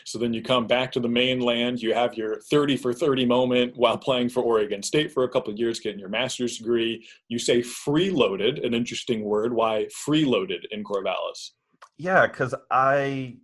so 0.04 0.18
then 0.18 0.32
you 0.32 0.42
come 0.42 0.66
back 0.66 0.90
to 0.92 1.00
the 1.00 1.08
mainland 1.08 1.80
you 1.80 1.92
have 1.92 2.14
your 2.14 2.40
30 2.50 2.76
for 2.76 2.92
30 2.92 3.26
moment 3.26 3.76
while 3.76 3.98
playing 3.98 4.28
for 4.28 4.42
oregon 4.42 4.82
state 4.82 5.12
for 5.12 5.24
a 5.24 5.28
couple 5.28 5.52
of 5.52 5.58
years 5.58 5.80
getting 5.80 5.98
your 5.98 6.08
master's 6.08 6.58
degree. 6.58 7.06
You 7.28 7.38
say 7.38 7.60
freeloaded 7.60 8.64
an 8.64 8.74
interesting 8.74 9.24
word. 9.24 9.52
Why 9.52 9.86
freeloaded 10.06 10.64
in 10.70 10.84
corvallis? 10.84 11.50
Yeah 11.98 12.26
because 12.26 12.54
i 12.70 13.36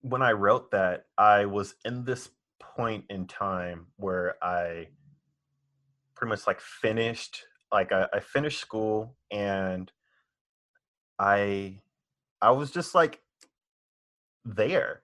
when 0.00 0.22
i 0.22 0.32
wrote 0.32 0.70
that 0.70 1.06
i 1.16 1.44
was 1.44 1.74
in 1.84 2.04
this 2.04 2.30
point 2.60 3.04
in 3.10 3.26
time 3.26 3.86
where 3.96 4.36
i 4.42 4.86
pretty 6.14 6.30
much 6.30 6.46
like 6.46 6.60
finished 6.60 7.44
like 7.72 7.92
I, 7.92 8.06
I 8.12 8.20
finished 8.20 8.60
school 8.60 9.16
and 9.30 9.90
I 11.18 11.80
I 12.40 12.52
was 12.52 12.70
just 12.70 12.94
like 12.94 13.20
there, 14.44 15.02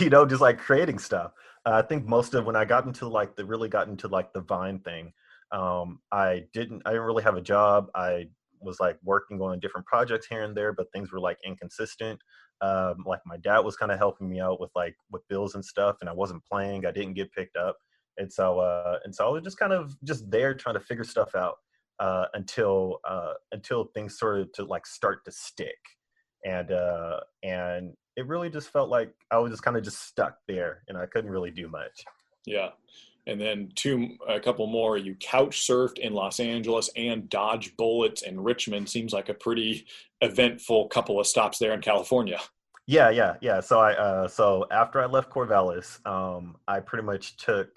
you 0.00 0.10
know, 0.10 0.26
just 0.26 0.40
like 0.40 0.58
creating 0.58 0.98
stuff. 0.98 1.32
Uh, 1.66 1.72
I 1.72 1.82
think 1.82 2.06
most 2.06 2.34
of 2.34 2.44
when 2.44 2.56
I 2.56 2.64
got 2.64 2.86
into 2.86 3.08
like 3.08 3.36
the 3.36 3.44
really 3.44 3.68
got 3.68 3.88
into 3.88 4.08
like 4.08 4.32
the 4.32 4.40
Vine 4.42 4.80
thing, 4.80 5.12
um, 5.52 6.00
I 6.12 6.44
didn't 6.52 6.82
I 6.84 6.90
didn't 6.90 7.06
really 7.06 7.24
have 7.24 7.36
a 7.36 7.42
job. 7.42 7.88
I 7.94 8.28
was 8.60 8.80
like 8.80 8.98
working 9.02 9.40
on 9.40 9.60
different 9.60 9.86
projects 9.86 10.26
here 10.26 10.42
and 10.42 10.56
there, 10.56 10.72
but 10.72 10.86
things 10.92 11.12
were 11.12 11.20
like 11.20 11.38
inconsistent. 11.44 12.20
Um, 12.60 13.04
like 13.06 13.20
my 13.26 13.36
dad 13.38 13.60
was 13.60 13.76
kind 13.76 13.92
of 13.92 13.98
helping 13.98 14.28
me 14.28 14.40
out 14.40 14.60
with 14.60 14.70
like 14.74 14.96
with 15.10 15.26
bills 15.28 15.54
and 15.54 15.64
stuff, 15.64 15.96
and 16.00 16.08
I 16.08 16.12
wasn't 16.12 16.44
playing. 16.44 16.86
I 16.86 16.90
didn't 16.92 17.14
get 17.14 17.32
picked 17.32 17.56
up 17.56 17.76
and 18.18 18.32
so 18.32 18.60
uh, 18.60 18.98
and 19.04 19.14
so 19.14 19.26
I 19.26 19.30
was 19.30 19.42
just 19.42 19.58
kind 19.58 19.72
of 19.72 19.94
just 20.04 20.30
there 20.30 20.54
trying 20.54 20.74
to 20.74 20.80
figure 20.80 21.04
stuff 21.04 21.34
out 21.34 21.56
uh, 21.98 22.26
until 22.34 22.98
uh, 23.08 23.34
until 23.52 23.86
things 23.94 24.16
started 24.16 24.52
to 24.54 24.64
like 24.64 24.86
start 24.86 25.24
to 25.24 25.32
stick, 25.32 25.78
and 26.44 26.70
uh, 26.70 27.20
and 27.42 27.94
it 28.16 28.26
really 28.26 28.50
just 28.50 28.70
felt 28.70 28.88
like 28.88 29.12
I 29.30 29.38
was 29.38 29.50
just 29.50 29.62
kind 29.62 29.76
of 29.76 29.82
just 29.82 30.02
stuck 30.06 30.38
there, 30.48 30.82
and 30.88 30.96
I 30.96 31.06
couldn't 31.06 31.30
really 31.30 31.50
do 31.50 31.68
much. 31.68 32.04
Yeah, 32.46 32.70
and 33.26 33.40
then 33.40 33.70
two 33.74 34.16
a 34.28 34.40
couple 34.40 34.66
more. 34.66 34.96
You 34.96 35.14
couch 35.16 35.66
surfed 35.66 35.98
in 35.98 36.12
Los 36.12 36.40
Angeles 36.40 36.90
and 36.96 37.28
dodge 37.28 37.76
bullets 37.76 38.22
in 38.22 38.40
Richmond. 38.40 38.88
Seems 38.88 39.12
like 39.12 39.28
a 39.28 39.34
pretty 39.34 39.86
eventful 40.20 40.88
couple 40.88 41.18
of 41.20 41.26
stops 41.26 41.58
there 41.58 41.72
in 41.72 41.80
California. 41.80 42.40
Yeah, 42.86 43.10
yeah, 43.10 43.36
yeah. 43.40 43.60
So 43.60 43.80
I 43.80 43.94
uh, 43.94 44.28
so 44.28 44.66
after 44.70 45.00
I 45.00 45.06
left 45.06 45.30
Corvallis, 45.30 46.04
um, 46.06 46.56
I 46.68 46.80
pretty 46.80 47.04
much 47.04 47.36
took 47.38 47.68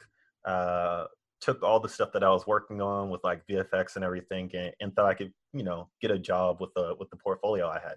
uh, 0.46 1.06
took 1.40 1.64
all 1.64 1.80
the 1.80 1.90
stuff 1.90 2.12
that 2.14 2.24
I 2.24 2.30
was 2.30 2.46
working 2.46 2.82
on 2.82 3.10
with 3.10 3.24
like 3.24 3.46
VFX 3.48 3.96
and 3.96 4.04
everything, 4.04 4.50
and, 4.54 4.74
and 4.82 4.96
thought 4.96 5.06
I 5.06 5.14
could, 5.14 5.32
you 5.54 5.64
know, 5.64 5.90
get 6.02 6.12
a 6.12 6.20
job 6.20 6.60
with 6.60 6.74
the 6.76 6.96
with 7.00 7.10
the 7.10 7.18
portfolio 7.18 7.70
I 7.70 7.80
had. 7.80 7.96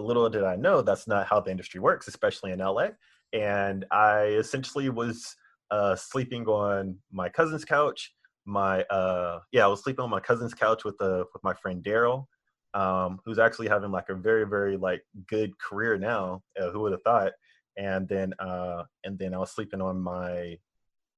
Little 0.00 0.28
did 0.30 0.44
I 0.44 0.56
know 0.56 0.82
that's 0.82 1.06
not 1.06 1.26
how 1.26 1.40
the 1.40 1.50
industry 1.50 1.80
works, 1.80 2.08
especially 2.08 2.52
in 2.52 2.60
LA. 2.60 2.88
And 3.32 3.84
I 3.90 4.24
essentially 4.24 4.88
was 4.88 5.34
uh, 5.70 5.96
sleeping 5.96 6.46
on 6.46 6.98
my 7.10 7.28
cousin's 7.28 7.64
couch. 7.64 8.12
My 8.44 8.82
uh, 8.84 9.40
yeah, 9.52 9.64
I 9.64 9.68
was 9.68 9.82
sleeping 9.82 10.02
on 10.02 10.10
my 10.10 10.20
cousin's 10.20 10.54
couch 10.54 10.84
with 10.84 10.98
the 10.98 11.22
uh, 11.22 11.24
with 11.32 11.42
my 11.44 11.54
friend 11.54 11.82
Daryl, 11.82 12.26
um, 12.74 13.20
who's 13.24 13.38
actually 13.38 13.68
having 13.68 13.90
like 13.90 14.08
a 14.08 14.14
very 14.14 14.46
very 14.46 14.76
like 14.76 15.02
good 15.28 15.56
career 15.58 15.96
now. 15.98 16.42
Uh, 16.60 16.70
who 16.70 16.80
would 16.80 16.92
have 16.92 17.02
thought? 17.02 17.32
And 17.76 18.08
then 18.08 18.34
uh, 18.38 18.84
and 19.04 19.18
then 19.18 19.34
I 19.34 19.38
was 19.38 19.52
sleeping 19.52 19.80
on 19.80 20.00
my 20.00 20.58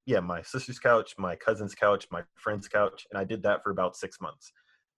yeah, 0.07 0.21
my 0.21 0.43
sister's 0.43 0.79
couch, 0.79 1.15
my 1.19 1.35
cousin's 1.35 1.75
couch, 1.75 2.07
my 2.11 2.23
friend's 2.35 2.69
couch, 2.69 3.07
and 3.11 3.19
I 3.19 3.25
did 3.25 3.43
that 3.45 3.63
for 3.63 3.71
about 3.71 3.97
six 3.97 4.21
months 4.21 4.53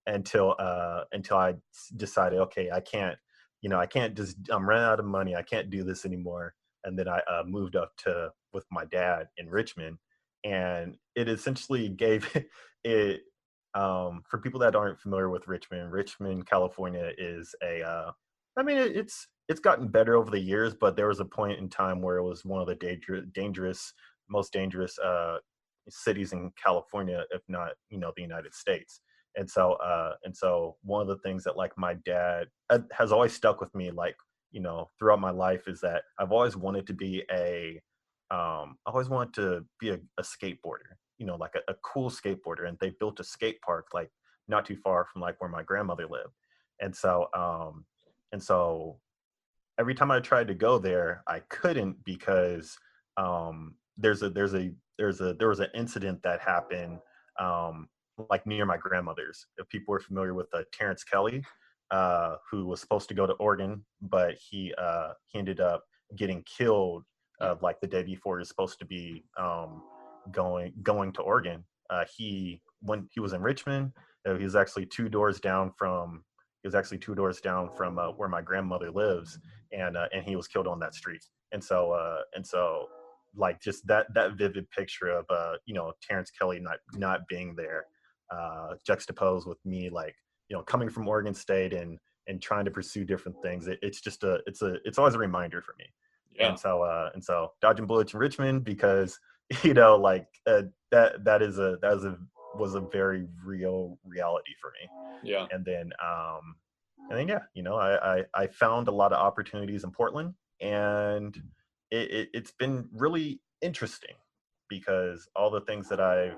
until 0.06 0.56
uh, 0.58 1.02
until 1.12 1.36
I 1.36 1.54
decided, 1.96 2.38
okay, 2.40 2.70
I 2.70 2.80
can't, 2.80 3.16
you 3.66 3.70
know, 3.70 3.80
I 3.80 3.86
can't 3.86 4.14
just, 4.14 4.36
I'm 4.48 4.68
running 4.68 4.84
out 4.84 5.00
of 5.00 5.06
money, 5.06 5.34
I 5.34 5.42
can't 5.42 5.70
do 5.70 5.82
this 5.82 6.04
anymore. 6.04 6.54
And 6.84 6.96
then 6.96 7.08
I 7.08 7.18
uh, 7.28 7.42
moved 7.44 7.74
up 7.74 7.90
to 8.04 8.30
with 8.52 8.64
my 8.70 8.84
dad 8.84 9.26
in 9.38 9.50
Richmond, 9.50 9.98
and 10.44 10.96
it 11.16 11.28
essentially 11.28 11.88
gave 11.88 12.32
it 12.84 13.22
um, 13.74 14.22
for 14.30 14.38
people 14.38 14.60
that 14.60 14.76
aren't 14.76 15.00
familiar 15.00 15.30
with 15.30 15.48
Richmond. 15.48 15.90
Richmond, 15.90 16.46
California, 16.46 17.10
is 17.18 17.56
a, 17.60 17.82
uh, 17.82 18.12
I 18.56 18.62
mean, 18.62 18.76
it's 18.76 19.26
it's 19.48 19.58
gotten 19.58 19.88
better 19.88 20.14
over 20.14 20.30
the 20.30 20.38
years, 20.38 20.72
but 20.72 20.94
there 20.94 21.08
was 21.08 21.18
a 21.18 21.24
point 21.24 21.58
in 21.58 21.68
time 21.68 22.00
where 22.00 22.18
it 22.18 22.22
was 22.22 22.44
one 22.44 22.60
of 22.60 22.68
the 22.68 22.76
dangerous 22.76 23.24
dangerous 23.34 23.92
most 24.30 24.52
dangerous 24.52 24.96
uh, 25.00 25.38
cities 25.88 26.32
in 26.32 26.52
California, 26.62 27.24
if 27.32 27.42
not 27.48 27.72
you 27.90 27.98
know 27.98 28.12
the 28.14 28.22
United 28.22 28.54
States. 28.54 29.00
And 29.36 29.48
so 29.48 29.74
uh, 29.74 30.14
and 30.24 30.36
so 30.36 30.76
one 30.82 31.02
of 31.02 31.08
the 31.08 31.18
things 31.18 31.44
that 31.44 31.56
like 31.56 31.72
my 31.76 31.94
dad 32.04 32.46
uh, 32.70 32.80
has 32.92 33.12
always 33.12 33.32
stuck 33.32 33.60
with 33.60 33.74
me, 33.74 33.90
like 33.90 34.16
you 34.50 34.60
know 34.60 34.90
throughout 34.98 35.20
my 35.20 35.30
life, 35.30 35.68
is 35.68 35.80
that 35.82 36.04
I've 36.18 36.32
always 36.32 36.56
wanted 36.56 36.86
to 36.86 36.94
be 36.94 37.22
a 37.30 37.80
um, 38.30 38.76
I 38.86 38.90
always 38.90 39.08
wanted 39.08 39.34
to 39.34 39.64
be 39.78 39.90
a, 39.90 39.98
a 40.18 40.22
skateboarder, 40.22 40.96
you 41.18 41.26
know, 41.26 41.36
like 41.36 41.54
a, 41.54 41.70
a 41.70 41.76
cool 41.84 42.10
skateboarder. 42.10 42.68
And 42.68 42.76
they 42.80 42.90
built 42.98 43.20
a 43.20 43.24
skate 43.24 43.60
park 43.60 43.88
like 43.94 44.10
not 44.48 44.64
too 44.64 44.76
far 44.76 45.04
from 45.04 45.22
like 45.22 45.40
where 45.40 45.50
my 45.50 45.62
grandmother 45.62 46.06
lived. 46.10 46.34
And 46.80 46.94
so 46.94 47.28
um, 47.34 47.84
and 48.32 48.42
so 48.42 48.98
every 49.78 49.94
time 49.94 50.10
I 50.10 50.20
tried 50.20 50.48
to 50.48 50.54
go 50.54 50.78
there, 50.78 51.22
I 51.26 51.40
couldn't 51.48 52.04
because 52.04 52.76
um, 53.16 53.74
there's 53.96 54.22
a 54.22 54.30
there's 54.30 54.54
a 54.54 54.72
there's 54.98 55.20
a 55.20 55.34
there 55.34 55.48
was 55.48 55.60
an 55.60 55.68
incident 55.74 56.22
that 56.22 56.40
happened 56.40 56.98
um, 57.38 57.88
like 58.30 58.46
near 58.46 58.64
my 58.64 58.76
grandmother's. 58.76 59.46
If 59.58 59.68
people 59.68 59.94
are 59.94 60.00
familiar 60.00 60.34
with 60.34 60.48
uh, 60.54 60.62
Terrance 60.72 61.04
Kelly, 61.04 61.44
uh, 61.90 62.36
who 62.50 62.66
was 62.66 62.80
supposed 62.80 63.08
to 63.08 63.14
go 63.14 63.26
to 63.26 63.34
Oregon, 63.34 63.84
but 64.02 64.34
he 64.34 64.74
uh, 64.78 65.12
he 65.26 65.38
ended 65.38 65.60
up 65.60 65.84
getting 66.16 66.42
killed 66.44 67.04
uh, 67.40 67.56
like 67.60 67.80
the 67.80 67.86
day 67.86 68.02
before 68.02 68.38
he 68.38 68.40
was 68.40 68.48
supposed 68.48 68.78
to 68.78 68.84
be 68.84 69.24
um, 69.38 69.82
going 70.32 70.72
going 70.82 71.12
to 71.12 71.22
Oregon. 71.22 71.64
Uh, 71.90 72.04
he 72.16 72.60
when 72.80 73.08
he 73.12 73.20
was 73.20 73.32
in 73.32 73.42
Richmond, 73.42 73.92
uh, 74.26 74.34
he 74.34 74.44
was 74.44 74.56
actually 74.56 74.86
two 74.86 75.08
doors 75.08 75.40
down 75.40 75.72
from 75.78 76.24
he 76.62 76.68
was 76.68 76.74
actually 76.74 76.98
two 76.98 77.14
doors 77.14 77.40
down 77.40 77.70
from 77.76 77.98
uh, 77.98 78.08
where 78.08 78.28
my 78.28 78.42
grandmother 78.42 78.90
lives, 78.90 79.38
and 79.72 79.96
uh, 79.96 80.08
and 80.12 80.24
he 80.24 80.36
was 80.36 80.48
killed 80.48 80.66
on 80.66 80.80
that 80.80 80.94
street. 80.94 81.22
And 81.52 81.62
so 81.62 81.92
uh, 81.92 82.22
and 82.34 82.44
so 82.44 82.86
like 83.36 83.60
just 83.60 83.86
that 83.86 84.06
that 84.14 84.32
vivid 84.32 84.68
picture 84.70 85.10
of 85.10 85.26
uh 85.28 85.56
you 85.66 85.74
know 85.74 85.92
Terrance 86.02 86.30
Kelly 86.30 86.58
not 86.58 86.78
not 86.94 87.20
being 87.28 87.54
there 87.54 87.84
uh 88.30 88.74
juxtaposed 88.86 89.46
with 89.46 89.58
me 89.64 89.90
like 89.90 90.14
you 90.48 90.56
know 90.56 90.62
coming 90.62 90.88
from 90.88 91.08
Oregon 91.08 91.34
State 91.34 91.72
and 91.72 91.98
and 92.28 92.42
trying 92.42 92.64
to 92.64 92.70
pursue 92.70 93.04
different 93.04 93.36
things 93.42 93.66
it, 93.66 93.78
it's 93.82 94.00
just 94.00 94.24
a 94.24 94.40
it's 94.46 94.62
a 94.62 94.76
it's 94.84 94.98
always 94.98 95.14
a 95.14 95.18
reminder 95.18 95.62
for 95.62 95.74
me. 95.78 95.84
Yeah. 96.34 96.50
and 96.50 96.58
so 96.58 96.82
uh 96.82 97.10
and 97.14 97.24
so 97.24 97.52
dodging 97.62 97.86
bullets 97.86 98.12
in 98.12 98.20
Richmond 98.20 98.64
because 98.64 99.18
you 99.62 99.74
know 99.74 99.96
like 99.96 100.26
uh, 100.46 100.62
that 100.90 101.24
that 101.24 101.42
is 101.42 101.58
a 101.58 101.78
that 101.82 101.94
was 101.94 102.04
a 102.04 102.16
was 102.56 102.74
a 102.74 102.80
very 102.80 103.26
real 103.44 103.98
reality 104.04 104.52
for 104.60 104.72
me. 104.80 105.30
Yeah. 105.30 105.46
And 105.50 105.64
then 105.64 105.90
um 106.04 106.56
and 107.10 107.18
then 107.18 107.28
yeah 107.28 107.40
you 107.54 107.62
know 107.62 107.76
I 107.76 108.18
I, 108.18 108.24
I 108.34 108.46
found 108.48 108.88
a 108.88 108.92
lot 108.92 109.12
of 109.12 109.18
opportunities 109.18 109.84
in 109.84 109.90
Portland 109.90 110.34
and 110.60 111.36
it, 111.90 112.10
it, 112.10 112.28
has 112.34 112.52
been 112.58 112.88
really 112.92 113.40
interesting 113.62 114.14
because 114.68 115.28
all 115.36 115.50
the 115.50 115.60
things 115.62 115.88
that 115.88 116.00
I've 116.00 116.36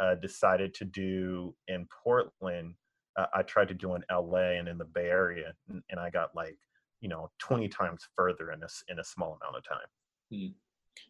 uh, 0.00 0.14
decided 0.16 0.74
to 0.74 0.84
do 0.84 1.54
in 1.68 1.86
Portland, 2.04 2.74
uh, 3.16 3.26
I 3.34 3.42
tried 3.42 3.68
to 3.68 3.74
do 3.74 3.94
in 3.94 4.04
LA 4.10 4.52
and 4.58 4.68
in 4.68 4.78
the 4.78 4.84
Bay 4.84 5.06
Area, 5.06 5.52
and, 5.68 5.82
and, 5.90 5.98
I 5.98 6.10
got 6.10 6.34
like 6.34 6.58
you 7.00 7.08
know 7.08 7.30
20 7.38 7.68
times 7.68 8.06
further 8.16 8.52
in 8.52 8.62
a 8.62 8.68
in 8.88 9.00
a 9.00 9.04
small 9.04 9.38
amount 9.40 9.56
of 9.56 9.64
time. 9.64 9.86
Hmm. 10.32 10.52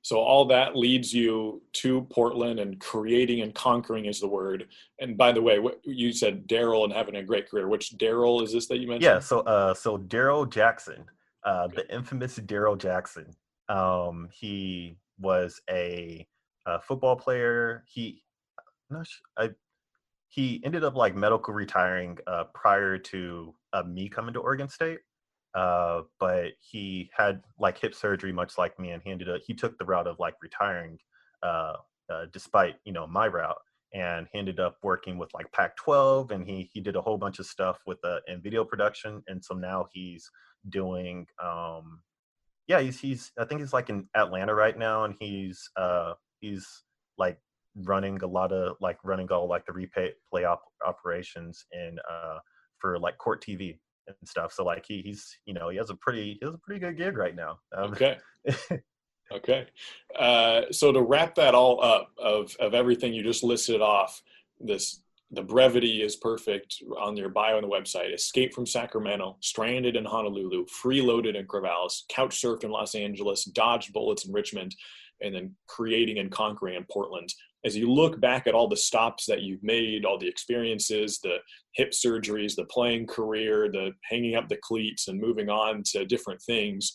So 0.02 0.18
all 0.18 0.44
that 0.46 0.76
leads 0.76 1.12
you 1.12 1.62
to 1.74 2.02
Portland 2.10 2.60
and 2.60 2.78
creating 2.78 3.40
and 3.40 3.54
conquering 3.54 4.04
is 4.04 4.20
the 4.20 4.28
word. 4.28 4.68
And 5.00 5.16
by 5.16 5.32
the 5.32 5.40
way, 5.42 5.58
what 5.58 5.80
you 5.84 6.12
said 6.12 6.46
Daryl 6.46 6.84
and 6.84 6.92
having 6.92 7.16
a 7.16 7.22
great 7.22 7.48
career. 7.48 7.68
Which 7.68 7.96
Daryl 7.96 8.42
is 8.42 8.52
this 8.52 8.66
that 8.68 8.78
you 8.78 8.88
mentioned? 8.88 9.04
Yeah. 9.04 9.18
So 9.18 9.40
uh, 9.40 9.74
so 9.74 9.98
Daryl 9.98 10.48
Jackson, 10.48 11.04
uh, 11.44 11.68
the 11.68 11.90
infamous 11.92 12.38
Daryl 12.38 12.78
Jackson. 12.78 13.34
Um, 13.68 14.28
he 14.32 14.96
was 15.20 15.60
a, 15.68 16.26
a, 16.66 16.80
football 16.80 17.16
player. 17.16 17.84
He, 17.86 18.22
not 18.90 19.06
I, 19.36 19.50
he 20.28 20.62
ended 20.64 20.84
up 20.84 20.94
like 20.96 21.14
medical 21.16 21.54
retiring 21.54 22.18
uh, 22.26 22.44
prior 22.54 22.98
to 22.98 23.54
uh, 23.72 23.82
me 23.84 24.08
coming 24.08 24.34
to 24.34 24.40
Oregon 24.40 24.68
State. 24.68 25.00
Uh, 25.54 26.02
but 26.20 26.52
he 26.60 27.10
had 27.16 27.42
like 27.58 27.78
hip 27.78 27.94
surgery, 27.94 28.32
much 28.32 28.58
like 28.58 28.78
me, 28.78 28.90
and 28.90 29.02
he 29.02 29.10
ended 29.10 29.28
up 29.30 29.40
he 29.46 29.54
took 29.54 29.78
the 29.78 29.84
route 29.84 30.06
of 30.06 30.18
like 30.18 30.34
retiring, 30.42 30.98
uh, 31.42 31.74
uh, 32.12 32.26
despite 32.32 32.76
you 32.84 32.92
know 32.92 33.06
my 33.06 33.26
route. 33.28 33.56
and 33.94 34.28
he 34.32 34.38
ended 34.38 34.60
up 34.60 34.76
working 34.82 35.18
with 35.18 35.32
like 35.34 35.50
Pac-12, 35.52 36.30
and 36.30 36.46
he 36.46 36.70
he 36.72 36.80
did 36.80 36.96
a 36.96 37.00
whole 37.02 37.18
bunch 37.18 37.38
of 37.38 37.46
stuff 37.46 37.78
with 37.86 37.98
uh, 38.04 38.18
in 38.28 38.40
video 38.42 38.64
production, 38.64 39.22
and 39.28 39.42
so 39.44 39.54
now 39.54 39.86
he's 39.92 40.30
doing 40.68 41.26
um, 41.42 42.00
yeah, 42.66 42.80
he's 42.80 43.00
he's 43.00 43.32
I 43.38 43.44
think 43.44 43.60
he's 43.60 43.72
like 43.72 43.90
in 43.90 44.08
Atlanta 44.14 44.54
right 44.54 44.76
now, 44.78 45.04
and 45.04 45.14
he's 45.18 45.70
uh 45.76 46.14
he's 46.40 46.84
like 47.18 47.38
running 47.76 48.20
a 48.22 48.26
lot 48.26 48.52
of 48.52 48.76
like 48.80 48.98
running 49.04 49.30
all 49.30 49.48
like 49.48 49.64
the 49.66 49.72
replay 49.72 50.10
play 50.30 50.44
op- 50.44 50.64
operations 50.86 51.64
in 51.72 51.96
uh 52.10 52.38
for 52.80 52.98
like 52.98 53.18
court 53.18 53.44
TV 53.44 53.78
and 54.06 54.16
stuff. 54.24 54.52
So 54.52 54.64
like 54.64 54.84
he 54.86 55.02
he's 55.02 55.38
you 55.44 55.54
know 55.54 55.68
he 55.68 55.76
has 55.76 55.90
a 55.90 55.96
pretty 55.96 56.38
he 56.40 56.46
has 56.46 56.54
a 56.54 56.58
pretty 56.58 56.80
good 56.80 56.96
gig 56.96 57.16
right 57.16 57.34
now. 57.34 57.58
Um, 57.76 57.92
okay. 57.92 58.18
okay. 59.32 59.66
Uh, 60.18 60.62
so 60.70 60.92
to 60.92 61.02
wrap 61.02 61.34
that 61.36 61.54
all 61.54 61.82
up 61.82 62.10
of 62.18 62.54
of 62.60 62.74
everything 62.74 63.12
you 63.12 63.22
just 63.22 63.44
listed 63.44 63.80
off, 63.80 64.20
this 64.60 65.02
the 65.30 65.42
brevity 65.42 66.02
is 66.02 66.16
perfect 66.16 66.82
on 66.98 67.14
your 67.16 67.28
bio 67.28 67.56
on 67.56 67.62
the 67.62 67.68
website. 67.68 68.14
Escape 68.14 68.54
from 68.54 68.64
Sacramento, 68.64 69.36
stranded 69.40 69.94
in 69.94 70.06
Honolulu, 70.06 70.64
freeloaded 70.82 71.36
in 71.36 71.46
Corvallis, 71.46 72.02
couch 72.08 72.40
surfed 72.40 72.64
in 72.64 72.70
Los 72.70 72.94
Angeles, 72.94 73.44
dodged 73.44 73.92
bullets 73.92 74.24
in 74.24 74.32
Richmond, 74.32 74.74
and 75.20 75.34
then 75.34 75.54
creating 75.66 76.18
and 76.18 76.30
conquering 76.30 76.76
in 76.76 76.86
Portland. 76.90 77.28
As 77.64 77.76
you 77.76 77.90
look 77.90 78.20
back 78.20 78.46
at 78.46 78.54
all 78.54 78.68
the 78.68 78.76
stops 78.76 79.26
that 79.26 79.42
you've 79.42 79.62
made, 79.62 80.04
all 80.04 80.18
the 80.18 80.28
experiences, 80.28 81.18
the 81.22 81.38
hip 81.74 81.90
surgeries, 81.90 82.54
the 82.54 82.64
playing 82.66 83.06
career, 83.06 83.68
the 83.70 83.92
hanging 84.04 84.36
up 84.36 84.48
the 84.48 84.58
cleats 84.62 85.08
and 85.08 85.20
moving 85.20 85.48
on 85.48 85.82
to 85.86 86.04
different 86.04 86.40
things, 86.42 86.94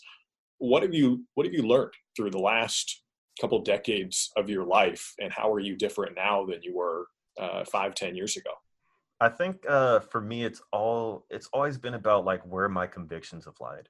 what 0.59 0.81
have 0.83 0.93
you 0.93 1.25
what 1.35 1.45
have 1.45 1.53
you 1.53 1.63
learned 1.63 1.91
through 2.15 2.31
the 2.31 2.39
last 2.39 3.03
couple 3.41 3.59
decades 3.61 4.31
of 4.37 4.49
your 4.49 4.65
life, 4.65 5.13
and 5.19 5.31
how 5.31 5.51
are 5.51 5.59
you 5.59 5.75
different 5.75 6.15
now 6.15 6.45
than 6.45 6.61
you 6.61 6.75
were 6.75 7.07
uh, 7.39 7.63
five, 7.65 7.95
ten 7.95 8.15
years 8.15 8.37
ago? 8.37 8.51
I 9.19 9.29
think 9.29 9.65
uh, 9.67 9.99
for 9.99 10.21
me, 10.21 10.43
it's 10.43 10.61
all 10.71 11.25
it's 11.29 11.49
always 11.53 11.77
been 11.77 11.93
about 11.93 12.25
like 12.25 12.41
where 12.43 12.69
my 12.69 12.87
convictions 12.87 13.45
have 13.45 13.55
lied. 13.59 13.89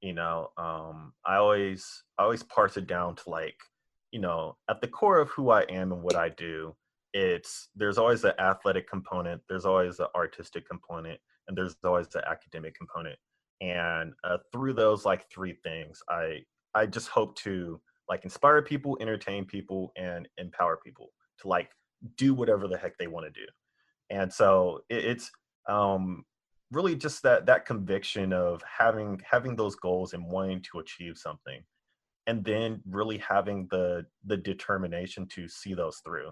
You 0.00 0.12
know, 0.12 0.50
um, 0.56 1.12
I 1.24 1.36
always 1.36 2.04
I 2.18 2.24
always 2.24 2.42
parse 2.42 2.76
it 2.76 2.86
down 2.86 3.16
to 3.16 3.30
like, 3.30 3.56
you 4.12 4.20
know, 4.20 4.56
at 4.70 4.80
the 4.80 4.88
core 4.88 5.18
of 5.18 5.30
who 5.30 5.50
I 5.50 5.62
am 5.62 5.92
and 5.92 6.02
what 6.02 6.16
I 6.16 6.28
do, 6.28 6.76
it's 7.14 7.68
there's 7.74 7.98
always 7.98 8.22
the 8.22 8.40
athletic 8.40 8.88
component, 8.88 9.42
there's 9.48 9.66
always 9.66 9.96
the 9.96 10.08
artistic 10.14 10.68
component, 10.68 11.18
and 11.48 11.56
there's 11.56 11.76
always 11.84 12.08
the 12.08 12.26
academic 12.28 12.74
component. 12.76 13.18
And 13.60 14.12
uh, 14.24 14.38
through 14.52 14.74
those 14.74 15.04
like 15.04 15.30
three 15.30 15.54
things, 15.64 16.02
I 16.08 16.44
I 16.74 16.86
just 16.86 17.08
hope 17.08 17.36
to 17.38 17.80
like 18.08 18.24
inspire 18.24 18.62
people, 18.62 18.98
entertain 19.00 19.44
people, 19.44 19.92
and 19.96 20.28
empower 20.38 20.78
people 20.84 21.10
to 21.40 21.48
like 21.48 21.70
do 22.16 22.34
whatever 22.34 22.68
the 22.68 22.78
heck 22.78 22.98
they 22.98 23.06
want 23.06 23.26
to 23.26 23.40
do. 23.40 23.46
And 24.10 24.32
so 24.32 24.80
it, 24.88 25.04
it's 25.04 25.30
um, 25.68 26.24
really 26.70 26.96
just 26.96 27.22
that 27.22 27.46
that 27.46 27.66
conviction 27.66 28.32
of 28.32 28.62
having 28.62 29.20
having 29.28 29.56
those 29.56 29.76
goals 29.76 30.12
and 30.12 30.30
wanting 30.30 30.62
to 30.72 30.80
achieve 30.80 31.16
something, 31.16 31.62
and 32.26 32.44
then 32.44 32.80
really 32.88 33.18
having 33.18 33.66
the 33.70 34.06
the 34.24 34.36
determination 34.36 35.26
to 35.34 35.48
see 35.48 35.74
those 35.74 36.00
through. 36.04 36.30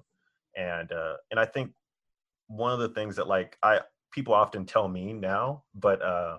And 0.57 0.91
uh, 0.93 1.15
and 1.31 1.41
I 1.41 1.47
think 1.47 1.73
one 2.49 2.73
of 2.73 2.81
the 2.81 2.89
things 2.91 3.17
that 3.17 3.29
like 3.29 3.57
I 3.63 3.81
people 4.13 4.35
often 4.35 4.67
tell 4.67 4.89
me 4.89 5.13
now, 5.13 5.65
but 5.75 6.03
uh, 6.03 6.39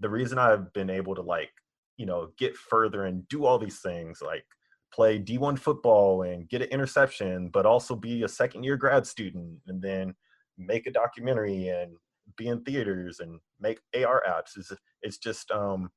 the 0.00 0.08
reason 0.08 0.38
I've 0.38 0.72
been 0.72 0.90
able 0.90 1.14
to 1.14 1.22
like 1.22 1.50
you 1.96 2.06
know 2.06 2.30
get 2.38 2.56
further 2.56 3.04
and 3.04 3.26
do 3.28 3.44
all 3.44 3.58
these 3.58 3.80
things 3.80 4.20
like 4.22 4.44
play 4.92 5.18
D1 5.18 5.58
football 5.58 6.22
and 6.22 6.48
get 6.48 6.62
an 6.62 6.68
interception, 6.68 7.48
but 7.48 7.66
also 7.66 7.96
be 7.96 8.22
a 8.22 8.28
second 8.28 8.62
year 8.62 8.76
grad 8.76 9.06
student 9.06 9.58
and 9.66 9.80
then 9.80 10.14
make 10.58 10.86
a 10.86 10.92
documentary 10.92 11.68
and 11.68 11.96
be 12.36 12.48
in 12.48 12.62
theaters 12.62 13.20
and 13.20 13.40
make 13.58 13.80
AR 13.96 14.22
apps. 14.28 14.56
is 14.56 14.72
it's 15.02 15.18
just 15.18 15.50
um, 15.50 15.90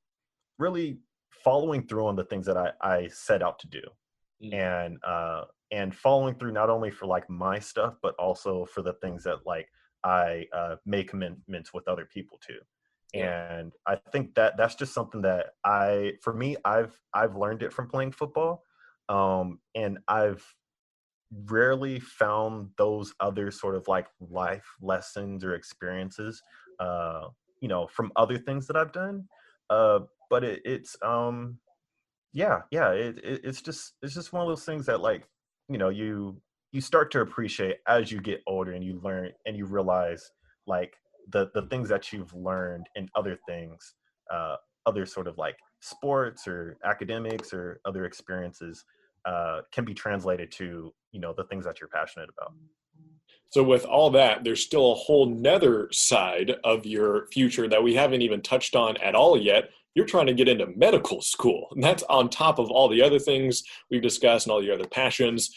really 0.57 0.97
following 1.45 1.87
through 1.87 2.07
on 2.07 2.17
the 2.17 2.25
things 2.25 2.45
that 2.47 2.57
I, 2.57 2.71
I 2.81 3.07
set 3.07 3.41
out 3.41 3.59
to 3.59 3.67
do. 3.67 3.81
Mm. 4.43 4.53
And 4.53 4.97
uh, 5.03 5.45
and 5.71 5.95
following 5.95 6.35
through 6.35 6.51
not 6.51 6.69
only 6.69 6.91
for 6.91 7.05
like 7.05 7.29
my 7.29 7.59
stuff, 7.59 7.95
but 8.01 8.15
also 8.15 8.65
for 8.65 8.81
the 8.81 8.93
things 8.93 9.23
that 9.23 9.45
like 9.45 9.69
I 10.03 10.45
uh, 10.53 10.75
make 10.85 11.09
commitments 11.09 11.73
with 11.73 11.87
other 11.87 12.05
people 12.05 12.39
too. 12.45 12.59
And 13.13 13.71
I 13.87 13.95
think 14.11 14.35
that 14.35 14.57
that's 14.57 14.75
just 14.75 14.93
something 14.93 15.21
that 15.21 15.51
I, 15.63 16.15
for 16.21 16.33
me, 16.33 16.57
I've 16.65 16.99
I've 17.13 17.37
learned 17.37 17.63
it 17.63 17.71
from 17.71 17.87
playing 17.87 18.11
football 18.11 18.65
um, 19.09 19.59
and 19.75 19.99
I've 20.07 20.43
rarely 21.45 21.99
found 21.99 22.69
those 22.77 23.13
other 23.19 23.51
sort 23.51 23.75
of 23.75 23.87
like 23.87 24.07
life 24.19 24.65
lessons 24.81 25.43
or 25.43 25.55
experiences, 25.55 26.41
uh, 26.79 27.27
you 27.61 27.67
know, 27.67 27.87
from 27.87 28.11
other 28.15 28.37
things 28.37 28.67
that 28.67 28.77
I've 28.77 28.91
done. 28.91 29.27
Uh, 29.69 29.99
but 30.35 30.43
it, 30.43 30.61
it's, 30.65 30.97
um, 31.01 31.57
yeah, 32.33 32.59
yeah, 32.69 32.91
it, 32.91 33.17
it, 33.23 33.41
it's 33.45 33.61
just, 33.61 33.93
it's 34.01 34.13
just 34.13 34.33
one 34.33 34.41
of 34.41 34.49
those 34.49 34.65
things 34.65 34.85
that 34.87 34.99
like, 34.99 35.23
you 35.69 35.77
know, 35.77 35.87
you, 35.87 36.35
you 36.73 36.81
start 36.81 37.09
to 37.11 37.21
appreciate 37.21 37.77
as 37.87 38.11
you 38.11 38.19
get 38.19 38.41
older 38.47 38.73
and 38.73 38.83
you 38.83 38.99
learn 39.01 39.31
and 39.45 39.55
you 39.55 39.65
realize 39.65 40.29
like 40.67 40.93
the, 41.31 41.49
the 41.53 41.61
things 41.67 41.87
that 41.87 42.11
you've 42.11 42.33
learned 42.33 42.85
in 42.95 43.07
other 43.15 43.39
things, 43.47 43.93
uh, 44.29 44.57
other 44.85 45.05
sort 45.05 45.27
of 45.27 45.37
like 45.37 45.55
sports 45.79 46.49
or 46.49 46.77
academics 46.83 47.53
or 47.53 47.79
other 47.85 48.03
experiences 48.03 48.83
uh, 49.25 49.61
can 49.71 49.85
be 49.85 49.93
translated 49.93 50.51
to 50.51 50.93
you 51.13 51.19
know 51.21 51.33
the 51.35 51.45
things 51.45 51.65
that 51.65 51.79
you're 51.79 51.89
passionate 51.89 52.29
about. 52.37 52.53
So 53.49 53.63
with 53.63 53.85
all 53.85 54.09
that 54.11 54.43
there's 54.43 54.63
still 54.63 54.91
a 54.91 54.95
whole 54.95 55.27
nether 55.27 55.87
side 55.91 56.55
of 56.63 56.85
your 56.85 57.27
future 57.31 57.67
that 57.69 57.81
we 57.81 57.95
haven't 57.95 58.21
even 58.21 58.41
touched 58.41 58.75
on 58.75 58.97
at 58.97 59.15
all 59.15 59.39
yet 59.39 59.69
you're 59.95 60.05
trying 60.05 60.27
to 60.27 60.33
get 60.33 60.49
into 60.49 60.67
medical 60.75 61.21
school. 61.21 61.67
And 61.71 61.83
that's 61.83 62.03
on 62.03 62.29
top 62.29 62.59
of 62.59 62.69
all 62.69 62.89
the 62.89 63.01
other 63.01 63.17
things 63.17 63.63
we've 63.89 64.01
discussed 64.01 64.45
and 64.45 64.51
all 64.51 64.63
your 64.63 64.75
other 64.75 64.87
passions. 64.87 65.55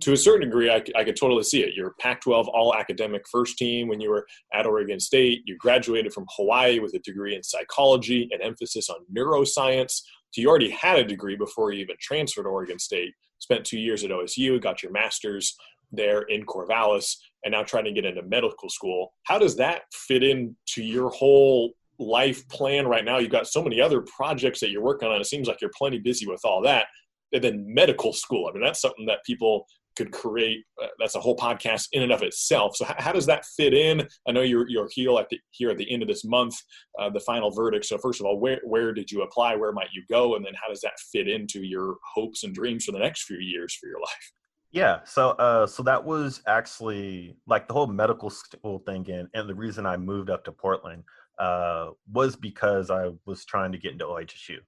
To 0.00 0.14
a 0.14 0.16
certain 0.16 0.48
degree 0.48 0.70
I, 0.70 0.82
I 0.96 1.04
could 1.04 1.16
totally 1.16 1.44
see 1.44 1.62
it. 1.62 1.74
You're 1.74 1.94
pac 2.00 2.22
12 2.22 2.48
all 2.48 2.74
academic 2.74 3.22
first 3.30 3.58
team. 3.58 3.86
When 3.86 4.00
you 4.00 4.10
were 4.10 4.26
at 4.54 4.66
oregon 4.66 4.98
state 4.98 5.42
you 5.44 5.56
graduated 5.58 6.12
from 6.12 6.24
hawaii 6.36 6.80
with 6.80 6.94
a 6.94 6.98
degree 7.00 7.36
in 7.36 7.42
psychology 7.42 8.28
and 8.32 8.40
emphasis 8.42 8.88
on 8.88 9.04
neuroscience. 9.14 10.00
So 10.30 10.40
you 10.40 10.48
already 10.48 10.70
had 10.70 10.98
a 10.98 11.04
degree 11.04 11.36
before 11.36 11.72
you 11.72 11.82
even 11.82 11.96
transferred 12.00 12.44
to 12.44 12.48
oregon 12.48 12.78
state. 12.78 13.12
Spent 13.38 13.64
two 13.64 13.78
years 13.78 14.04
at 14.04 14.10
osu 14.10 14.60
got 14.60 14.82
your 14.82 14.92
master's 14.92 15.54
there 15.92 16.22
in 16.22 16.46
corvallis 16.46 17.16
and 17.44 17.52
now 17.52 17.62
trying 17.62 17.84
to 17.84 17.92
get 17.92 18.04
into 18.04 18.22
medical 18.22 18.70
school. 18.70 19.12
How 19.24 19.38
does 19.38 19.56
that 19.56 19.82
fit 19.92 20.22
into 20.22 20.56
your 20.82 21.10
whole 21.10 21.72
life 22.00 22.48
plan 22.48 22.86
right 22.86 23.04
now. 23.04 23.18
You've 23.18 23.30
got 23.30 23.46
so 23.46 23.62
many 23.62 23.80
other 23.80 24.00
projects 24.00 24.60
that 24.60 24.70
you're 24.70 24.82
working 24.82 25.08
on. 25.08 25.20
It 25.20 25.26
seems 25.26 25.46
like 25.46 25.60
you're 25.60 25.70
plenty 25.76 25.98
busy 25.98 26.26
with 26.26 26.40
all 26.44 26.62
that. 26.62 26.86
And 27.32 27.44
then 27.44 27.64
medical 27.68 28.12
school. 28.12 28.48
I 28.48 28.52
mean, 28.52 28.62
that's 28.62 28.80
something 28.80 29.06
that 29.06 29.24
people 29.24 29.66
could 29.96 30.10
create. 30.12 30.64
Uh, 30.82 30.86
that's 30.98 31.14
a 31.14 31.20
whole 31.20 31.36
podcast 31.36 31.88
in 31.92 32.02
and 32.02 32.10
of 32.10 32.22
itself. 32.22 32.76
So, 32.76 32.84
how, 32.84 32.94
how, 32.98 33.12
does 33.12 33.26
that 33.26 33.44
fit 33.44 33.74
in? 33.74 34.06
I 34.26 34.32
know 34.32 34.40
you're 34.40 34.68
you're 34.68 34.88
here 34.90 35.16
at 35.18 35.28
the 35.28 35.38
here 35.50 35.70
at 35.70 35.76
the 35.76 35.90
end 35.92 36.02
of 36.02 36.08
this 36.08 36.24
month, 36.24 36.56
uh, 36.98 37.10
the 37.10 37.20
final 37.20 37.50
verdict. 37.50 37.84
So, 37.84 37.98
first 37.98 38.20
of 38.20 38.26
all, 38.26 38.40
where 38.40 38.60
where 38.64 38.92
did 38.92 39.10
you 39.10 39.22
apply? 39.22 39.56
Where 39.56 39.72
might 39.72 39.92
you 39.92 40.02
go? 40.08 40.36
And 40.36 40.44
then, 40.44 40.54
how 40.60 40.68
does 40.68 40.80
that 40.80 40.98
fit 41.12 41.28
into 41.28 41.62
your 41.62 41.96
hopes 42.14 42.44
and 42.44 42.54
dreams 42.54 42.84
for 42.84 42.92
the 42.92 42.98
next 42.98 43.24
few 43.24 43.38
years 43.38 43.74
for 43.74 43.88
your 43.88 44.00
life? 44.00 44.32
Yeah, 44.72 45.00
so 45.04 45.30
uh, 45.30 45.66
so 45.66 45.82
that 45.82 46.04
was 46.04 46.42
actually 46.46 47.36
like 47.46 47.66
the 47.66 47.74
whole 47.74 47.88
medical 47.88 48.30
school 48.30 48.78
thing, 48.86 49.08
and 49.10 49.28
and 49.34 49.48
the 49.48 49.54
reason 49.54 49.84
I 49.84 49.96
moved 49.96 50.30
up 50.30 50.44
to 50.44 50.52
Portland 50.52 51.02
uh, 51.40 51.90
was 52.12 52.36
because 52.36 52.90
I 52.90 53.10
was 53.24 53.44
trying 53.44 53.72
to 53.72 53.78
get 53.78 53.92
into 53.92 54.04
OHSU, 54.04 54.58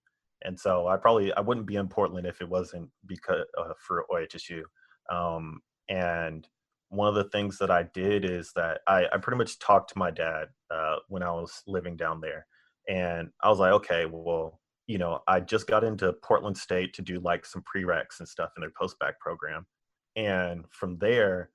and 0.42 0.58
so 0.58 0.88
I 0.88 0.96
probably 0.96 1.32
I 1.34 1.40
wouldn't 1.40 1.66
be 1.66 1.76
in 1.76 1.88
Portland 1.88 2.26
if 2.26 2.40
it 2.40 2.48
wasn't 2.48 2.88
because 3.06 3.44
uh, 3.58 3.74
for 3.78 4.06
OHSU. 4.10 4.62
Um, 5.10 5.60
and 5.88 6.48
one 6.88 7.08
of 7.08 7.14
the 7.14 7.30
things 7.30 7.58
that 7.58 7.70
I 7.70 7.84
did 7.94 8.24
is 8.24 8.52
that 8.56 8.80
I, 8.86 9.06
I 9.12 9.18
pretty 9.18 9.38
much 9.38 9.58
talked 9.58 9.92
to 9.92 9.98
my 9.98 10.10
dad 10.10 10.48
uh, 10.70 10.96
when 11.08 11.22
I 11.22 11.30
was 11.30 11.62
living 11.66 11.96
down 11.96 12.20
there, 12.20 12.46
and 12.88 13.28
I 13.42 13.50
was 13.50 13.58
like, 13.58 13.72
okay, 13.72 14.06
well, 14.06 14.58
you 14.86 14.96
know, 14.96 15.20
I 15.28 15.40
just 15.40 15.66
got 15.66 15.84
into 15.84 16.12
Portland 16.24 16.56
State 16.56 16.94
to 16.94 17.02
do 17.02 17.20
like 17.20 17.44
some 17.44 17.62
prereqs 17.62 18.18
and 18.18 18.28
stuff 18.28 18.50
in 18.56 18.62
their 18.62 18.72
post 18.78 18.98
bac 18.98 19.20
program, 19.20 19.66
and 20.16 20.64
from 20.70 20.96
there, 20.96 21.50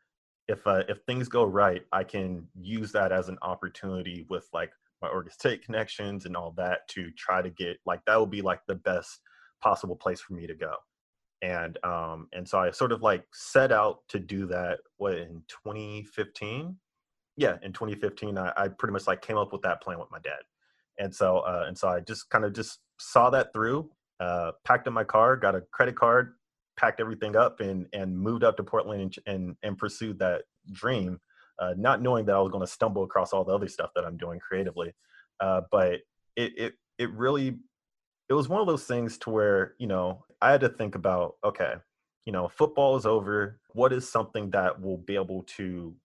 if 0.47 0.65
uh, 0.67 0.83
if 0.87 0.99
things 1.07 1.27
go 1.27 1.43
right, 1.43 1.81
I 1.91 2.03
can 2.03 2.47
use 2.53 2.91
that 2.91 3.11
as 3.11 3.29
an 3.29 3.39
opportunity 3.41 4.25
with 4.29 4.47
like 4.53 4.71
my 5.01 5.09
Oregon 5.09 5.31
State 5.31 5.63
connections 5.63 6.25
and 6.25 6.35
all 6.35 6.53
that 6.57 6.87
to 6.89 7.11
try 7.17 7.41
to 7.41 7.49
get 7.49 7.77
like 7.85 8.01
that 8.05 8.19
would 8.19 8.31
be 8.31 8.41
like 8.41 8.61
the 8.67 8.75
best 8.75 9.19
possible 9.61 9.95
place 9.95 10.21
for 10.21 10.33
me 10.33 10.47
to 10.47 10.55
go. 10.55 10.75
And 11.41 11.77
um 11.83 12.27
and 12.33 12.47
so 12.47 12.59
I 12.59 12.71
sort 12.71 12.91
of 12.91 13.01
like 13.01 13.23
set 13.33 13.71
out 13.71 13.99
to 14.09 14.19
do 14.19 14.47
that 14.47 14.79
what 14.97 15.13
in 15.15 15.43
2015. 15.65 16.75
Yeah, 17.35 17.57
in 17.61 17.73
2015 17.73 18.37
I, 18.37 18.53
I 18.57 18.67
pretty 18.69 18.93
much 18.93 19.07
like 19.07 19.21
came 19.21 19.37
up 19.37 19.53
with 19.53 19.61
that 19.61 19.81
plan 19.81 19.99
with 19.99 20.11
my 20.11 20.19
dad. 20.19 20.41
And 20.99 21.13
so 21.13 21.39
uh 21.39 21.65
and 21.67 21.77
so 21.77 21.89
I 21.89 21.99
just 21.99 22.29
kind 22.29 22.45
of 22.45 22.53
just 22.53 22.79
saw 22.99 23.29
that 23.29 23.53
through, 23.53 23.89
uh 24.19 24.53
packed 24.65 24.87
in 24.87 24.93
my 24.93 25.03
car, 25.03 25.35
got 25.37 25.55
a 25.55 25.61
credit 25.71 25.95
card, 25.95 26.33
packed 26.77 26.99
everything 26.99 27.35
up 27.35 27.59
and 27.59 27.87
and 27.93 28.17
moved 28.17 28.43
up 28.43 28.57
to 28.57 28.63
Portland 28.63 29.01
and 29.01 29.35
and, 29.35 29.55
and 29.61 29.77
pursued 29.77 30.17
that 30.19 30.43
dream, 30.71 31.19
uh, 31.59 31.73
not 31.77 32.01
knowing 32.01 32.25
that 32.25 32.35
I 32.35 32.39
was 32.39 32.51
going 32.51 32.65
to 32.65 32.71
stumble 32.71 33.03
across 33.03 33.33
all 33.33 33.43
the 33.43 33.53
other 33.53 33.67
stuff 33.67 33.91
that 33.95 34.05
I'm 34.05 34.17
doing 34.17 34.39
creatively. 34.39 34.93
Uh, 35.39 35.61
but 35.71 35.99
it 36.35 36.53
it 36.57 36.73
it 36.97 37.11
really 37.11 37.57
it 38.29 38.33
was 38.33 38.49
one 38.49 38.61
of 38.61 38.67
those 38.67 38.85
things 38.85 39.17
to 39.19 39.29
where 39.29 39.73
you 39.77 39.87
know 39.87 40.25
I 40.41 40.51
had 40.51 40.61
to 40.61 40.69
think 40.69 40.95
about 40.95 41.35
okay, 41.43 41.75
you 42.25 42.33
know, 42.33 42.47
football 42.49 42.97
is 42.97 43.05
over. 43.05 43.59
What 43.73 43.93
is 43.93 44.11
something 44.11 44.51
that 44.51 44.81
will 44.81 44.97
be 44.97 45.15
able 45.15 45.43
to 45.57 45.95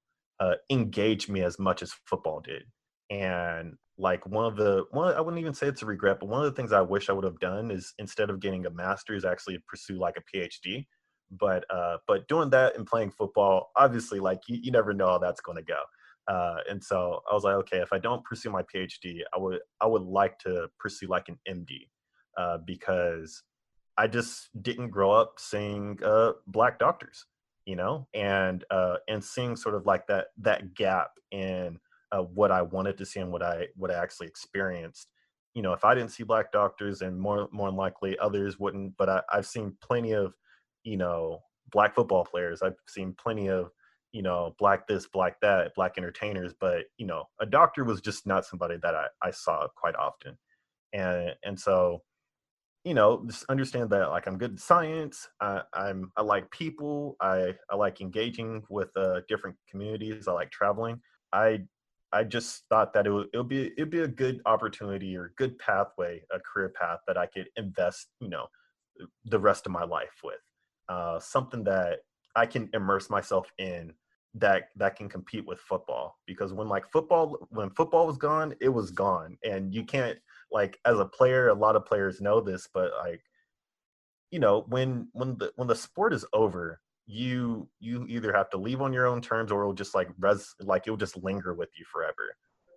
uh, 0.40 0.54
engage 0.70 1.28
me 1.28 1.42
as 1.42 1.58
much 1.58 1.82
as 1.82 1.92
football 2.06 2.40
did? 2.40 2.62
And 3.10 3.76
like 3.98 4.24
one 4.26 4.46
of 4.46 4.56
the 4.56 4.84
one, 4.90 5.14
I 5.14 5.20
wouldn't 5.20 5.40
even 5.40 5.52
say 5.52 5.66
it's 5.66 5.82
a 5.82 5.86
regret, 5.86 6.18
but 6.20 6.28
one 6.28 6.44
of 6.44 6.46
the 6.46 6.56
things 6.56 6.72
I 6.72 6.80
wish 6.80 7.10
I 7.10 7.12
would 7.12 7.24
have 7.24 7.40
done 7.40 7.70
is 7.70 7.92
instead 7.98 8.30
of 8.30 8.40
getting 8.40 8.66
a 8.66 8.70
master's, 8.70 9.24
actually 9.24 9.62
pursue 9.68 9.98
like 9.98 10.16
a 10.16 10.36
PhD. 10.36 10.86
But 11.38 11.64
uh, 11.70 11.98
but 12.06 12.28
doing 12.28 12.50
that 12.50 12.76
and 12.76 12.86
playing 12.86 13.12
football, 13.12 13.70
obviously, 13.76 14.20
like 14.20 14.40
you, 14.48 14.58
you 14.62 14.70
never 14.70 14.92
know 14.92 15.06
how 15.06 15.18
that's 15.18 15.40
going 15.40 15.56
to 15.56 15.64
go. 15.64 15.78
Uh, 16.28 16.58
and 16.70 16.82
so 16.82 17.20
I 17.30 17.34
was 17.34 17.42
like, 17.42 17.54
okay, 17.54 17.78
if 17.78 17.92
I 17.92 17.98
don't 17.98 18.24
pursue 18.24 18.50
my 18.50 18.62
PhD, 18.62 19.20
I 19.34 19.38
would 19.38 19.60
I 19.80 19.86
would 19.86 20.02
like 20.02 20.38
to 20.40 20.68
pursue 20.78 21.08
like 21.08 21.28
an 21.28 21.38
MD 21.48 21.88
uh, 22.36 22.58
because 22.64 23.42
I 23.98 24.06
just 24.06 24.48
didn't 24.62 24.90
grow 24.90 25.12
up 25.12 25.34
seeing 25.38 25.98
uh, 26.04 26.32
black 26.46 26.78
doctors, 26.78 27.26
you 27.66 27.76
know, 27.76 28.08
and 28.14 28.64
uh, 28.70 28.96
and 29.08 29.22
seeing 29.22 29.56
sort 29.56 29.74
of 29.74 29.86
like 29.86 30.06
that 30.06 30.26
that 30.38 30.74
gap 30.74 31.10
in 31.30 31.78
uh, 32.12 32.22
what 32.22 32.50
I 32.50 32.62
wanted 32.62 32.98
to 32.98 33.06
see 33.06 33.20
and 33.20 33.32
what 33.32 33.42
I 33.42 33.66
what 33.76 33.90
I 33.90 33.94
actually 33.94 34.28
experienced. 34.28 35.08
You 35.54 35.62
know, 35.62 35.72
if 35.74 35.84
I 35.84 35.94
didn't 35.94 36.12
see 36.12 36.22
black 36.22 36.52
doctors, 36.52 37.02
and 37.02 37.20
more 37.20 37.48
more 37.52 37.68
than 37.68 37.76
likely 37.76 38.18
others 38.18 38.58
wouldn't, 38.58 38.96
but 38.96 39.08
I, 39.08 39.22
I've 39.30 39.46
seen 39.46 39.76
plenty 39.82 40.12
of, 40.12 40.34
you 40.84 40.96
know, 40.96 41.40
black 41.70 41.94
football 41.94 42.24
players. 42.24 42.62
I've 42.62 42.76
seen 42.88 43.14
plenty 43.14 43.48
of, 43.48 43.70
you 44.12 44.22
know, 44.22 44.54
black 44.58 44.86
this, 44.86 45.06
black 45.06 45.40
that, 45.40 45.74
black 45.74 45.94
entertainers. 45.98 46.54
But 46.58 46.84
you 46.98 47.06
know, 47.06 47.24
a 47.40 47.46
doctor 47.46 47.84
was 47.84 48.00
just 48.00 48.26
not 48.26 48.44
somebody 48.46 48.76
that 48.82 48.94
I, 48.94 49.06
I 49.22 49.30
saw 49.30 49.66
quite 49.76 49.96
often, 49.96 50.36
and 50.92 51.30
and 51.44 51.58
so 51.58 52.02
you 52.84 52.94
know 52.94 53.24
just 53.26 53.44
understand 53.48 53.90
that 53.90 54.10
like 54.10 54.26
i'm 54.26 54.38
good 54.38 54.54
at 54.54 54.60
science 54.60 55.28
I, 55.40 55.62
i'm 55.72 56.10
i 56.16 56.22
like 56.22 56.50
people 56.50 57.16
i 57.20 57.54
i 57.70 57.76
like 57.76 58.00
engaging 58.00 58.62
with 58.68 58.88
uh, 58.96 59.20
different 59.28 59.56
communities 59.68 60.26
i 60.26 60.32
like 60.32 60.50
traveling 60.50 61.00
i 61.32 61.60
i 62.12 62.24
just 62.24 62.64
thought 62.68 62.92
that 62.94 63.06
it 63.06 63.10
would 63.10 63.28
it'll 63.32 63.44
be 63.44 63.72
it'd 63.76 63.90
be 63.90 64.00
a 64.00 64.08
good 64.08 64.40
opportunity 64.46 65.16
or 65.16 65.32
good 65.36 65.58
pathway 65.58 66.22
a 66.32 66.40
career 66.40 66.72
path 66.78 66.98
that 67.06 67.16
i 67.16 67.26
could 67.26 67.46
invest 67.56 68.08
you 68.20 68.28
know 68.28 68.46
the 69.26 69.38
rest 69.38 69.66
of 69.66 69.72
my 69.72 69.84
life 69.84 70.20
with 70.24 70.40
uh, 70.88 71.18
something 71.18 71.64
that 71.64 72.00
i 72.36 72.46
can 72.46 72.68
immerse 72.72 73.10
myself 73.10 73.50
in 73.58 73.92
that 74.34 74.68
that 74.76 74.96
can 74.96 75.08
compete 75.08 75.46
with 75.46 75.58
football. 75.60 76.16
Because 76.26 76.52
when 76.52 76.68
like 76.68 76.90
football 76.90 77.36
when 77.50 77.70
football 77.70 78.06
was 78.06 78.16
gone 78.16 78.54
it 78.60 78.68
was 78.68 78.90
gone. 78.90 79.36
And 79.44 79.74
you 79.74 79.84
can't 79.84 80.18
like 80.50 80.78
as 80.84 80.98
a 80.98 81.04
player 81.04 81.48
a 81.48 81.54
lot 81.54 81.76
of 81.76 81.86
players 81.86 82.20
know 82.20 82.40
this 82.40 82.68
but 82.72 82.92
like 83.04 83.22
you 84.30 84.38
know 84.38 84.64
when 84.68 85.08
when 85.12 85.36
the 85.38 85.52
when 85.56 85.68
the 85.68 85.74
sport 85.74 86.12
is 86.12 86.26
over 86.32 86.80
you 87.06 87.68
you 87.80 88.06
either 88.08 88.32
have 88.32 88.50
to 88.50 88.56
leave 88.58 88.80
on 88.80 88.92
your 88.92 89.06
own 89.06 89.20
terms 89.20 89.50
or 89.50 89.62
it'll 89.62 89.74
just 89.74 89.94
like 89.94 90.08
res 90.18 90.54
like 90.60 90.82
it'll 90.86 90.96
just 90.96 91.22
linger 91.22 91.54
with 91.54 91.70
you 91.78 91.84
forever. 91.92 92.36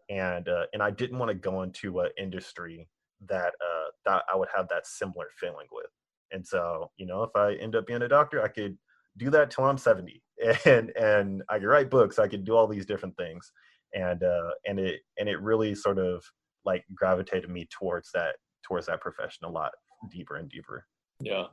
And 0.09 0.47
uh 0.49 0.65
and 0.73 0.83
i 0.83 0.91
didn't 0.91 1.19
want 1.19 1.29
to 1.29 1.35
go 1.35 1.63
into 1.63 1.99
an 1.99 2.09
industry 2.17 2.87
that 3.27 3.53
uh 3.61 3.89
that 4.05 4.23
i 4.31 4.35
would 4.35 4.49
have 4.55 4.67
that 4.69 4.85
similar 4.85 5.27
feeling 5.39 5.67
with 5.71 5.87
and 6.35 6.45
so 6.45 6.91
you 6.97 7.05
know 7.05 7.23
if 7.23 7.31
i 7.35 7.53
end 7.55 7.75
up 7.75 7.87
being 7.87 8.03
a 8.03 8.07
doctor 8.07 8.43
i 8.43 8.47
could 8.47 8.77
do 9.17 9.29
that 9.29 9.49
till 9.49 9.63
i'm 9.63 9.77
70 9.77 10.21
and 10.65 10.91
and 10.91 11.41
i 11.49 11.57
could 11.57 11.67
write 11.67 11.89
books 11.89 12.19
i 12.19 12.27
could 12.27 12.45
do 12.45 12.55
all 12.55 12.67
these 12.67 12.85
different 12.85 13.15
things 13.17 13.51
and 13.93 14.23
uh 14.23 14.51
and 14.67 14.79
it 14.79 15.01
and 15.17 15.27
it 15.27 15.41
really 15.41 15.73
sort 15.73 15.97
of 15.97 16.23
like 16.65 16.83
gravitated 16.93 17.49
me 17.49 17.67
towards 17.71 18.11
that 18.13 18.35
towards 18.63 18.85
that 18.87 19.01
profession 19.01 19.45
a 19.45 19.49
lot 19.49 19.71
deeper 20.09 20.35
and 20.37 20.49
deeper. 20.49 20.85
Yeah. 21.19 21.45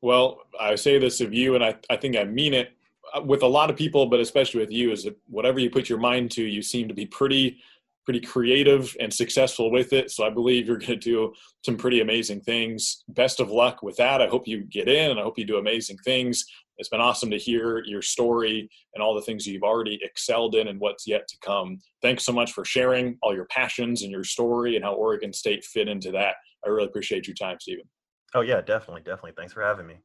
Well, 0.00 0.40
I 0.58 0.74
say 0.74 0.98
this 0.98 1.20
of 1.20 1.32
you, 1.32 1.54
and 1.54 1.64
I, 1.64 1.76
I 1.88 1.96
think 1.96 2.16
I 2.16 2.24
mean 2.24 2.54
it 2.54 2.72
uh, 3.14 3.22
with 3.22 3.42
a 3.42 3.46
lot 3.46 3.70
of 3.70 3.76
people, 3.76 4.06
but 4.06 4.20
especially 4.20 4.60
with 4.60 4.70
you, 4.70 4.92
is 4.92 5.04
that 5.04 5.16
whatever 5.26 5.58
you 5.58 5.70
put 5.70 5.88
your 5.88 5.98
mind 5.98 6.30
to, 6.32 6.42
you 6.42 6.62
seem 6.62 6.88
to 6.88 6.94
be 6.94 7.06
pretty 7.06 7.58
pretty 8.10 8.26
creative 8.26 8.96
and 8.98 9.14
successful 9.14 9.70
with 9.70 9.92
it. 9.92 10.10
So 10.10 10.26
I 10.26 10.30
believe 10.30 10.66
you're 10.66 10.78
going 10.78 10.88
to 10.88 10.96
do 10.96 11.32
some 11.64 11.76
pretty 11.76 12.00
amazing 12.00 12.40
things. 12.40 13.04
Best 13.10 13.38
of 13.38 13.52
luck 13.52 13.84
with 13.84 13.94
that. 13.98 14.20
I 14.20 14.26
hope 14.26 14.48
you 14.48 14.64
get 14.64 14.88
in 14.88 15.12
and 15.12 15.20
I 15.20 15.22
hope 15.22 15.38
you 15.38 15.44
do 15.44 15.58
amazing 15.58 15.96
things. 16.04 16.44
It's 16.78 16.88
been 16.88 17.00
awesome 17.00 17.30
to 17.30 17.38
hear 17.38 17.84
your 17.86 18.02
story 18.02 18.68
and 18.94 19.02
all 19.02 19.14
the 19.14 19.20
things 19.22 19.46
you've 19.46 19.62
already 19.62 20.00
excelled 20.02 20.56
in 20.56 20.66
and 20.66 20.80
what's 20.80 21.06
yet 21.06 21.28
to 21.28 21.36
come. 21.40 21.78
Thanks 22.02 22.24
so 22.24 22.32
much 22.32 22.50
for 22.50 22.64
sharing 22.64 23.16
all 23.22 23.32
your 23.32 23.44
passions 23.44 24.02
and 24.02 24.10
your 24.10 24.24
story 24.24 24.74
and 24.74 24.84
how 24.84 24.94
Oregon 24.94 25.32
State 25.32 25.62
fit 25.62 25.86
into 25.86 26.10
that. 26.10 26.34
I 26.66 26.68
really 26.68 26.88
appreciate 26.88 27.28
your 27.28 27.36
time, 27.36 27.58
Stephen. 27.60 27.84
Oh, 28.34 28.40
yeah, 28.40 28.60
definitely. 28.60 29.02
Definitely. 29.02 29.34
Thanks 29.36 29.52
for 29.52 29.62
having 29.62 29.86
me. 29.86 30.00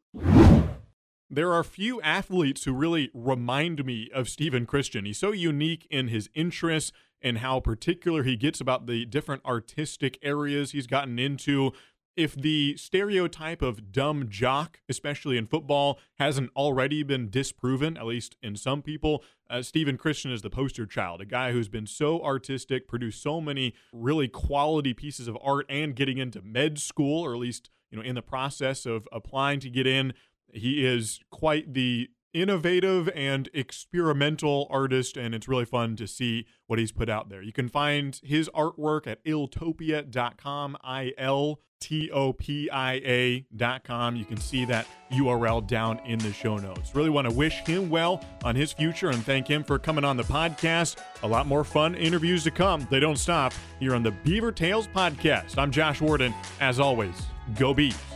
There 1.28 1.52
are 1.52 1.64
few 1.64 2.00
athletes 2.02 2.66
who 2.66 2.74
really 2.74 3.10
remind 3.16 3.84
me 3.84 4.12
of 4.14 4.30
Stephen 4.30 4.68
Christian. 4.68 5.06
He's 5.06 5.18
so 5.18 5.32
unique 5.32 5.88
in 5.90 6.10
his 6.10 6.30
interests 6.36 6.92
and 7.22 7.40
how 7.40 7.60
particular 7.60 8.24
he 8.24 8.36
gets 8.36 8.62
about 8.62 8.88
the 8.88 9.06
different 9.06 9.44
artistic 9.46 10.18
areas 10.22 10.72
he's 10.72 10.88
gotten 10.88 11.18
into 11.18 11.72
if 12.16 12.34
the 12.34 12.78
stereotype 12.78 13.62
of 13.62 13.92
dumb 13.92 14.30
jock, 14.30 14.80
especially 14.88 15.38
in 15.38 15.48
football, 15.48 16.00
hasn't 16.18 16.50
already 16.56 17.04
been 17.04 17.30
disproven, 17.30 17.98
at 17.98 18.06
least 18.06 18.38
in 18.42 18.56
some 18.56 18.82
people, 18.82 19.24
uh, 19.50 19.62
Stephen 19.62 19.98
Christian 19.98 20.32
is 20.32 20.42
the 20.42 20.50
poster 20.50 20.86
child, 20.86 21.22
a 21.22 21.26
guy 21.26 21.52
who's 21.52 21.68
been 21.68 21.86
so 21.86 22.22
artistic, 22.24 22.88
produced 22.88 23.22
so 23.22 23.42
many 23.42 23.74
really 23.92 24.28
quality 24.28 24.94
pieces 24.94 25.28
of 25.28 25.38
art, 25.42 25.66
and 25.70 25.96
getting 25.96 26.18
into 26.18 26.42
med 26.42 26.80
school, 26.80 27.24
or 27.24 27.34
at 27.34 27.40
least 27.40 27.70
you 27.92 27.98
know 27.98 28.04
in 28.04 28.16
the 28.16 28.22
process 28.22 28.86
of 28.86 29.08
applying 29.12 29.60
to 29.60 29.70
get 29.70 29.86
in. 29.86 30.14
He 30.54 30.86
is 30.86 31.20
quite 31.32 31.74
the 31.74 32.10
innovative 32.36 33.10
and 33.16 33.50
experimental 33.54 34.68
artist, 34.70 35.16
and 35.16 35.34
it's 35.34 35.48
really 35.48 35.66
fun 35.66 35.96
to 35.96 36.06
see 36.06 36.46
what 36.68 36.78
he's 36.78 36.92
put 36.92 37.10
out 37.10 37.30
there. 37.30 37.42
You 37.42 37.54
can 37.54 37.70
find 37.70 38.20
his 38.24 38.50
artwork 38.50 39.08
at 39.08 39.24
iltopia.com, 39.24 40.78
I 40.84 41.14
L 41.18 41.62
T 41.80 42.12
O 42.12 42.34
P 42.34 42.70
I 42.70 42.94
A.com. 43.06 44.16
You 44.16 44.26
can 44.26 44.38
see 44.38 44.66
that 44.66 44.88
URL 45.12 45.66
down 45.66 46.00
in 46.00 46.20
the 46.20 46.34
show 46.34 46.58
notes. 46.58 46.94
Really 46.94 47.10
want 47.10 47.30
to 47.30 47.34
wish 47.34 47.60
him 47.60 47.90
well 47.90 48.24
on 48.44 48.56
his 48.56 48.74
future 48.74 49.10
and 49.10 49.24
thank 49.24 49.48
him 49.48 49.64
for 49.64 49.80
coming 49.80 50.04
on 50.04 50.18
the 50.18 50.24
podcast. 50.24 50.98
A 51.24 51.28
lot 51.28 51.48
more 51.48 51.64
fun 51.64 51.96
interviews 51.96 52.44
to 52.46 52.52
come. 52.52 52.88
They 52.90 53.00
don't 53.00 53.18
stop 53.18 53.54
here 53.80 53.96
on 53.96 54.04
the 54.04 54.12
Beaver 54.12 54.52
Tales 54.52 54.88
podcast. 54.88 55.58
I'm 55.58 55.72
Josh 55.72 56.02
Warden. 56.02 56.34
As 56.60 56.80
always, 56.80 57.22
go 57.56 57.74
Beavs. 57.74 58.15